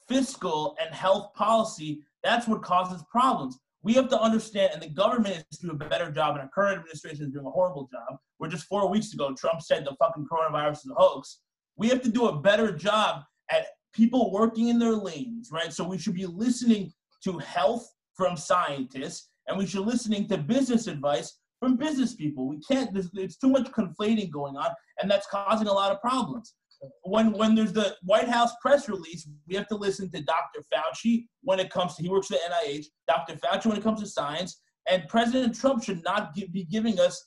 [0.07, 3.59] fiscal and health policy, that's what causes problems.
[3.83, 6.79] We have to understand, and the government is doing a better job, and our current
[6.79, 8.17] administration is doing a horrible job.
[8.37, 11.39] Where just four weeks ago, Trump said the fucking coronavirus is a hoax.
[11.77, 15.71] We have to do a better job at people working in their lanes, right?
[15.71, 16.91] So we should be listening
[17.25, 22.47] to health from scientists, and we should be listening to business advice from business people.
[22.47, 22.93] We can't.
[22.93, 24.71] There's, it's too much conflating going on,
[25.01, 26.55] and that's causing a lot of problems.
[27.03, 30.61] When when there's the White House press release, we have to listen to Dr.
[30.73, 32.85] Fauci when it comes to he works for the NIH.
[33.07, 33.35] Dr.
[33.35, 37.25] Fauci when it comes to science, and President Trump should not gi- be giving us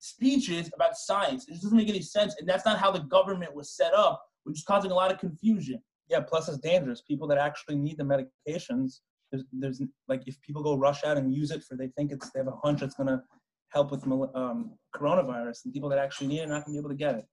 [0.00, 1.46] speeches about science.
[1.48, 4.22] It just doesn't make any sense, and that's not how the government was set up,
[4.44, 5.80] which is causing a lot of confusion.
[6.08, 9.00] yeah plus it's dangerous people that actually need the medications
[9.30, 12.30] there's, there's like if people go rush out and use it for they think it's
[12.30, 13.22] they have a hunch it's to
[13.70, 16.70] help with mal- um, coronavirus and people that actually need it are not going to
[16.72, 17.24] be able to get it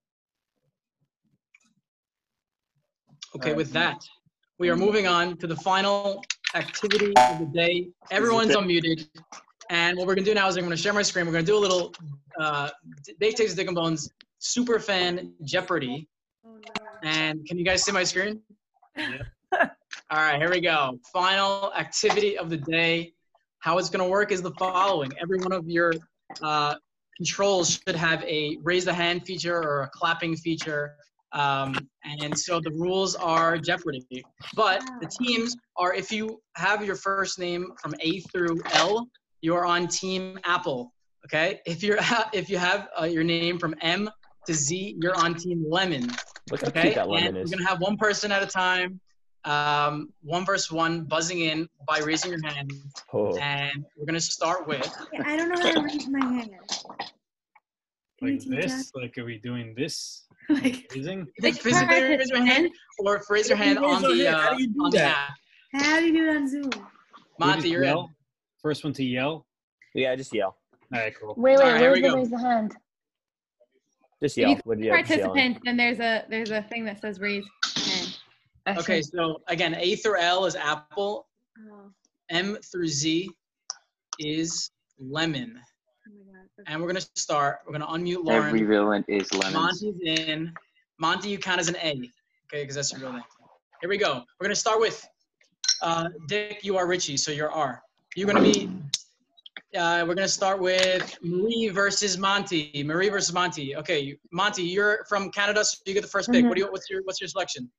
[3.35, 3.57] Okay, Alright.
[3.57, 4.01] with that,
[4.59, 7.89] we are moving on to the final activity of the day.
[8.11, 9.05] Everyone's unmuted.
[9.69, 11.25] And what we're gonna do now is I'm gonna share my screen.
[11.25, 11.93] We're gonna do a little
[12.39, 12.69] uh,
[13.19, 14.09] Bake Takes Dick and Bones
[14.39, 16.07] super fan Jeopardy.
[17.03, 18.39] And can you guys see my screen?
[18.97, 19.67] All
[20.11, 20.97] right, here we go.
[21.11, 23.13] Final activity of the day.
[23.59, 25.11] How it's gonna work is the following.
[25.21, 25.91] Every one of your
[26.41, 26.75] uh,
[27.17, 30.95] controls should have a raise the hand feature or a clapping feature.
[31.33, 31.75] Um,
[32.21, 34.23] and so the rules are Jeopardy.
[34.55, 39.07] But the teams are if you have your first name from A through L,
[39.41, 40.93] you are on Team Apple.
[41.25, 41.97] Okay, if you're
[42.33, 44.09] if you have uh, your name from M
[44.45, 46.09] to Z, you're on Team Lemon.
[46.51, 47.51] Look how Okay, cute that lemon and is.
[47.51, 48.99] we're gonna have one person at a time,
[49.45, 52.71] um, one verse one, buzzing in by raising your hand,
[53.13, 53.37] Oh.
[53.37, 54.91] and we're gonna start with.
[55.23, 56.49] I don't know how to raise my hand.
[58.19, 58.71] Can Like this?
[58.73, 58.91] us?
[58.95, 60.23] Like, are we doing this?
[60.49, 61.25] Like, Raising?
[61.41, 62.69] Like physically raise your hand,
[62.99, 65.31] or raise your hand on the uh, on the app.
[65.73, 66.69] how do you do it on Zoom?
[67.39, 68.05] Monty, you're in.
[68.61, 69.47] First one to yell?
[69.95, 70.55] Yeah, just yell.
[70.93, 71.33] All right, cool.
[71.35, 72.75] Wait, wait, Alright, here where's the raise the hand?
[74.21, 74.51] Just yell.
[74.51, 75.05] you What do you have?
[75.05, 77.43] Participant, then there's a there's a thing that says raise
[78.65, 78.79] hand.
[78.79, 81.27] Okay, so again, A through L is apple.
[81.71, 81.91] Oh,
[82.29, 83.29] M through Z
[84.19, 85.57] is lemon.
[85.57, 86.47] oh my god.
[86.59, 86.71] okay.
[86.73, 87.59] And we're gonna start.
[87.65, 88.47] We're gonna unmute Lauren.
[88.47, 89.55] Every villain is lemons.
[89.55, 90.53] Monty's in.
[90.99, 91.91] Monty, you count as an A.
[91.91, 93.23] Okay, because that's your real name.
[93.81, 94.23] Here we go.
[94.39, 95.05] We're gonna start with
[95.81, 96.63] uh, Dick.
[96.63, 97.81] You are Richie, so you're R.
[98.15, 98.69] You're gonna be.
[99.77, 102.83] Uh, we're gonna start with Marie versus Monty.
[102.85, 103.75] Marie versus Monty.
[103.75, 106.45] Okay, Monty, you're from Canada, so you get the 1st pick.
[106.45, 106.71] What do you?
[106.71, 107.69] What's your What's your selection?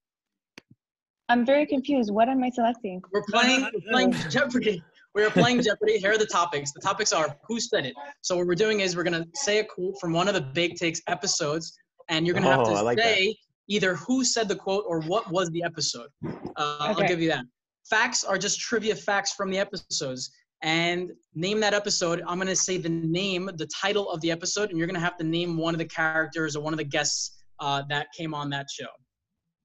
[1.28, 2.10] I'm very confused.
[2.12, 3.02] What am I selecting?
[3.12, 4.82] We're playing, we're playing Jeopardy.
[5.14, 5.98] We are playing Jeopardy.
[5.98, 6.72] Here are the topics.
[6.72, 7.94] The topics are who said it.
[8.20, 10.76] So what we're doing is we're gonna say a quote from one of the Bake
[10.76, 11.76] Takes episodes,
[12.08, 13.16] and you're gonna have Oh, to I like that.
[13.16, 13.36] say
[13.68, 16.08] either who said the quote or what was the episode.
[16.24, 17.44] Uh, I'll give you that.
[17.88, 20.30] Facts are just trivia facts from the episodes.
[20.62, 22.22] And name that episode.
[22.26, 25.24] I'm gonna say the name, the title of the episode, and you're gonna have to
[25.24, 28.66] name one of the characters or one of the guests uh, that came on that
[28.70, 28.86] show.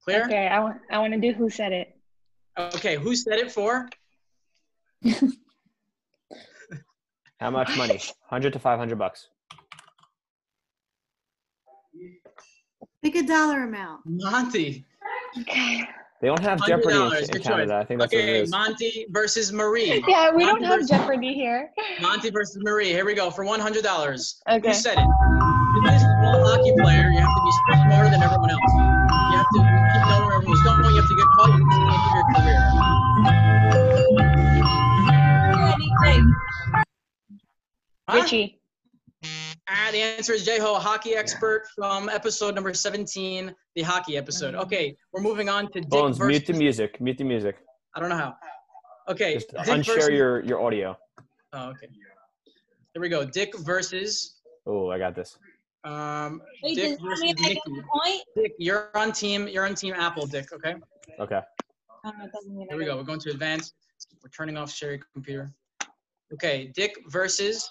[0.03, 0.25] Clear?
[0.25, 1.95] Okay, I want I want to do who said it.
[2.57, 2.95] Okay.
[2.97, 3.87] Who said it for?
[7.39, 7.95] How much money?
[8.29, 9.27] 100 to 500 bucks.
[13.01, 14.01] Pick a dollar amount.
[14.05, 14.85] Monty.
[15.39, 15.81] Okay.
[16.21, 17.77] They don't have Jeopardy in, in your Canada.
[17.77, 18.49] I think that's what it okay.
[18.49, 20.03] Monty versus Marie.
[20.07, 21.71] Yeah, we don't have versus- Jeopardy here.
[21.99, 22.89] Monty versus Marie.
[22.89, 24.39] Here we go for one hundred dollars.
[24.47, 24.67] Okay.
[24.67, 25.07] Who said it?
[25.77, 27.51] If this is a hockey player, you have to be
[27.87, 28.90] smarter than everyone else.
[29.53, 30.83] You have to keep knowing where everyone's going.
[30.85, 31.49] You have to get caught.
[31.49, 32.59] You have to end your career.
[38.07, 38.21] Huh?
[38.21, 38.59] Richie.
[39.67, 44.55] Ah, the answer is J-Ho, hockey expert from episode number 17, the hockey episode.
[44.55, 46.99] Okay, we're moving on to Dick Bones, versus, mute the music.
[46.99, 47.57] Mute the music.
[47.95, 48.35] I don't know how.
[49.07, 50.97] Okay, Just Dick unshare versus, your, your audio.
[51.53, 51.87] Oh, okay.
[52.93, 53.23] Here we go.
[53.23, 55.37] Dick versus Oh, I got this.
[55.83, 57.61] Um, Wait, Dick versus mean I get Nikki.
[57.65, 58.21] the point?
[58.35, 59.47] Dick, you're on team.
[59.47, 60.51] You're on team Apple, Dick.
[60.53, 60.75] Okay.
[61.19, 61.39] Okay.
[62.05, 62.97] It doesn't mean I Here we go.
[62.97, 63.73] We're going to advance.
[64.23, 65.51] We're turning off share your computer.
[66.33, 67.67] Okay, Dick versus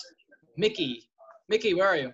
[0.57, 1.09] Mickey.
[1.49, 2.13] Mickey, where are you?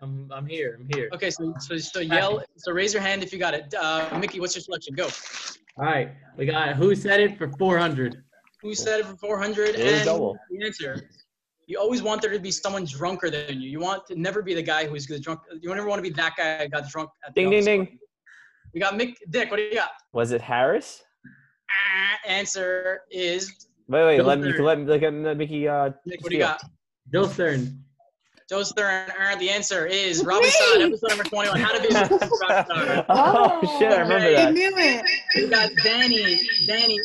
[0.00, 0.78] I'm, I'm here.
[0.80, 1.08] I'm here.
[1.12, 2.42] Okay, so so, so yell.
[2.56, 3.72] So raise your hand if you got it.
[3.78, 4.94] Uh, Mickey, what's your selection?
[4.94, 5.08] Go.
[5.78, 6.12] All right.
[6.36, 8.22] We got who said it for 400.
[8.62, 9.70] Who said it for 400?
[9.70, 10.36] It is And double.
[10.50, 11.08] the answer.
[11.66, 13.70] You always want there to be someone drunker than you.
[13.70, 15.40] You want to never be the guy who's the drunk.
[15.60, 17.10] You never want to be that guy that got drunk.
[17.26, 17.98] At the Ding, ding, ding.
[18.74, 19.14] We got Mick.
[19.30, 19.90] Dick, what do you got?
[20.12, 21.02] Was it Harris?
[21.70, 24.16] Ah, answer is Wait, wait.
[24.18, 24.64] Joe Let, me can Stern.
[24.86, 25.68] let, let, let Mickey.
[25.68, 26.20] Uh, Nick.
[26.22, 26.48] What do you steal.
[26.48, 26.62] got?
[27.12, 27.84] Joe Stern.
[28.48, 29.10] Joe Stern.
[29.10, 31.60] Uh, the answer is Robin Sod, episode number 21.
[31.60, 32.18] How to be a Robin
[32.66, 33.06] Sod.
[33.08, 33.90] Oh, shit!
[33.92, 34.36] I remember Okay.
[34.36, 34.52] I that.
[34.52, 35.04] knew it.
[35.36, 36.40] We got Danny.
[36.66, 36.98] Danny.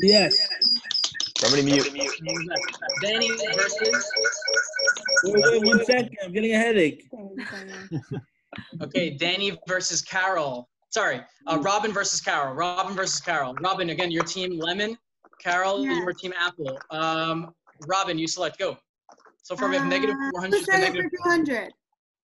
[0.00, 0.36] Yes.
[1.38, 1.88] Somebody mute.
[3.02, 4.10] Danny versus.
[5.24, 6.16] Wait, wait, one second.
[6.24, 7.08] I'm getting a headache.
[8.82, 10.68] Okay, Danny versus Carol.
[10.88, 12.54] Sorry, uh, Robin versus Carol.
[12.54, 13.54] Robin versus Carol.
[13.60, 14.96] Robin, again, your team Lemon.
[15.38, 15.98] Carol, Yeah.
[15.98, 16.78] your team Apple.
[16.90, 17.54] Um,
[17.86, 18.58] Robin, you select.
[18.58, 18.76] Go.
[19.42, 21.70] So far, we have Uh, 400 Who to said it for 200?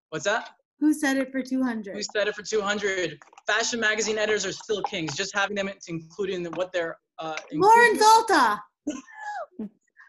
[0.09, 0.49] What's that?
[0.79, 1.95] Who said it for 200?
[1.95, 3.17] Who said it for 200?
[3.47, 5.15] Fashion magazine editors are still kings.
[5.15, 6.97] Just having them included in what they're.
[7.19, 8.59] Uh, Lauren including- Zolta.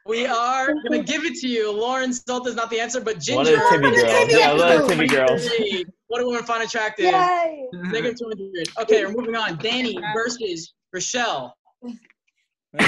[0.06, 1.72] We are gonna give it to you.
[1.72, 3.54] Lauren Zolta is not the answer, but Ginger.
[3.54, 4.30] of the Timmy girls.
[4.30, 5.46] Yeah, one of the Timmy girls.
[5.48, 7.06] Hey, What do women find attractive?
[7.06, 7.66] Yay!
[7.72, 8.68] Negative 200.
[8.82, 9.58] Okay, we're moving on.
[9.58, 11.56] Danny versus Rochelle.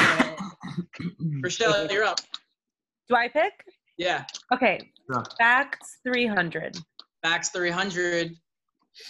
[1.42, 2.20] Rochelle, you're up.
[3.08, 3.64] Do I pick?
[3.96, 4.24] Yeah.
[4.54, 4.92] Okay.
[5.38, 6.78] Facts 300.
[7.24, 8.32] Facts 300.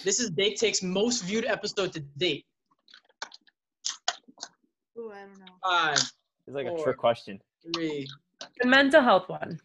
[0.05, 2.47] This is Bake Take's most viewed episode to date.
[4.99, 5.47] Ooh, I don't know.
[5.63, 6.11] Five,
[6.49, 7.39] It's like a trick question.
[7.75, 8.07] three.
[8.63, 9.59] The mental health one.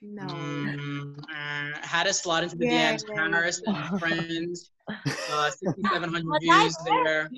[0.00, 0.22] No.
[0.26, 3.04] Mm, uh, how to slot into the Yeah, DMs.
[3.08, 3.28] yeah.
[3.30, 4.70] Harris and friends.
[4.88, 7.28] Uh, 6,700 views that's there.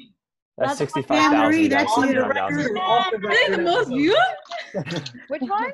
[0.58, 2.14] That's That's- sixty-five Yeah, Marie, thousand.
[2.14, 2.50] that's guys.
[2.50, 2.62] you.
[2.64, 3.22] 69,000.
[3.22, 5.10] Really the most viewed?
[5.28, 5.72] Which one?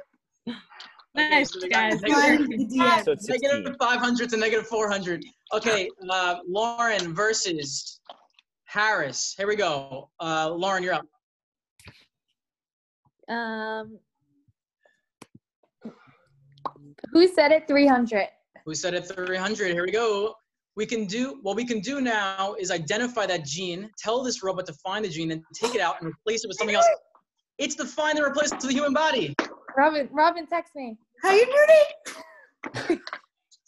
[1.14, 2.00] Nice, so guys.
[2.02, 3.04] Negative- into the DM.
[3.04, 5.24] So it's Negative 500 to negative 400.
[5.54, 8.00] Okay, uh, Lauren versus
[8.66, 9.34] Harris.
[9.36, 10.10] Here we go.
[10.20, 11.06] Uh, Lauren, you're up.
[13.28, 13.98] Um,
[17.12, 17.66] Who said it?
[17.68, 18.28] 300.
[18.64, 19.72] Who said it 300?
[19.72, 20.34] Here we go.
[20.74, 24.66] We can do what we can do now is identify that gene, tell this robot
[24.66, 26.88] to find the gene, and take it out and replace it with something else.
[27.58, 29.34] It's the find and replace to the human body.
[29.76, 30.96] Robin, Robin, text me.
[31.22, 31.46] How you
[32.88, 33.00] Rudy?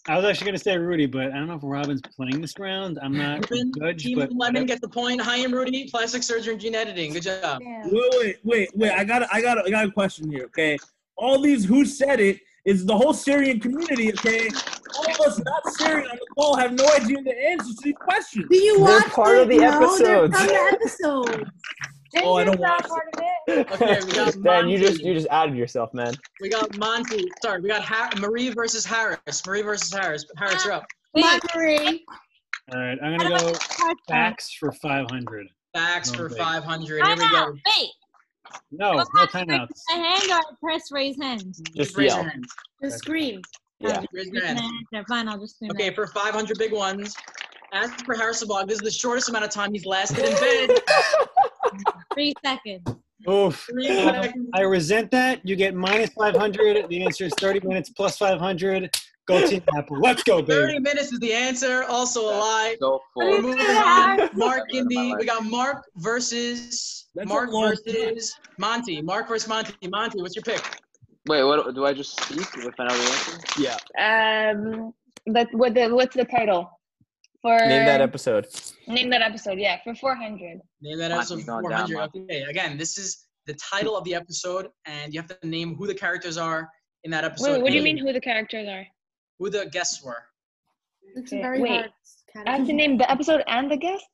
[0.07, 2.99] I was actually gonna say Rudy, but I don't know if Robin's playing this round.
[3.03, 5.19] I'm not a judge, Team but Lemon gets the point.
[5.23, 7.15] Hi, I'm Rudy, plastic surgery and gene editing.
[7.15, 7.63] Good job.
[7.65, 8.91] Wait, wait, wait, wait.
[8.91, 10.45] I got, I got, I got a question here.
[10.45, 10.77] Okay,
[11.17, 14.13] all these who said it is the whole Syrian community.
[14.13, 14.51] Okay,
[14.99, 17.95] all of us not Syrian on the call have no idea the answers to these
[17.99, 18.45] questions.
[18.51, 19.43] Do you They're watch part it?
[19.45, 20.37] of the No, they're episodes.
[20.37, 21.51] from the
[22.15, 22.29] episode.
[22.29, 23.73] Oh, I don't Ginger's not watch part of it.
[23.73, 26.15] Okay, we got Dan, you just you just added yourself, man.
[26.41, 27.25] We got Monty.
[27.43, 29.47] Sorry, we got ha- Marie versus Harris.
[29.47, 30.25] Marie versus Harris.
[30.37, 30.87] Harris, you're up.
[31.15, 32.05] My Marie.
[32.73, 33.53] all right, I'm gonna go
[34.09, 35.47] facts for 500.
[35.75, 36.39] Facts No for big.
[36.39, 37.05] 500.
[37.05, 37.53] Here we go.
[37.53, 37.91] Wait.
[38.71, 39.69] No, no happens if timeouts.
[39.69, 41.55] press a hand or press raise hand?
[41.75, 42.23] Just raise yell.
[42.23, 42.45] hand.
[42.83, 43.41] Just scream.
[43.81, 44.03] Yeah.
[44.13, 44.61] Raise your hand.
[44.95, 45.95] Okay, fine, I'll just do Okay, that.
[45.97, 47.15] for 500 big ones.
[47.73, 50.33] As per Harris Bog, this is the shortest amount of time he's lasted in
[50.69, 50.81] bed.
[52.15, 52.83] Three seconds.
[53.29, 53.67] Oof.
[53.71, 54.49] Three seconds.
[54.55, 55.41] I resent that.
[55.47, 56.89] You get minus 500.
[56.89, 58.95] The answer is 30 minutes plus 500.
[59.27, 59.99] Go Team Apple.
[60.01, 60.53] Let's go, baby.
[60.53, 61.85] 30 minutes is the answer.
[61.85, 62.77] Also a lie.
[62.81, 63.43] Go We're for it.
[63.43, 64.29] moving on.
[64.35, 65.15] Mark Indy.
[65.19, 69.01] We got Mark versus That's Mark long versus Monty.
[69.01, 69.73] Mark versus Monty.
[69.89, 70.63] Monty, what's your pick?
[71.27, 73.39] Wait, what do I just speak with another answer?
[73.59, 74.53] Yeah.
[74.53, 74.93] Um,
[75.29, 76.71] but what the what's the title?
[77.45, 78.47] For Name that episode.
[78.89, 79.59] Name that episode.
[79.59, 80.61] Yeah, for 400.
[80.81, 82.23] Name that episode going down, 400.
[82.31, 85.87] Okay, again, this is the title of the episode, and you have to name who
[85.87, 86.71] the characters are
[87.03, 87.53] in that episode.
[87.53, 88.87] Wait, what do you mean who the characters are?
[89.39, 90.23] Who the guests were.
[91.17, 91.71] It's Okay, very wait.
[92.35, 92.49] hard.
[92.49, 94.07] I have to name the episode and the guest.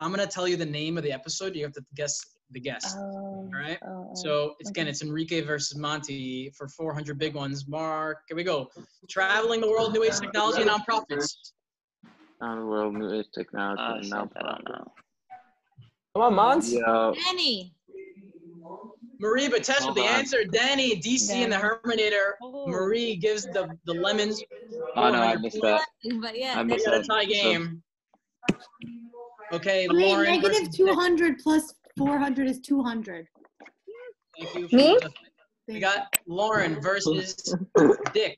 [0.00, 1.54] I'm gonna tell you the name of the episode.
[1.54, 2.18] You have to guess
[2.50, 2.96] the guest.
[2.98, 3.78] Oh, All right.
[3.86, 7.68] oh, oh, So it's again, it's Enrique versus Monty for 400 big ones.
[7.68, 8.68] Mark, here we go.
[9.08, 11.30] Traveling the world, new age technology, and nonprofits.
[12.40, 14.92] On the world, new age technology, Oh, and shit, I don't know.
[16.14, 16.72] Come on, Mons.
[16.72, 17.72] Yo, Danny.
[19.18, 20.08] Marie Batesh with Hold the on.
[20.08, 20.44] answer.
[20.44, 22.32] Danny, DC, and the Herminator.
[22.42, 22.66] Oh.
[22.66, 24.42] Marie gives the, the lemons.
[24.96, 25.86] oh no, I missed that.
[26.20, 27.06] But yeah, I missed got a that.
[27.08, 27.82] tie So- game.
[29.52, 30.26] Okay, I mean, Lauren.
[30.40, 33.26] negative versus 200 plus 400 is 200.
[34.38, 34.68] Thank you.
[34.68, 34.98] for Me?
[35.68, 37.34] We got Lauren versus
[38.12, 38.36] Dick.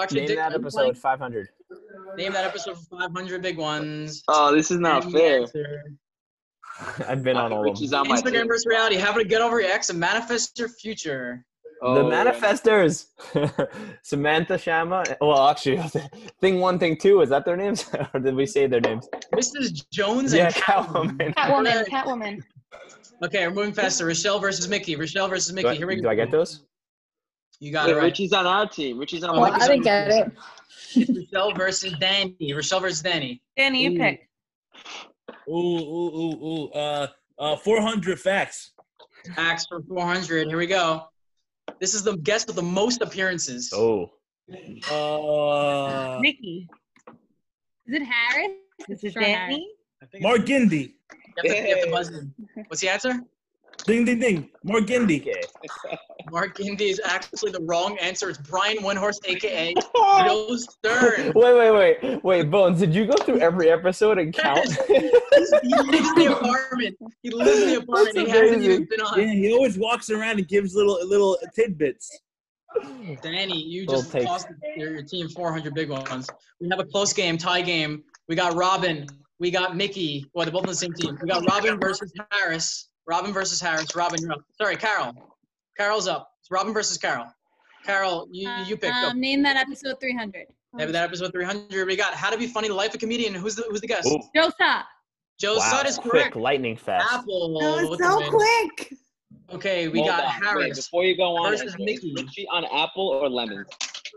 [0.00, 1.48] Actually, Name Dick, that episode 500.
[2.14, 2.28] Playing?
[2.28, 4.22] Name that episode for 500 big ones.
[4.28, 5.46] Oh, this is not And fair.
[7.08, 7.94] I've been on all of them.
[7.94, 8.96] on Instagram versus reality.
[8.96, 11.44] How to get over your ex and manifest your future.
[11.82, 13.06] The Oh, manifestors.
[14.02, 15.02] Samantha Shama.
[15.20, 15.82] Well, actually,
[16.40, 17.20] thing one, thing two.
[17.22, 19.08] Is that their names, or did we say their names?
[19.34, 19.84] Mrs.
[19.90, 21.34] Jones Yeah, and Catwoman.
[21.34, 21.86] Catwoman.
[21.86, 21.88] Catwoman.
[21.88, 22.42] Catwoman.
[23.24, 24.06] Okay, we're moving faster.
[24.06, 24.96] Rochelle versus Mickey.
[24.96, 25.68] Rochelle versus Do Mickey.
[25.68, 26.02] I, Here we go.
[26.02, 26.64] do I get those?
[27.60, 28.04] You got Wait, it right.
[28.04, 28.98] Richie's on our team.
[28.98, 29.76] Richie's on Oh, my Mickey's team.
[29.78, 30.32] on get it.
[30.96, 32.52] It's Rochelle versus Danny.
[32.54, 33.42] Rochelle versus Danny.
[33.56, 33.98] Danny, you Ooh.
[33.98, 34.28] pick.
[35.48, 36.68] Ooh, ooh, ooh, ooh.
[36.70, 37.06] Uh,
[37.38, 38.72] uh, 400 facts.
[39.36, 40.48] Facts for 400.
[40.48, 41.04] Here we go.
[41.80, 43.72] This is the guest with the most appearances.
[43.74, 44.10] Oh.
[44.90, 46.68] Uh, Nikki.
[47.86, 48.50] Is it Harris?
[48.88, 49.58] This is Sure, Harris.
[50.12, 50.22] Danny.
[50.22, 50.94] Mark Gindy.
[51.44, 52.34] You have, to, you have to buzz in.
[52.68, 53.20] What's the answer?
[53.84, 54.50] Ding, ding, ding.
[54.64, 55.26] Mark Gindy.
[56.30, 58.30] Mark Indy is actually the wrong answer.
[58.30, 61.32] It's Brian Windhorst, aka Joe Stern.
[61.34, 61.70] Wait, wait,
[62.02, 62.78] wait, wait, Bones.
[62.78, 64.66] Did you go through every episode and count?
[64.86, 65.10] he
[65.82, 66.96] leaves the apartment.
[67.22, 68.14] He lives in the apartment.
[68.16, 69.18] That's He hasn't even been on.
[69.18, 72.20] Yeah, he always walks around and gives little little tidbits.
[73.22, 74.26] Danny, you just takes.
[74.26, 74.46] lost
[74.76, 76.28] your, your team 400 big ones.
[76.60, 78.04] We have a close game, tie game.
[78.28, 79.06] We got Robin.
[79.40, 80.26] We got Mickey.
[80.34, 81.18] Well, they're both on the same team.
[81.20, 82.89] We got Robin versus Harris.
[83.06, 83.94] Robin versus Harris.
[83.96, 84.42] Robin, you're up.
[84.60, 85.12] Sorry, Carol.
[85.76, 86.30] Carol's up.
[86.40, 87.26] It's Robin versus Carol.
[87.84, 88.92] Carol, you you pick.
[88.92, 90.46] Um, name that episode 300.
[90.74, 91.86] Maybe that episode 300.
[91.86, 93.34] We got How to Be Funny: The Life of a Comedian.
[93.34, 94.06] Who's the Who's the guest?
[94.06, 94.20] Ooh.
[94.34, 94.82] Joe Sa.
[95.40, 96.36] Joe wow, Sut is quick, correct.
[96.36, 97.12] lightning fast.
[97.12, 97.58] Apple.
[97.58, 98.94] That was so quick.
[99.52, 100.86] Okay, we Hold got on, wait, Harris.
[100.86, 102.14] before you go on, versus Ezra, is Mickey.
[102.14, 103.64] Richie on Apple or Lemon?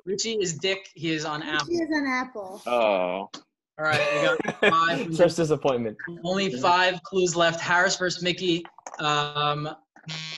[0.05, 0.89] Richie is Dick.
[0.93, 1.67] He is on Apple.
[1.67, 2.61] She is on apple.
[2.67, 3.29] Oh.
[3.79, 5.15] All right, we got five.
[5.15, 5.97] Such disappointment.
[6.23, 7.59] Only five clues left.
[7.59, 8.63] Harris versus Mickey.
[8.99, 9.69] Um,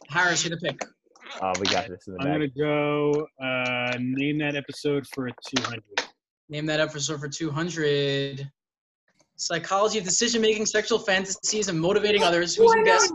[0.08, 0.80] Harris, you're the pick.
[1.42, 5.84] Oh, we got this in the I'm gonna go uh, name that episode for 200.
[6.48, 8.50] Name that episode for 200.
[9.36, 12.56] Psychology of decision making, sexual fantasies, and motivating others.
[12.56, 13.14] Who's the guest?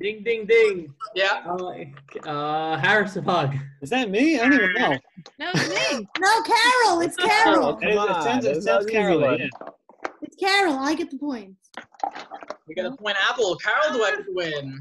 [0.00, 0.92] Ding, ding, ding.
[1.14, 1.44] Yeah.
[1.46, 3.54] Uh, uh, Harris Hug.
[3.80, 4.40] Is that me?
[4.40, 4.98] I don't even know.
[5.38, 6.08] No, it's me.
[6.18, 7.00] No, Carol.
[7.00, 7.74] It's Oh, Carol.
[7.76, 8.10] come It, on.
[8.10, 9.20] it sounds, it sounds Carol.
[9.38, 9.46] Yeah.
[10.22, 10.74] It's Carol.
[10.74, 11.70] I get the points.
[12.66, 13.56] We got a point apple.
[13.56, 14.78] Carol Dweck to win.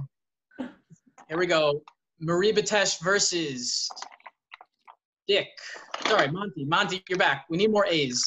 [1.30, 1.84] Here we go.
[2.20, 3.88] Marie Batesh versus
[5.28, 5.48] Dick.
[6.08, 6.66] Sorry, Monty.
[6.66, 7.46] Monty, you're back.
[7.52, 8.24] We need more A's.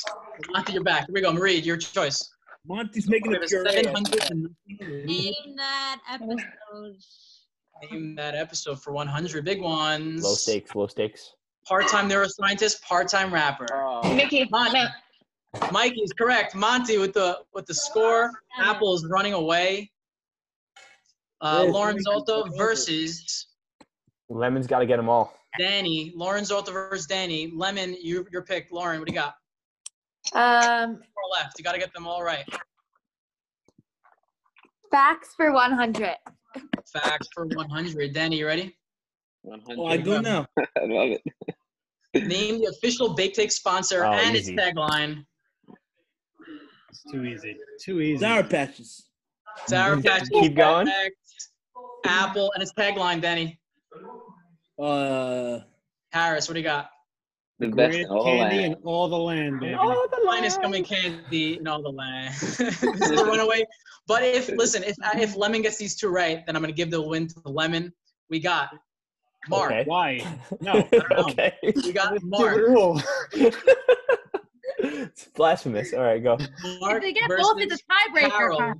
[0.50, 1.06] Monty, you're back.
[1.08, 1.32] Here we go.
[1.32, 2.30] Marie, your choice.
[2.66, 3.72] Monty's making We a have puree.
[3.72, 4.54] 700.
[5.06, 6.96] Name that episode.
[7.90, 10.22] Name that episode for 100 big ones.
[10.24, 11.32] Low stakes, low stakes.
[11.66, 13.66] Part-time neuroscientist, part-time rapper.
[14.14, 14.46] Mickey.
[14.50, 14.74] Mon-
[15.72, 16.54] Mikey is correct.
[16.54, 18.30] Monty with the with the score.
[18.58, 19.90] Apple is running away.
[21.40, 23.46] Uh, Yes, Lauren Mikey's Zolto versus
[24.28, 25.34] Lemon's got to get them all.
[25.58, 26.12] Danny.
[26.14, 27.52] Lauren Zolto versus Danny.
[27.54, 28.68] Lemon, you your pick.
[28.70, 29.34] Lauren, what do you got?
[30.32, 31.58] Um, Four left.
[31.58, 32.44] You got to get them all right.
[34.90, 36.14] facts for 100.
[36.92, 38.12] Facts for 100.
[38.14, 38.76] Danny, you ready?
[39.42, 39.78] 100.
[39.80, 40.46] Oh, I do now.
[40.58, 42.26] I love it.
[42.26, 44.54] Name the official Bake Take sponsor Oh, and easy.
[44.54, 45.24] its tagline.
[46.88, 47.56] It's too easy.
[47.80, 48.20] Too easy.
[48.20, 49.08] Sour Patches.
[49.66, 50.22] Sour Patch.
[50.22, 50.40] Mm-hmm.
[50.40, 50.86] Keep going.
[50.86, 51.16] Correct.
[52.06, 53.20] Apple and its tagline.
[53.20, 53.60] Danny.
[54.82, 55.60] Uh,
[56.10, 56.90] Harris, what do you got?
[57.58, 58.74] The best Great in all candy land.
[58.74, 59.78] in all the land, baby.
[60.26, 62.34] finest gummy candy in all the land.
[62.40, 63.64] this is a runaway.
[64.06, 67.00] But if listen, if if Lemon gets these two right, then I'm gonna give the
[67.00, 67.94] win to the Lemon.
[68.28, 68.70] We got
[69.48, 69.72] Mark.
[69.72, 69.84] Okay.
[69.86, 70.38] Why?
[70.60, 70.86] No.
[71.28, 71.54] okay.
[71.62, 72.56] We got Mark.
[72.56, 73.00] Rule.
[74.78, 75.94] it's blasphemous.
[75.94, 76.36] All right, go.
[76.80, 78.30] Mark If they get both, it's versus a tiebreaker.
[78.30, 78.74] Carol.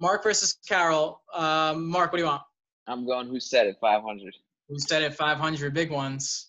[0.00, 1.22] Mark versus Carol.
[1.32, 2.42] Um, Mark, what do you want?
[2.88, 3.28] I'm going.
[3.28, 3.76] Who said it?
[3.80, 4.34] 500.
[4.68, 5.14] Who said it?
[5.14, 6.48] 500 big ones.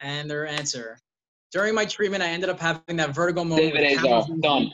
[0.00, 0.98] And their answer.
[1.54, 3.72] During my treatment, I ended up having that vertigo moment.
[3.74, 4.26] David with Azar.
[4.40, 4.72] Done.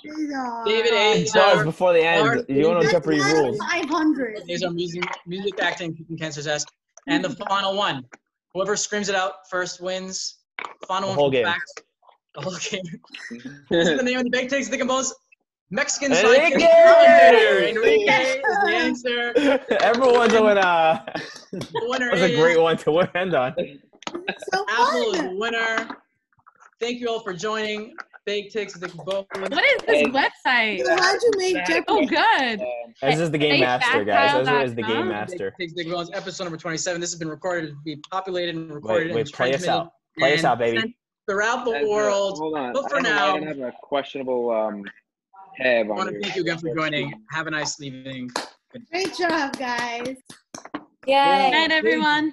[0.65, 1.65] David Pause Azar.
[1.67, 2.25] before the end.
[2.25, 3.59] Mark, You don't know Jeopardy rules.
[3.59, 4.47] 500.
[4.47, 6.73] These are music, music acting, kicking cancer test.
[7.07, 7.49] And the mm.
[7.51, 8.07] final one.
[8.55, 10.39] Whoever screams it out first wins.
[10.89, 11.45] Final The one whole for game.
[11.45, 11.75] facts.
[12.35, 12.83] The whole game.
[13.71, 15.13] this is the name of the Bake Takes, the and Bones.
[15.69, 16.67] Mexican sidekick Enrique!
[16.67, 17.69] calendar.
[17.69, 19.35] Enrique is the answer.
[19.83, 21.05] Everyone's a winner.
[21.53, 23.55] The winner That's a great one to end on.
[24.71, 25.89] Apple is the winner.
[26.81, 27.95] Thank you all for joining.
[28.27, 29.27] Bake Takes, Thick and Bones.
[29.35, 30.87] What is this website?
[30.87, 31.57] How'd you make
[31.89, 32.07] Oh, Jeopardy?
[32.07, 32.61] good.
[33.03, 34.47] This is the game master, guys.
[34.47, 35.51] This is the game master.
[35.59, 37.01] Bake Takes, Thick and Bones, episode number 27.
[37.01, 39.93] This has been recorded to be populated and recorded Wait, wait, and play us out.
[40.19, 40.95] Play us out, baby.
[41.29, 42.39] throughout the world.
[42.39, 42.73] Hold on.
[42.73, 44.85] But for I don't now, I have a questionable um,
[45.57, 47.13] tab I on want to thank you again for joining.
[47.31, 48.31] Have a nice evening.
[48.91, 50.17] Great job, guys.
[51.07, 51.51] Yay.
[51.51, 52.33] Good night, everyone.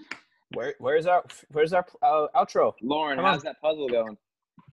[0.53, 2.73] Where, where's our where's our uh, outro?
[2.81, 3.33] Lauren, Come on.
[3.33, 4.17] how's that puzzle going?